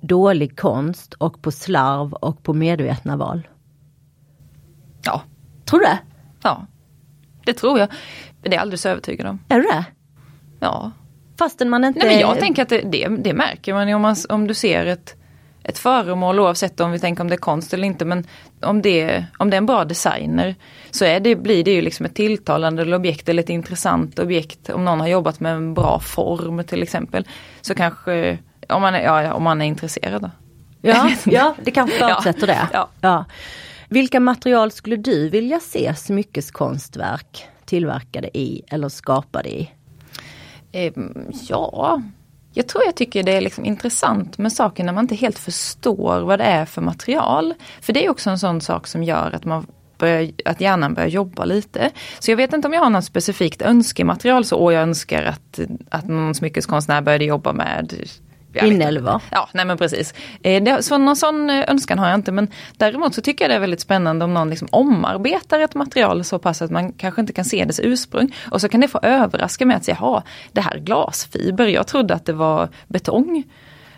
dålig 0.00 0.58
konst 0.58 1.14
och 1.14 1.42
på 1.42 1.50
slarv 1.50 2.12
och 2.12 2.42
på 2.42 2.54
medvetna 2.54 3.16
val? 3.16 3.48
Ja. 5.04 5.22
Tror 5.64 5.80
du 5.80 5.86
det? 5.86 5.98
Ja, 6.42 6.66
det 7.44 7.52
tror 7.52 7.78
jag. 7.78 7.88
Men 8.42 8.50
det 8.50 8.54
är 8.54 8.54
jag 8.54 8.62
alldeles 8.62 8.86
övertygad 8.86 9.26
om. 9.26 9.38
Är 9.48 9.56
du 9.56 9.62
det? 9.62 9.84
Ja. 10.60 10.90
Fastän 11.38 11.70
man 11.70 11.84
inte... 11.84 11.98
Nej 11.98 12.08
men 12.08 12.18
jag 12.18 12.38
tänker 12.38 12.62
att 12.62 12.68
det, 12.68 12.80
det, 12.80 13.08
det 13.08 13.34
märker 13.34 13.74
man 13.74 13.94
om, 13.94 14.02
man 14.02 14.16
om 14.28 14.46
du 14.46 14.54
ser 14.54 14.86
ett, 14.86 15.16
ett 15.68 15.78
föremål 15.78 16.40
oavsett 16.40 16.80
om 16.80 16.92
vi 16.92 16.98
tänker 16.98 17.22
om 17.22 17.28
det 17.28 17.34
är 17.34 17.38
konst 17.38 17.74
eller 17.74 17.86
inte 17.86 18.04
men 18.04 18.26
om 18.62 18.82
det, 18.82 19.24
om 19.38 19.50
det 19.50 19.56
är 19.56 19.58
en 19.58 19.66
bra 19.66 19.84
designer 19.84 20.54
så 20.90 21.04
är 21.04 21.20
det, 21.20 21.36
blir 21.36 21.64
det 21.64 21.70
ju 21.70 21.80
liksom 21.80 22.06
ett 22.06 22.14
tilltalande 22.14 22.96
objekt 22.96 23.28
eller 23.28 23.42
ett 23.42 23.48
intressant 23.48 24.18
objekt 24.18 24.70
om 24.70 24.84
någon 24.84 25.00
har 25.00 25.08
jobbat 25.08 25.40
med 25.40 25.52
en 25.52 25.74
bra 25.74 26.00
form 26.00 26.64
till 26.64 26.82
exempel. 26.82 27.28
Så 27.60 27.74
kanske 27.74 28.38
om 28.68 28.82
man 28.82 28.94
är, 28.94 29.02
ja, 29.02 29.32
om 29.32 29.42
man 29.42 29.62
är 29.62 29.66
intresserad. 29.66 30.22
Då. 30.22 30.30
Ja, 30.80 31.10
ja 31.24 31.54
det 31.64 31.70
kanske 31.70 31.98
förutsätter 31.98 32.46
det. 32.46 32.68
Ja. 32.72 32.88
Ja. 33.00 33.24
Vilka 33.88 34.20
material 34.20 34.70
skulle 34.70 34.96
du 34.96 35.28
vilja 35.28 35.60
se 35.60 35.94
smyckeskonstverk 35.94 37.46
tillverkade 37.64 38.38
i 38.38 38.62
eller 38.68 38.88
skapade 38.88 39.48
i? 39.48 39.70
Eh, 40.72 40.92
ja, 41.48 42.02
jag 42.56 42.66
tror 42.66 42.84
jag 42.84 42.94
tycker 42.94 43.22
det 43.22 43.32
är 43.32 43.40
liksom 43.40 43.64
intressant 43.64 44.38
med 44.38 44.52
saker 44.52 44.84
när 44.84 44.92
man 44.92 45.04
inte 45.04 45.14
helt 45.14 45.38
förstår 45.38 46.20
vad 46.20 46.38
det 46.38 46.44
är 46.44 46.64
för 46.64 46.82
material. 46.82 47.54
För 47.80 47.92
det 47.92 48.04
är 48.04 48.10
också 48.10 48.30
en 48.30 48.38
sån 48.38 48.60
sak 48.60 48.86
som 48.86 49.02
gör 49.02 49.34
att 49.34 49.44
man 49.44 49.66
Börja, 49.98 50.32
att 50.44 50.60
hjärnan 50.60 50.94
börjar 50.94 51.08
jobba 51.08 51.44
lite. 51.44 51.90
Så 52.18 52.30
jag 52.30 52.36
vet 52.36 52.52
inte 52.52 52.68
om 52.68 52.74
jag 52.74 52.80
har 52.80 52.90
något 52.90 53.04
specifikt 53.04 53.62
önskematerial 53.62 54.44
så 54.44 54.56
åh 54.56 54.74
jag 54.74 54.82
önskar 54.82 55.22
att, 55.22 55.60
att 55.88 56.08
någon 56.08 56.34
smyckeskonstnär 56.34 57.00
började 57.00 57.24
jobba 57.24 57.52
med 57.52 57.94
Inälvor. 58.64 59.20
Ja, 59.30 59.48
nej 59.52 59.64
men 59.64 59.78
precis. 59.78 60.14
Eh, 60.42 60.62
det, 60.62 60.82
så 60.82 60.98
någon 60.98 61.16
sån 61.16 61.50
eh, 61.50 61.70
önskan 61.70 61.98
har 61.98 62.08
jag 62.08 62.14
inte 62.14 62.32
men 62.32 62.48
däremot 62.76 63.14
så 63.14 63.20
tycker 63.22 63.44
jag 63.44 63.50
det 63.50 63.54
är 63.54 63.60
väldigt 63.60 63.80
spännande 63.80 64.24
om 64.24 64.34
någon 64.34 64.50
liksom 64.50 64.68
omarbetar 64.70 65.60
ett 65.60 65.74
material 65.74 66.24
så 66.24 66.38
pass 66.38 66.62
att 66.62 66.70
man 66.70 66.92
kanske 66.92 67.20
inte 67.20 67.32
kan 67.32 67.44
se 67.44 67.64
dess 67.64 67.80
ursprung. 67.82 68.34
Och 68.50 68.60
så 68.60 68.68
kan 68.68 68.80
det 68.80 68.88
få 68.88 68.98
överraska 69.02 69.66
med 69.66 69.76
att 69.76 69.84
säga, 69.84 69.96
jaha, 70.00 70.22
det 70.52 70.60
här 70.60 70.74
är 70.74 70.78
glasfiber, 70.78 71.66
jag 71.66 71.86
trodde 71.86 72.14
att 72.14 72.26
det 72.26 72.32
var 72.32 72.68
betong. 72.88 73.44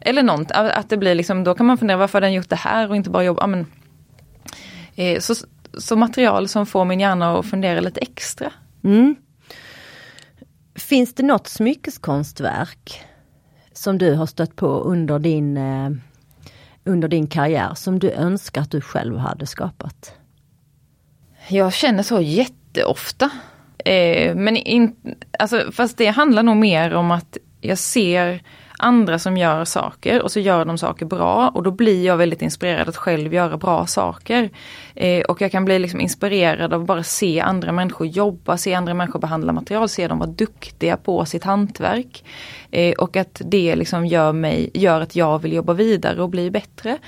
Eller 0.01 0.23
något, 0.23 0.51
att 0.51 0.91
det 0.91 0.97
blir 0.97 1.15
liksom, 1.15 1.45
då 1.45 1.55
kan 1.55 1.67
man 1.67 1.79
fundera 1.79 1.97
varför 1.97 2.17
har 2.17 2.21
den 2.21 2.33
gjort 2.33 2.49
det 2.49 2.57
här 2.57 2.91
och 2.91 2.97
inte 2.97 3.11
bara 3.11 3.25
jobba, 3.25 3.47
men, 3.47 3.67
eh, 4.97 5.21
så, 5.21 5.35
så 5.79 5.97
material 5.97 6.49
som 6.49 6.67
får 6.67 6.85
min 6.85 7.01
hjärna 7.01 7.39
att 7.39 7.47
fundera 7.47 7.81
lite 7.81 8.01
extra. 8.01 8.53
Mm. 8.85 9.17
Finns 10.75 11.15
det 11.15 11.23
något 11.23 11.49
smyckeskonstverk 11.49 13.05
som 13.79 13.99
du 13.99 14.14
har 14.14 14.26
stött 14.26 14.57
på 14.57 14.66
under 14.66 15.18
din, 15.18 15.57
eh, 15.57 15.91
under 16.85 17.09
din 17.09 17.26
karriär 17.26 17.74
som 17.74 17.99
du 17.99 18.11
önskar 18.11 18.61
att 18.61 18.70
du 18.70 18.81
själv 18.81 19.16
hade 19.16 19.47
skapat? 19.47 20.14
Jag 21.49 21.72
känner 21.72 22.03
så 22.03 22.20
jätteofta. 22.20 23.31
Eh, 23.85 24.35
men 24.35 24.57
in, 24.57 24.97
alltså, 25.39 25.72
fast 25.72 25.99
det 25.99 26.07
handlar 26.07 26.43
nog 26.43 26.57
mer 26.57 26.95
om 26.95 27.11
att 27.11 27.37
jag 27.61 27.79
ser 27.79 28.43
andra 28.79 29.18
som 29.18 29.37
gör 29.37 29.64
saker 29.64 30.22
och 30.22 30.33
så 30.33 30.41
gör 30.41 30.64
de 30.64 30.79
saker 30.79 31.07
bra 31.07 31.49
och 31.49 31.62
då 31.62 31.70
blir 31.70 32.05
jag 32.05 32.16
väldigt 32.16 32.43
inspirerad 32.43 32.89
att 32.89 32.97
själv 32.97 33.35
göra 33.35 33.57
bra 33.57 33.87
saker. 33.87 34.51
Eh, 34.95 35.24
och 35.24 35.41
jag 35.41 35.53
kan 35.53 35.64
bli 35.64 35.79
liksom 35.79 36.01
inspirerad 36.01 36.72
av 36.72 36.81
att 36.81 36.87
bara 36.87 37.03
se 37.03 37.41
andra 37.41 37.72
människor 37.72 38.07
jobba, 38.07 38.57
se 38.57 38.74
andra 38.74 38.95
människor 38.95 39.18
behandla 39.18 39.53
material, 39.53 39.89
se 39.89 40.09
dem 40.09 40.18
vara 40.18 40.31
duktiga 40.31 40.97
på 40.97 41.24
sitt 41.24 41.45
hantverk. 41.45 42.24
Eh, 42.70 42.95
och 42.95 43.16
att 43.16 43.43
det 43.45 43.76
liksom 43.76 44.07
gör, 44.07 44.33
mig, 44.33 44.70
gör 44.74 45.01
att 45.01 45.16
jag 45.16 45.39
vill 45.39 45.53
jobba 45.53 45.72
vidare 45.72 46.22
och 46.22 46.29
bli 46.29 46.51
bättre. 46.51 46.99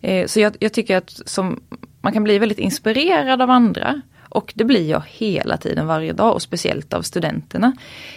Eh, 0.00 0.26
så 0.26 0.40
jag, 0.40 0.56
jag 0.58 0.72
tycker 0.72 0.96
att 0.96 1.20
som, 1.24 1.60
man 2.00 2.12
kan 2.12 2.24
bli 2.24 2.38
väldigt 2.38 2.58
inspirerad 2.58 3.42
av 3.42 3.50
andra. 3.50 4.00
Och 4.34 4.52
det 4.56 4.64
blir 4.64 4.90
jag 4.90 5.02
hela 5.06 5.56
tiden 5.56 5.86
varje 5.86 6.12
dag 6.12 6.34
och 6.34 6.42
speciellt 6.42 6.94
av 6.94 7.02
studenterna. 7.02 7.72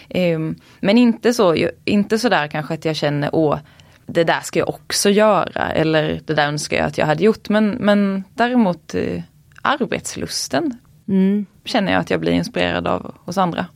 Ehm, 0.08 0.56
men 0.80 0.98
inte 0.98 1.34
så, 1.34 1.68
inte 1.84 2.18
så 2.18 2.28
där 2.28 2.46
kanske 2.46 2.74
att 2.74 2.84
jag 2.84 2.96
känner 2.96 3.30
åh 3.32 3.58
det 4.06 4.24
där 4.24 4.40
ska 4.40 4.58
jag 4.58 4.68
också 4.68 5.10
göra 5.10 5.72
eller 5.72 6.20
det 6.24 6.34
där 6.34 6.48
önskar 6.48 6.76
jag 6.76 6.86
att 6.86 6.98
jag 6.98 7.06
hade 7.06 7.24
gjort. 7.24 7.48
Men, 7.48 7.70
men 7.70 8.24
däremot 8.34 8.94
eh, 8.94 9.22
arbetslusten 9.62 10.78
mm. 11.08 11.46
känner 11.64 11.92
jag 11.92 12.00
att 12.00 12.10
jag 12.10 12.20
blir 12.20 12.32
inspirerad 12.32 12.86
av 12.86 13.14
hos 13.24 13.38
andra. 13.38 13.66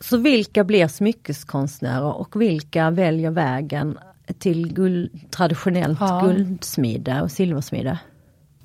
Så 0.00 0.16
vilka 0.16 0.64
blir 0.64 0.88
smyckeskonstnärer 0.88 2.16
och 2.16 2.40
vilka 2.40 2.90
väljer 2.90 3.30
vägen 3.30 3.98
till 4.38 4.72
guld, 4.72 5.30
traditionellt 5.30 6.00
ja. 6.00 6.20
guldsmide 6.24 7.22
och 7.22 7.30
silversmide? 7.30 7.98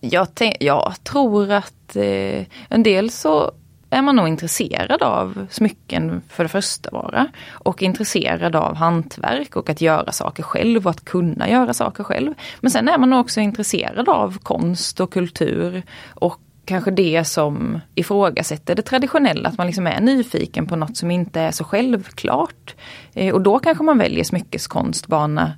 Jag, 0.02 0.28
jag 0.60 0.94
tror 1.04 1.52
att 1.52 1.96
eh, 1.96 2.46
en 2.70 2.84
del 2.84 3.10
så 3.10 3.52
är 3.90 4.02
man 4.02 4.16
nog 4.16 4.28
intresserad 4.28 5.04
av 5.04 5.48
smycken 5.50 6.22
för 6.30 6.44
det 6.44 6.50
första 6.50 6.92
bara. 6.92 7.28
Och 7.52 7.82
intresserad 7.82 8.56
av 8.56 8.76
hantverk 8.76 9.56
och 9.56 9.70
att 9.70 9.82
göra 9.82 10.12
saker 10.12 10.44
själv 10.44 10.86
och 10.86 10.92
att 10.92 11.06
kunna 11.06 11.50
göra 11.50 11.74
saker 11.74 12.04
själv. 12.04 12.34
Men 12.60 12.72
sen 12.72 12.88
är 12.88 12.98
man 12.98 13.14
också 13.14 13.40
intresserad 13.40 14.10
av 14.10 14.38
konst 14.38 15.00
och 15.00 15.14
kultur 15.14 15.84
och 16.10 16.40
kanske 16.66 16.92
det 16.92 17.24
som 17.24 17.80
ifrågasätter 17.96 18.76
det 18.76 18.82
traditionella, 18.82 19.50
att 19.50 19.58
man 19.58 19.68
liksom 19.68 19.88
är 19.88 20.02
nyfiken 20.02 20.68
på 20.68 20.76
något 20.76 20.98
som 20.98 21.12
inte 21.12 21.42
är 21.42 21.52
så 21.52 21.64
självklart. 21.64 22.76
Eh, 23.14 23.34
och 23.34 23.42
då 23.42 23.60
kanske 23.60 23.84
man 23.84 23.98
väljer 23.98 24.24
smyckeskonstbana 24.24 25.54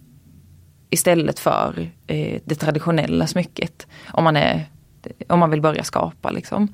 istället 0.94 1.40
för 1.40 1.90
eh, 2.08 2.42
det 2.46 2.56
traditionella 2.56 3.28
smycket. 3.28 3.88
Om 4.12 4.24
man, 4.24 4.36
är, 4.36 4.66
om 5.28 5.40
man 5.40 5.50
vill 5.50 5.62
börja 5.62 5.84
skapa 5.84 6.32
liksom. 6.32 6.74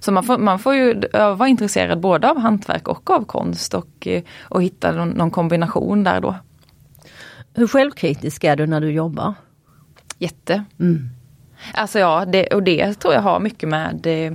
Så 0.00 0.12
man 0.12 0.24
får, 0.24 0.38
man 0.38 0.58
får 0.58 0.74
ju 0.74 1.00
vara 1.12 1.48
intresserad 1.48 2.00
både 2.00 2.30
av 2.30 2.38
hantverk 2.38 2.88
och 2.88 3.10
av 3.10 3.24
konst 3.24 3.74
och, 3.74 4.06
eh, 4.06 4.22
och 4.40 4.62
hitta 4.62 4.92
någon, 4.92 5.08
någon 5.08 5.30
kombination 5.30 6.04
där 6.04 6.20
då. 6.20 6.34
Hur 7.54 7.66
självkritisk 7.66 8.44
är 8.44 8.56
du 8.56 8.66
när 8.66 8.80
du 8.80 8.90
jobbar? 8.90 9.34
Jätte. 10.18 10.64
Mm. 10.80 11.08
Alltså 11.74 11.98
ja, 11.98 12.24
det, 12.24 12.46
och 12.46 12.62
det 12.62 12.94
tror 12.94 13.14
jag 13.14 13.22
har 13.22 13.40
mycket 13.40 13.68
med 13.68 14.06
eh, 14.06 14.32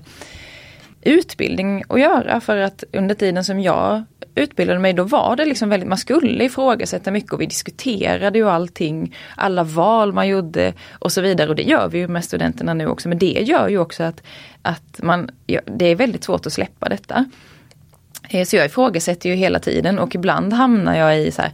utbildning 1.01 1.83
att 1.89 1.99
göra 1.99 2.41
för 2.41 2.57
att 2.57 2.83
under 2.93 3.15
tiden 3.15 3.43
som 3.43 3.59
jag 3.59 4.03
utbildade 4.35 4.79
mig 4.79 4.93
då 4.93 5.03
var 5.03 5.35
det 5.35 5.45
liksom 5.45 5.69
väldigt, 5.69 5.89
man 5.89 5.97
skulle 5.97 6.43
ifrågasätta 6.43 7.11
mycket 7.11 7.33
och 7.33 7.41
vi 7.41 7.45
diskuterade 7.45 8.37
ju 8.37 8.49
allting, 8.49 9.15
alla 9.35 9.63
val 9.63 10.13
man 10.13 10.27
gjorde 10.27 10.73
och 10.91 11.11
så 11.11 11.21
vidare 11.21 11.49
och 11.49 11.55
det 11.55 11.63
gör 11.63 11.87
vi 11.87 11.97
ju 11.97 12.07
med 12.07 12.25
studenterna 12.25 12.73
nu 12.73 12.87
också 12.87 13.09
men 13.09 13.17
det 13.17 13.41
gör 13.41 13.67
ju 13.67 13.77
också 13.77 14.03
att, 14.03 14.23
att 14.61 14.99
man, 15.03 15.29
ja, 15.45 15.61
det 15.65 15.85
är 15.85 15.95
väldigt 15.95 16.23
svårt 16.23 16.45
att 16.45 16.53
släppa 16.53 16.89
detta. 16.89 17.25
Eh, 18.29 18.45
så 18.45 18.55
jag 18.55 18.65
ifrågasätter 18.65 19.29
ju 19.29 19.35
hela 19.35 19.59
tiden 19.59 19.99
och 19.99 20.15
ibland 20.15 20.53
hamnar 20.53 20.95
jag 20.97 21.19
i 21.19 21.31
så 21.31 21.41
här, 21.41 21.51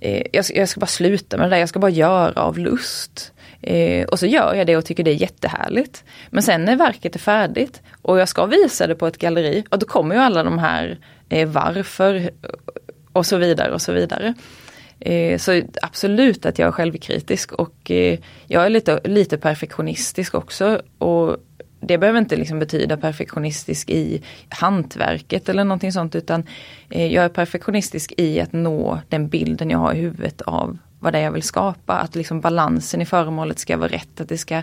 eh, 0.00 0.22
jag, 0.32 0.44
ska, 0.44 0.54
jag 0.54 0.68
ska 0.68 0.80
bara 0.80 0.86
sluta 0.86 1.36
med 1.36 1.46
det 1.46 1.50
där, 1.50 1.60
jag 1.60 1.68
ska 1.68 1.78
bara 1.78 1.90
göra 1.90 2.42
av 2.42 2.58
lust. 2.58 3.32
Eh, 3.60 4.06
och 4.06 4.18
så 4.18 4.26
gör 4.26 4.54
jag 4.54 4.66
det 4.66 4.76
och 4.76 4.84
tycker 4.84 5.04
det 5.04 5.10
är 5.10 5.22
jättehärligt. 5.22 6.04
Men 6.30 6.42
sen 6.42 6.64
när 6.64 6.76
verket 6.76 7.14
är 7.14 7.18
färdigt 7.18 7.82
och 8.02 8.18
jag 8.18 8.28
ska 8.28 8.46
visa 8.46 8.86
det 8.86 8.94
på 8.94 9.06
ett 9.06 9.18
galleri, 9.18 9.64
och 9.70 9.78
då 9.78 9.86
kommer 9.86 10.14
ju 10.14 10.20
alla 10.20 10.42
de 10.42 10.58
här 10.58 10.98
eh, 11.28 11.48
varför 11.48 12.30
och 13.12 13.26
så 13.26 13.36
vidare 13.36 13.72
och 13.72 13.82
så 13.82 13.92
vidare. 13.92 14.34
Eh, 15.00 15.38
så 15.38 15.62
absolut 15.82 16.46
att 16.46 16.58
jag 16.58 16.68
är 16.68 16.72
självkritisk 16.72 17.52
och 17.52 17.90
eh, 17.90 18.18
jag 18.46 18.66
är 18.66 18.70
lite, 18.70 19.00
lite 19.04 19.38
perfektionistisk 19.38 20.34
också. 20.34 20.82
Och 20.98 21.36
det 21.80 21.98
behöver 21.98 22.18
inte 22.18 22.36
liksom 22.36 22.58
betyda 22.58 22.96
perfektionistisk 22.96 23.90
i 23.90 24.22
hantverket 24.48 25.48
eller 25.48 25.64
någonting 25.64 25.92
sånt 25.92 26.14
utan 26.14 26.46
eh, 26.90 27.06
jag 27.06 27.24
är 27.24 27.28
perfektionistisk 27.28 28.12
i 28.16 28.40
att 28.40 28.52
nå 28.52 29.00
den 29.08 29.28
bilden 29.28 29.70
jag 29.70 29.78
har 29.78 29.94
i 29.94 30.00
huvudet 30.00 30.42
av 30.42 30.78
vad 31.00 31.12
det 31.12 31.18
är 31.18 31.22
jag 31.22 31.32
vill 31.32 31.42
skapa. 31.42 31.94
Att 31.94 32.14
liksom 32.14 32.40
balansen 32.40 33.02
i 33.02 33.06
föremålet 33.06 33.58
ska 33.58 33.76
vara 33.76 33.88
rätt, 33.88 34.20
att 34.20 34.28
det 34.28 34.38
ska 34.38 34.62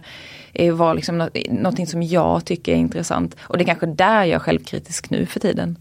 eh, 0.54 0.74
vara 0.74 0.94
liksom 0.94 1.18
något, 1.18 1.38
någonting 1.50 1.88
som 1.88 2.04
jag 2.04 2.46
tycker 2.46 2.72
är 2.72 2.76
intressant. 2.76 3.36
Och 3.42 3.58
det 3.58 3.64
är 3.64 3.66
kanske 3.66 3.86
där 3.86 4.24
jag 4.24 4.36
är 4.36 4.40
självkritisk 4.40 5.10
nu 5.10 5.26
för 5.26 5.40
tiden. 5.40 5.78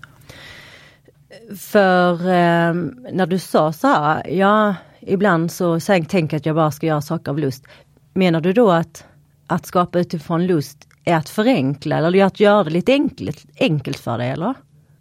För 1.58 2.12
eh, 2.12 2.74
när 3.12 3.26
du 3.26 3.38
sa 3.38 3.72
så 3.72 3.86
här, 3.86 4.28
ja 4.28 4.74
ibland 5.00 5.52
så 5.52 5.80
tänker 5.80 6.18
jag 6.18 6.34
att 6.34 6.46
jag 6.46 6.56
bara 6.56 6.70
ska 6.70 6.86
göra 6.86 7.00
saker 7.00 7.30
av 7.30 7.38
lust. 7.38 7.64
Menar 8.14 8.40
du 8.40 8.52
då 8.52 8.70
att, 8.70 9.04
att 9.46 9.66
skapa 9.66 9.98
utifrån 10.00 10.46
lust 10.46 10.88
är 11.04 11.16
att 11.16 11.28
förenkla 11.28 11.98
eller 11.98 12.24
att 12.24 12.40
göra 12.40 12.64
det 12.64 12.70
lite 12.70 12.92
enkelt, 12.92 13.46
enkelt 13.58 13.98
för 13.98 14.18
dig 14.18 14.30
eller? 14.30 14.54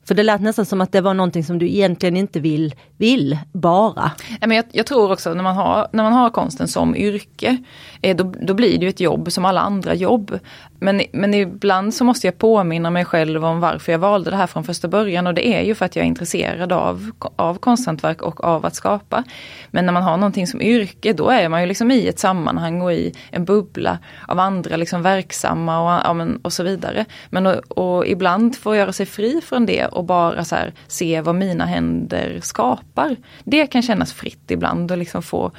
För 0.06 0.16
det 0.16 0.24
lät 0.24 0.42
nästan 0.42 0.66
som 0.66 0.82
att 0.82 0.92
det 0.92 1.02
var 1.02 1.14
någonting 1.14 1.44
som 1.44 1.60
du 1.60 1.70
egentligen 1.70 2.18
inte 2.18 2.40
vill, 2.40 2.76
vill 2.98 3.38
bara. 3.52 4.12
Men 4.42 4.52
jag, 4.52 4.66
jag 4.72 4.86
tror 4.86 5.12
också 5.12 5.34
när 5.34 5.44
man, 5.44 5.56
har, 5.56 5.88
när 5.92 6.04
man 6.04 6.14
har 6.14 6.30
konsten 6.30 6.68
som 6.68 6.96
yrke, 6.96 7.58
eh, 8.02 8.16
då, 8.16 8.34
då 8.42 8.54
blir 8.54 8.80
det 8.80 8.86
ju 8.86 8.90
ett 8.90 9.00
jobb 9.00 9.32
som 9.32 9.46
alla 9.46 9.62
andra 9.62 9.96
jobb 9.96 10.40
men, 10.84 11.02
men 11.12 11.34
ibland 11.34 11.94
så 11.94 12.04
måste 12.04 12.28
jag 12.28 12.38
påminna 12.38 12.90
mig 12.90 13.06
själv 13.06 13.46
om 13.46 13.60
varför 13.60 13.92
jag 13.92 14.00
valde 14.00 14.30
det 14.30 14.38
här 14.38 14.48
från 14.48 14.64
första 14.64 14.88
början 14.88 15.28
och 15.28 15.34
det 15.34 15.48
är 15.48 15.62
ju 15.62 15.76
för 15.76 15.86
att 15.86 15.96
jag 15.96 16.04
är 16.04 16.08
intresserad 16.08 16.72
av, 16.72 17.12
av 17.36 17.58
konsthantverk 17.58 18.22
och 18.22 18.44
av 18.44 18.66
att 18.66 18.76
skapa. 18.76 19.24
Men 19.72 19.86
när 19.86 19.94
man 19.94 20.04
har 20.04 20.18
någonting 20.18 20.48
som 20.48 20.62
yrke 20.62 21.14
då 21.14 21.30
är 21.30 21.50
man 21.50 21.62
ju 21.62 21.68
liksom 21.68 21.92
i 21.92 22.08
ett 22.08 22.20
sammanhang 22.20 22.82
och 22.82 22.94
i 22.94 23.14
en 23.32 23.46
bubbla 23.46 24.00
av 24.28 24.40
andra 24.40 24.78
liksom 24.78 25.02
verksamma 25.02 25.80
och, 25.80 26.20
ja, 26.20 26.28
och 26.42 26.54
så 26.54 26.64
vidare. 26.64 27.06
Men 27.30 27.48
och, 27.48 27.78
och 27.78 28.08
ibland 28.08 28.56
få 28.56 28.76
göra 28.76 28.94
sig 28.94 29.06
fri 29.06 29.42
från 29.42 29.66
det 29.66 29.86
och 29.86 30.04
bara 30.04 30.46
så 30.46 30.56
här, 30.56 30.74
se 30.88 31.22
vad 31.22 31.36
mina 31.36 31.66
händer 31.66 32.40
skapar. 32.42 33.16
Det 33.44 33.68
kan 33.68 33.82
kännas 33.82 34.14
fritt 34.14 34.52
ibland 34.52 34.92
och 34.92 34.98
liksom 34.98 35.24
få 35.24 35.52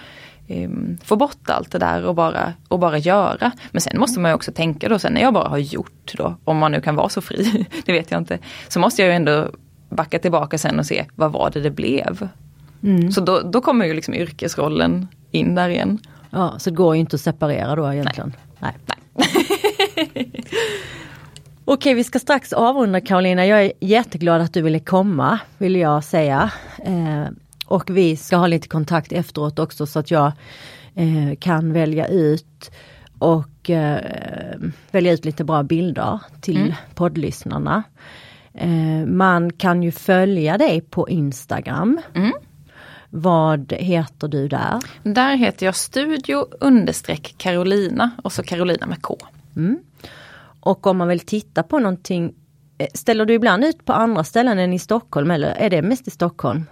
um, 0.48 0.98
få 1.04 1.16
bort 1.16 1.50
allt 1.50 1.70
det 1.70 1.78
där 1.78 2.04
och 2.04 2.14
bara, 2.14 2.52
och 2.68 2.78
bara 2.78 2.98
göra. 2.98 3.52
Men 3.70 3.80
sen 3.80 3.98
måste 3.98 4.20
man 4.20 4.30
ju 4.30 4.34
också 4.34 4.52
tänka 4.52 4.88
då, 4.88 4.98
sen 4.98 5.12
när 5.12 5.20
jag 5.20 5.34
bara 5.34 5.48
har 5.48 5.58
gjort 5.58 6.14
då, 6.16 6.36
om 6.44 6.56
man 6.56 6.72
nu 6.72 6.80
kan 6.80 6.96
vara 6.96 7.08
så 7.08 7.20
fri, 7.20 7.66
det 7.84 7.92
vet 7.92 8.10
jag 8.10 8.20
inte. 8.20 8.38
Så 8.68 8.80
måste 8.80 9.02
jag 9.02 9.08
ju 9.08 9.14
ändå 9.14 9.50
backa 9.88 10.18
tillbaka 10.18 10.58
sen 10.58 10.78
och 10.78 10.86
se, 10.86 11.04
vad 11.14 11.32
var 11.32 11.50
det 11.50 11.60
det 11.60 11.70
blev? 11.70 12.28
Mm. 12.82 13.12
Så 13.12 13.20
då, 13.20 13.40
då 13.40 13.60
kommer 13.60 13.86
ju 13.86 13.94
liksom 13.94 14.14
yrkesrollen 14.14 15.08
in 15.30 15.54
där 15.54 15.68
igen. 15.68 15.98
Ja, 16.30 16.54
så 16.58 16.70
det 16.70 16.76
går 16.76 16.94
ju 16.94 17.00
inte 17.00 17.16
att 17.16 17.20
separera 17.20 17.76
då 17.76 17.92
egentligen? 17.92 18.32
Nej. 18.58 18.72
Nej. 18.86 18.98
Okej, 21.64 21.94
vi 21.94 22.04
ska 22.04 22.18
strax 22.18 22.52
avrunda 22.52 23.00
Karolina. 23.00 23.46
Jag 23.46 23.64
är 23.64 23.72
jätteglad 23.80 24.40
att 24.40 24.54
du 24.54 24.62
ville 24.62 24.78
komma, 24.78 25.38
vill 25.58 25.76
jag 25.76 26.04
säga. 26.04 26.50
Och 27.64 27.90
vi 27.90 28.16
ska 28.16 28.36
ha 28.36 28.46
lite 28.46 28.68
kontakt 28.68 29.12
efteråt 29.12 29.58
också 29.58 29.86
så 29.86 29.98
att 29.98 30.10
jag 30.10 30.32
eh, 30.94 31.36
kan 31.38 31.72
välja 31.72 32.08
ut 32.08 32.70
och 33.18 33.70
eh, 33.70 34.58
välja 34.90 35.12
ut 35.12 35.24
lite 35.24 35.44
bra 35.44 35.62
bilder 35.62 36.20
till 36.40 36.56
mm. 36.56 36.72
poddlyssnarna. 36.94 37.82
Eh, 38.54 39.06
man 39.06 39.52
kan 39.52 39.82
ju 39.82 39.92
följa 39.92 40.58
dig 40.58 40.80
på 40.80 41.08
Instagram. 41.08 42.00
Mm. 42.14 42.32
Vad 43.10 43.72
heter 43.72 44.28
du 44.28 44.48
där? 44.48 44.80
Där 45.02 45.36
heter 45.36 45.66
jag 45.66 45.76
studio 45.76 46.46
understreck 46.60 47.34
Carolina 47.38 48.10
och 48.22 48.32
så 48.32 48.42
Carolina 48.42 48.86
med 48.86 49.02
K. 49.02 49.18
Mm. 49.56 49.78
Och 50.60 50.86
om 50.86 50.96
man 50.96 51.08
vill 51.08 51.20
titta 51.20 51.62
på 51.62 51.78
någonting, 51.78 52.34
eh, 52.78 52.86
ställer 52.94 53.24
du 53.24 53.34
ibland 53.34 53.64
ut 53.64 53.84
på 53.84 53.92
andra 53.92 54.24
ställen 54.24 54.58
än 54.58 54.72
i 54.72 54.78
Stockholm 54.78 55.30
eller 55.30 55.48
är 55.48 55.70
det 55.70 55.82
mest 55.82 56.08
i 56.08 56.10
Stockholm? 56.10 56.64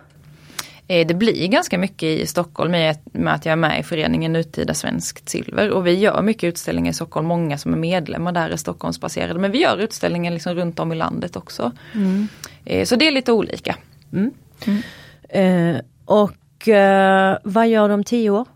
Eh, 0.92 1.06
det 1.06 1.14
blir 1.14 1.48
ganska 1.48 1.78
mycket 1.78 2.08
i 2.08 2.26
Stockholm 2.26 2.70
med 2.70 3.34
att 3.34 3.46
jag 3.46 3.52
är 3.52 3.56
med 3.56 3.80
i 3.80 3.82
föreningen 3.82 4.32
Nutida 4.32 4.74
Svenskt 4.74 5.28
Silver 5.28 5.70
och 5.70 5.86
vi 5.86 5.94
gör 5.94 6.22
mycket 6.22 6.44
utställningar 6.44 6.90
i 6.90 6.94
Stockholm, 6.94 7.26
många 7.26 7.58
som 7.58 7.72
är 7.72 7.76
medlemmar 7.76 8.32
där 8.32 8.50
är 8.50 8.56
Stockholmsbaserade. 8.56 9.40
Men 9.40 9.50
vi 9.50 9.60
gör 9.60 9.78
utställningar 9.78 10.32
liksom 10.32 10.54
runt 10.54 10.78
om 10.78 10.92
i 10.92 10.94
landet 10.94 11.36
också. 11.36 11.72
Mm. 11.94 12.28
Eh, 12.64 12.84
så 12.84 12.96
det 12.96 13.06
är 13.06 13.10
lite 13.10 13.32
olika. 13.32 13.76
Mm. 14.12 14.30
Mm. 14.66 14.82
Eh, 15.28 15.80
och 16.04 16.68
eh, 16.68 17.38
vad 17.44 17.68
gör 17.68 17.88
du 17.88 17.94
om 17.94 18.04
tio 18.04 18.30
år? 18.30 18.46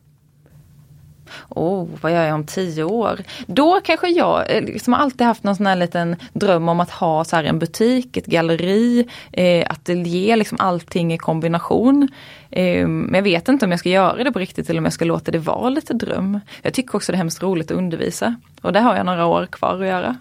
Oh, 1.49 1.89
vad 2.01 2.13
gör 2.13 2.25
jag 2.25 2.35
om 2.35 2.45
tio 2.45 2.85
år? 2.85 3.21
Då 3.47 3.81
kanske 3.85 4.09
jag 4.09 4.57
eh, 4.57 4.63
liksom 4.63 4.93
har 4.93 5.01
alltid 5.01 5.27
haft 5.27 5.43
någon 5.43 5.57
sån 5.57 5.67
här 5.67 5.77
liten 5.77 6.17
dröm 6.33 6.69
om 6.69 6.81
att 6.81 6.91
ha 6.91 7.25
så 7.25 7.37
en 7.37 7.59
butik, 7.59 8.17
ett 8.17 8.27
galleri, 8.27 9.09
eh, 9.33 9.67
ateljé, 9.71 10.37
liksom 10.37 10.59
allting 10.61 11.15
i 11.15 11.19
kombination. 11.19 12.09
Eh, 12.51 12.89
men 12.89 13.15
jag 13.15 13.23
vet 13.23 13.49
inte 13.49 13.65
om 13.65 13.71
jag 13.71 13.81
ska 13.81 13.89
göra 13.89 14.25
det 14.25 14.33
på 14.33 14.39
riktigt 14.39 14.71
eller 14.71 14.81
om 14.81 14.85
jag 14.85 14.93
ska 14.93 15.05
låta 15.05 15.31
det 15.31 15.39
vara 15.39 15.69
lite 15.69 15.95
dröm. 15.95 16.41
Jag 16.63 16.75
tycker 16.75 16.97
också 16.97 17.13
det 17.13 17.17
är 17.17 17.19
hemskt 17.19 17.43
roligt 17.43 17.71
att 17.71 17.77
undervisa 17.77 18.35
och 18.63 18.73
det 18.73 18.81
har 18.81 18.97
jag 18.97 19.07
några 19.07 19.27
år 19.27 19.47
kvar 19.47 19.83
att 19.83 19.89
göra. 19.89 20.17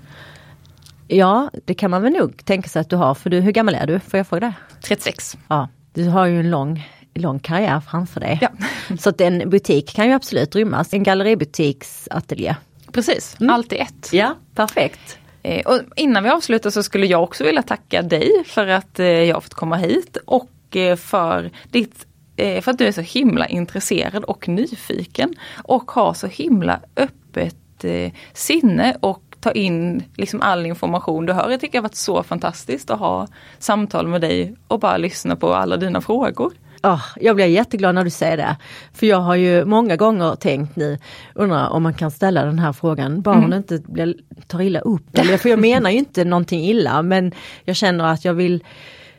Ja, 1.08 1.50
det 1.66 1.74
kan 1.74 1.92
man 1.92 2.02
väl 2.02 2.14
nog 2.14 2.46
tänka 2.46 2.70
sig 2.70 2.80
att 2.80 2.90
du 2.90 2.96
har, 2.96 3.16
för 3.16 3.30
du, 3.30 3.40
hur 3.40 3.52
gammal 3.52 3.76
är 3.76 3.88
du? 3.88 4.00
Får 4.00 4.18
jag 4.18 4.28
fråga 4.28 4.40
det? 4.40 4.54
36. 4.82 5.38
Ja, 5.48 5.70
du 5.94 6.10
har 6.10 6.26
ju 6.26 6.40
en 6.40 6.50
lång 6.50 6.88
lång 7.16 7.40
karriär 7.40 7.80
framför 7.80 8.20
dig. 8.20 8.40
Ja. 8.42 8.50
Så 9.00 9.10
att 9.10 9.22
en 9.22 9.50
butik 9.50 9.96
kan 9.96 10.08
ju 10.08 10.12
absolut 10.12 10.56
rymmas, 10.56 10.94
en 10.94 11.04
galleributiksateljé. 11.04 12.56
Precis, 12.92 13.38
mm. 13.40 13.54
allt 13.54 13.74
i 13.74 13.78
ett. 13.78 14.10
Ja, 14.12 14.36
perfekt. 14.56 15.20
Eh, 15.44 15.66
och 15.66 15.80
innan 15.96 16.24
vi 16.24 16.30
avslutar 16.30 16.70
så 16.70 16.84
skulle 16.84 17.06
jag 17.06 17.24
också 17.24 17.44
vilja 17.44 17.62
tacka 17.62 18.02
dig 18.02 18.44
för 18.46 18.68
att 18.68 19.00
eh, 19.00 19.08
jag 19.08 19.36
har 19.36 19.42
fått 19.42 19.54
komma 19.54 19.76
hit 19.76 20.18
och 20.26 20.76
eh, 20.76 20.96
för 20.96 21.52
ditt 21.72 22.08
för 22.38 22.72
att 22.72 22.78
du 22.78 22.88
är 22.88 22.92
så 22.92 23.02
himla 23.02 23.48
intresserad 23.48 24.24
och 24.24 24.48
nyfiken 24.48 25.34
och 25.64 25.92
har 25.92 26.14
så 26.14 26.28
himla 26.28 26.80
öppet 26.96 27.86
sinne 28.34 28.98
och 29.00 29.24
ta 29.40 29.52
in 29.52 30.04
liksom 30.16 30.42
all 30.42 30.66
information 30.66 31.26
du 31.26 31.34
hör. 31.34 31.50
Jag 31.52 31.60
tycker 31.60 31.72
det 31.72 31.78
har 31.78 31.84
varit 31.84 31.96
så 31.96 32.24
fantastiskt 32.24 32.90
att 32.90 33.00
ha 33.00 33.28
samtal 33.60 34.08
med 34.08 34.22
dig 34.22 34.56
och 34.68 34.80
bara 34.80 34.98
lyssna 34.98 35.36
på 35.36 35.54
alla 35.54 35.78
dina 35.78 36.02
frågor. 36.02 36.54
Oh, 36.86 37.02
jag 37.16 37.36
blir 37.36 37.46
jätteglad 37.46 37.96
när 37.96 38.04
du 38.04 38.10
säger 38.10 38.38
det. 38.38 38.56
För 38.94 39.08
jag 39.08 39.20
har 39.20 39.36
ju 39.36 39.66
många 39.66 39.96
gånger 39.96 40.36
tänkt 40.36 40.76
nu, 40.76 40.98
undrar 41.36 41.70
om 41.70 41.84
man 41.84 41.94
kan 41.94 42.12
ställa 42.12 42.46
den 42.46 42.60
här 42.60 42.74
frågan, 42.74 43.22
bara 43.22 43.36
mm. 43.36 43.44
hon 43.44 43.58
inte 43.58 43.80
blir, 43.80 44.16
tar 44.48 44.62
illa 44.62 44.80
upp. 44.80 45.18
Eller, 45.18 45.38
för 45.38 45.50
jag 45.50 45.60
menar 45.60 45.90
ju 45.90 45.98
inte 45.98 46.26
någonting 46.26 46.64
illa 46.64 47.02
men 47.02 47.32
jag 47.64 47.76
känner 47.76 48.06
att 48.06 48.26
jag 48.26 48.34
vill, 48.34 48.64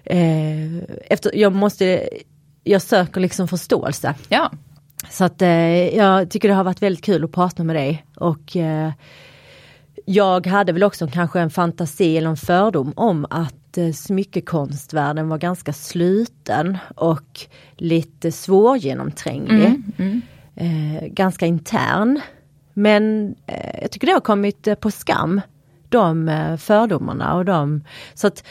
eh, 0.04 0.76
efter, 1.10 1.36
jag 1.36 1.54
måste, 1.54 2.08
jag 2.64 2.82
söker 2.82 3.20
liksom 3.20 3.48
förståelse. 3.48 4.14
Ja. 4.28 4.50
Så 5.10 5.24
att 5.24 5.42
eh, 5.42 5.96
jag 5.96 6.30
tycker 6.30 6.48
det 6.48 6.54
har 6.54 6.64
varit 6.64 6.82
väldigt 6.82 7.04
kul 7.04 7.24
att 7.24 7.32
prata 7.32 7.64
med 7.64 7.76
dig 7.76 8.04
och 8.16 8.56
eh, 8.56 8.92
jag 10.08 10.46
hade 10.46 10.72
väl 10.72 10.82
också 10.82 11.08
kanske 11.12 11.40
en 11.40 11.50
fantasi 11.50 12.16
eller 12.16 12.30
en 12.30 12.36
fördom 12.36 12.92
om 12.96 13.26
att 13.30 13.78
eh, 13.78 13.92
smyckekonstvärlden 13.92 15.28
var 15.28 15.38
ganska 15.38 15.72
sluten 15.72 16.78
och 16.96 17.40
lite 17.76 18.32
svårgenomtränglig. 18.32 19.66
Mm, 19.66 19.92
mm. 19.96 20.22
Eh, 20.54 21.06
ganska 21.06 21.46
intern. 21.46 22.20
Men 22.74 23.34
eh, 23.46 23.80
jag 23.82 23.90
tycker 23.90 24.06
det 24.06 24.12
har 24.12 24.20
kommit 24.20 24.66
eh, 24.66 24.74
på 24.74 24.90
skam 24.90 25.40
de 25.88 26.28
eh, 26.28 26.56
fördomarna 26.56 27.34
och 27.34 27.44
de... 27.44 27.84
Så 28.14 28.26
att 28.26 28.44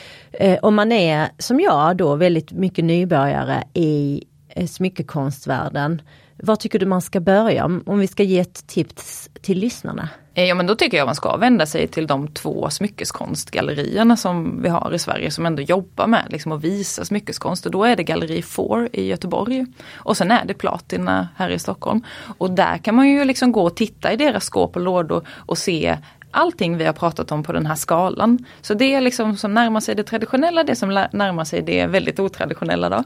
om 0.61 0.75
man 0.75 0.91
är 0.91 1.29
som 1.37 1.59
jag 1.59 1.97
då 1.97 2.15
väldigt 2.15 2.51
mycket 2.51 2.85
nybörjare 2.85 3.63
i 3.73 4.23
smyckekonstvärlden 4.67 6.01
var 6.37 6.55
tycker 6.55 6.79
du 6.79 6.85
man 6.85 7.01
ska 7.01 7.19
börja? 7.19 7.65
Om 7.65 7.99
vi 7.99 8.07
ska 8.07 8.23
ge 8.23 8.39
ett 8.39 8.67
tips 8.67 9.29
till 9.41 9.59
lyssnarna. 9.59 10.09
Eh, 10.33 10.45
ja 10.45 10.55
men 10.55 10.67
då 10.67 10.75
tycker 10.75 10.97
jag 10.97 11.05
man 11.05 11.15
ska 11.15 11.37
vända 11.37 11.65
sig 11.65 11.87
till 11.87 12.07
de 12.07 12.27
två 12.27 12.69
smyckeskonstgallerierna 12.69 14.17
som 14.17 14.61
vi 14.61 14.69
har 14.69 14.93
i 14.93 14.99
Sverige 14.99 15.31
som 15.31 15.45
ändå 15.45 15.61
jobbar 15.61 16.07
med 16.07 16.25
liksom, 16.29 16.51
att 16.51 16.63
visa 16.63 17.05
smyckeskonst. 17.05 17.65
Och 17.65 17.71
då 17.71 17.83
är 17.83 17.95
det 17.95 18.03
Galleri 18.03 18.41
4 18.41 18.87
i 18.91 19.07
Göteborg. 19.07 19.65
Och 19.93 20.17
sen 20.17 20.31
är 20.31 20.45
det 20.45 20.53
Platina 20.53 21.27
här 21.35 21.49
i 21.49 21.59
Stockholm. 21.59 22.03
Och 22.37 22.51
där 22.51 22.77
kan 22.77 22.95
man 22.95 23.09
ju 23.09 23.25
liksom 23.25 23.51
gå 23.51 23.63
och 23.63 23.75
titta 23.75 24.13
i 24.13 24.15
deras 24.15 24.43
skåp 24.43 24.75
och 24.75 24.81
lådor 24.81 25.27
och 25.29 25.57
se 25.57 25.97
allting 26.31 26.77
vi 26.77 26.85
har 26.85 26.93
pratat 26.93 27.31
om 27.31 27.43
på 27.43 27.51
den 27.51 27.65
här 27.65 27.75
skalan. 27.75 28.45
Så 28.61 28.73
det 28.73 28.93
är 28.93 29.01
liksom 29.01 29.37
som 29.37 29.53
närmar 29.53 29.79
sig 29.79 29.95
det 29.95 30.03
traditionella, 30.03 30.63
det 30.63 30.75
som 30.75 30.89
närmar 31.11 31.43
sig 31.43 31.61
det 31.61 31.85
väldigt 31.85 32.19
otraditionella. 32.19 32.89
Då. 32.89 33.03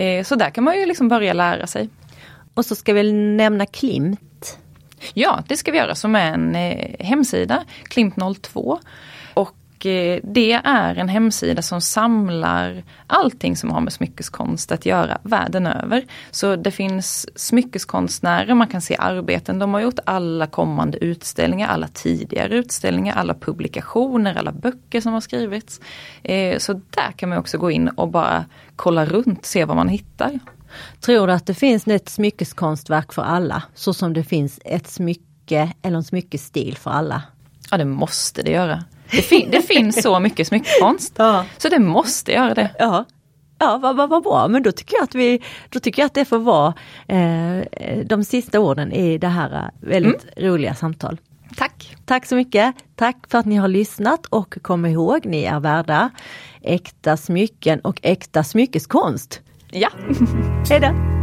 Eh, 0.00 0.24
så 0.24 0.34
där 0.34 0.50
kan 0.50 0.64
man 0.64 0.78
ju 0.78 0.86
liksom 0.86 1.08
börja 1.08 1.32
lära 1.32 1.66
sig. 1.66 1.88
Och 2.56 2.66
så 2.66 2.74
ska 2.74 2.92
vi 2.92 3.12
nämna 3.12 3.66
Klimt. 3.66 4.58
Ja, 5.14 5.42
det 5.48 5.56
ska 5.56 5.72
vi 5.72 5.78
göra 5.78 5.94
som 5.94 6.14
är 6.14 6.32
en 6.32 6.56
eh, 6.56 7.06
hemsida, 7.06 7.64
Klimt02. 7.90 8.78
Och 9.34 9.86
eh, 9.86 10.20
det 10.22 10.52
är 10.52 10.94
en 10.94 11.08
hemsida 11.08 11.62
som 11.62 11.80
samlar 11.80 12.84
allting 13.06 13.56
som 13.56 13.70
har 13.70 13.80
med 13.80 13.92
smyckeskonst 13.92 14.72
att 14.72 14.86
göra 14.86 15.18
världen 15.22 15.66
över. 15.66 16.04
Så 16.30 16.56
det 16.56 16.70
finns 16.70 17.38
smyckeskonstnärer, 17.38 18.54
man 18.54 18.68
kan 18.68 18.80
se 18.80 18.96
arbeten 18.98 19.58
de 19.58 19.74
har 19.74 19.80
gjort, 19.80 19.98
alla 20.04 20.46
kommande 20.46 21.04
utställningar, 21.04 21.68
alla 21.68 21.88
tidigare 21.88 22.54
utställningar, 22.54 23.14
alla 23.14 23.34
publikationer, 23.34 24.34
alla 24.34 24.52
böcker 24.52 25.00
som 25.00 25.12
har 25.12 25.20
skrivits. 25.20 25.80
Eh, 26.22 26.58
så 26.58 26.72
där 26.72 27.12
kan 27.16 27.28
man 27.28 27.38
också 27.38 27.58
gå 27.58 27.70
in 27.70 27.88
och 27.88 28.08
bara 28.08 28.44
kolla 28.76 29.04
runt, 29.04 29.46
se 29.46 29.64
vad 29.64 29.76
man 29.76 29.88
hittar. 29.88 30.40
Tror 31.00 31.26
du 31.26 31.32
att 31.32 31.46
det 31.46 31.54
finns 31.54 31.86
ett 31.86 32.08
smyckeskonstverk 32.08 33.12
för 33.12 33.22
alla? 33.22 33.62
Så 33.74 33.94
som 33.94 34.12
det 34.12 34.24
finns 34.24 34.60
ett 34.64 34.86
smycke 34.86 35.72
eller 35.82 35.96
en 35.96 36.04
smyckesstil 36.04 36.76
för 36.76 36.90
alla? 36.90 37.22
Ja 37.70 37.76
det 37.76 37.84
måste 37.84 38.42
det 38.42 38.50
göra. 38.50 38.84
Det, 39.10 39.22
fin 39.22 39.48
det 39.50 39.62
finns 39.62 40.02
så 40.02 40.20
mycket 40.20 40.48
smyckekonst. 40.48 41.14
Ja. 41.16 41.44
Så 41.58 41.68
det 41.68 41.78
måste 41.78 42.32
göra 42.32 42.54
det. 42.54 42.70
Ja, 42.78 43.04
Ja, 43.58 43.78
vad, 43.78 43.96
vad, 43.96 44.08
vad 44.08 44.22
bra, 44.22 44.48
men 44.48 44.62
då 44.62 44.72
tycker 44.72 44.96
jag 44.96 45.04
att 45.04 45.14
vi, 45.14 45.42
då 45.68 45.80
tycker 45.80 46.02
jag 46.02 46.06
att 46.06 46.14
det 46.14 46.24
får 46.24 46.38
vara 46.38 46.74
eh, 47.08 47.60
de 48.06 48.24
sista 48.24 48.60
orden 48.60 48.92
i 48.92 49.18
det 49.18 49.28
här 49.28 49.54
eh, 49.54 49.88
väldigt 49.88 50.26
mm. 50.36 50.50
roliga 50.50 50.74
samtal. 50.74 51.20
Tack! 51.56 51.96
Tack 52.04 52.26
så 52.26 52.36
mycket! 52.36 52.74
Tack 52.94 53.16
för 53.28 53.38
att 53.38 53.46
ni 53.46 53.56
har 53.56 53.68
lyssnat 53.68 54.26
och 54.26 54.58
kom 54.62 54.86
ihåg, 54.86 55.26
ni 55.26 55.42
är 55.42 55.60
värda 55.60 56.10
äkta 56.62 57.16
smycken 57.16 57.80
och 57.80 58.00
äkta 58.02 58.44
smyckeskonst. 58.44 59.40
Ja. 59.70 59.88
Hej 60.68 60.80
då! 60.80 61.15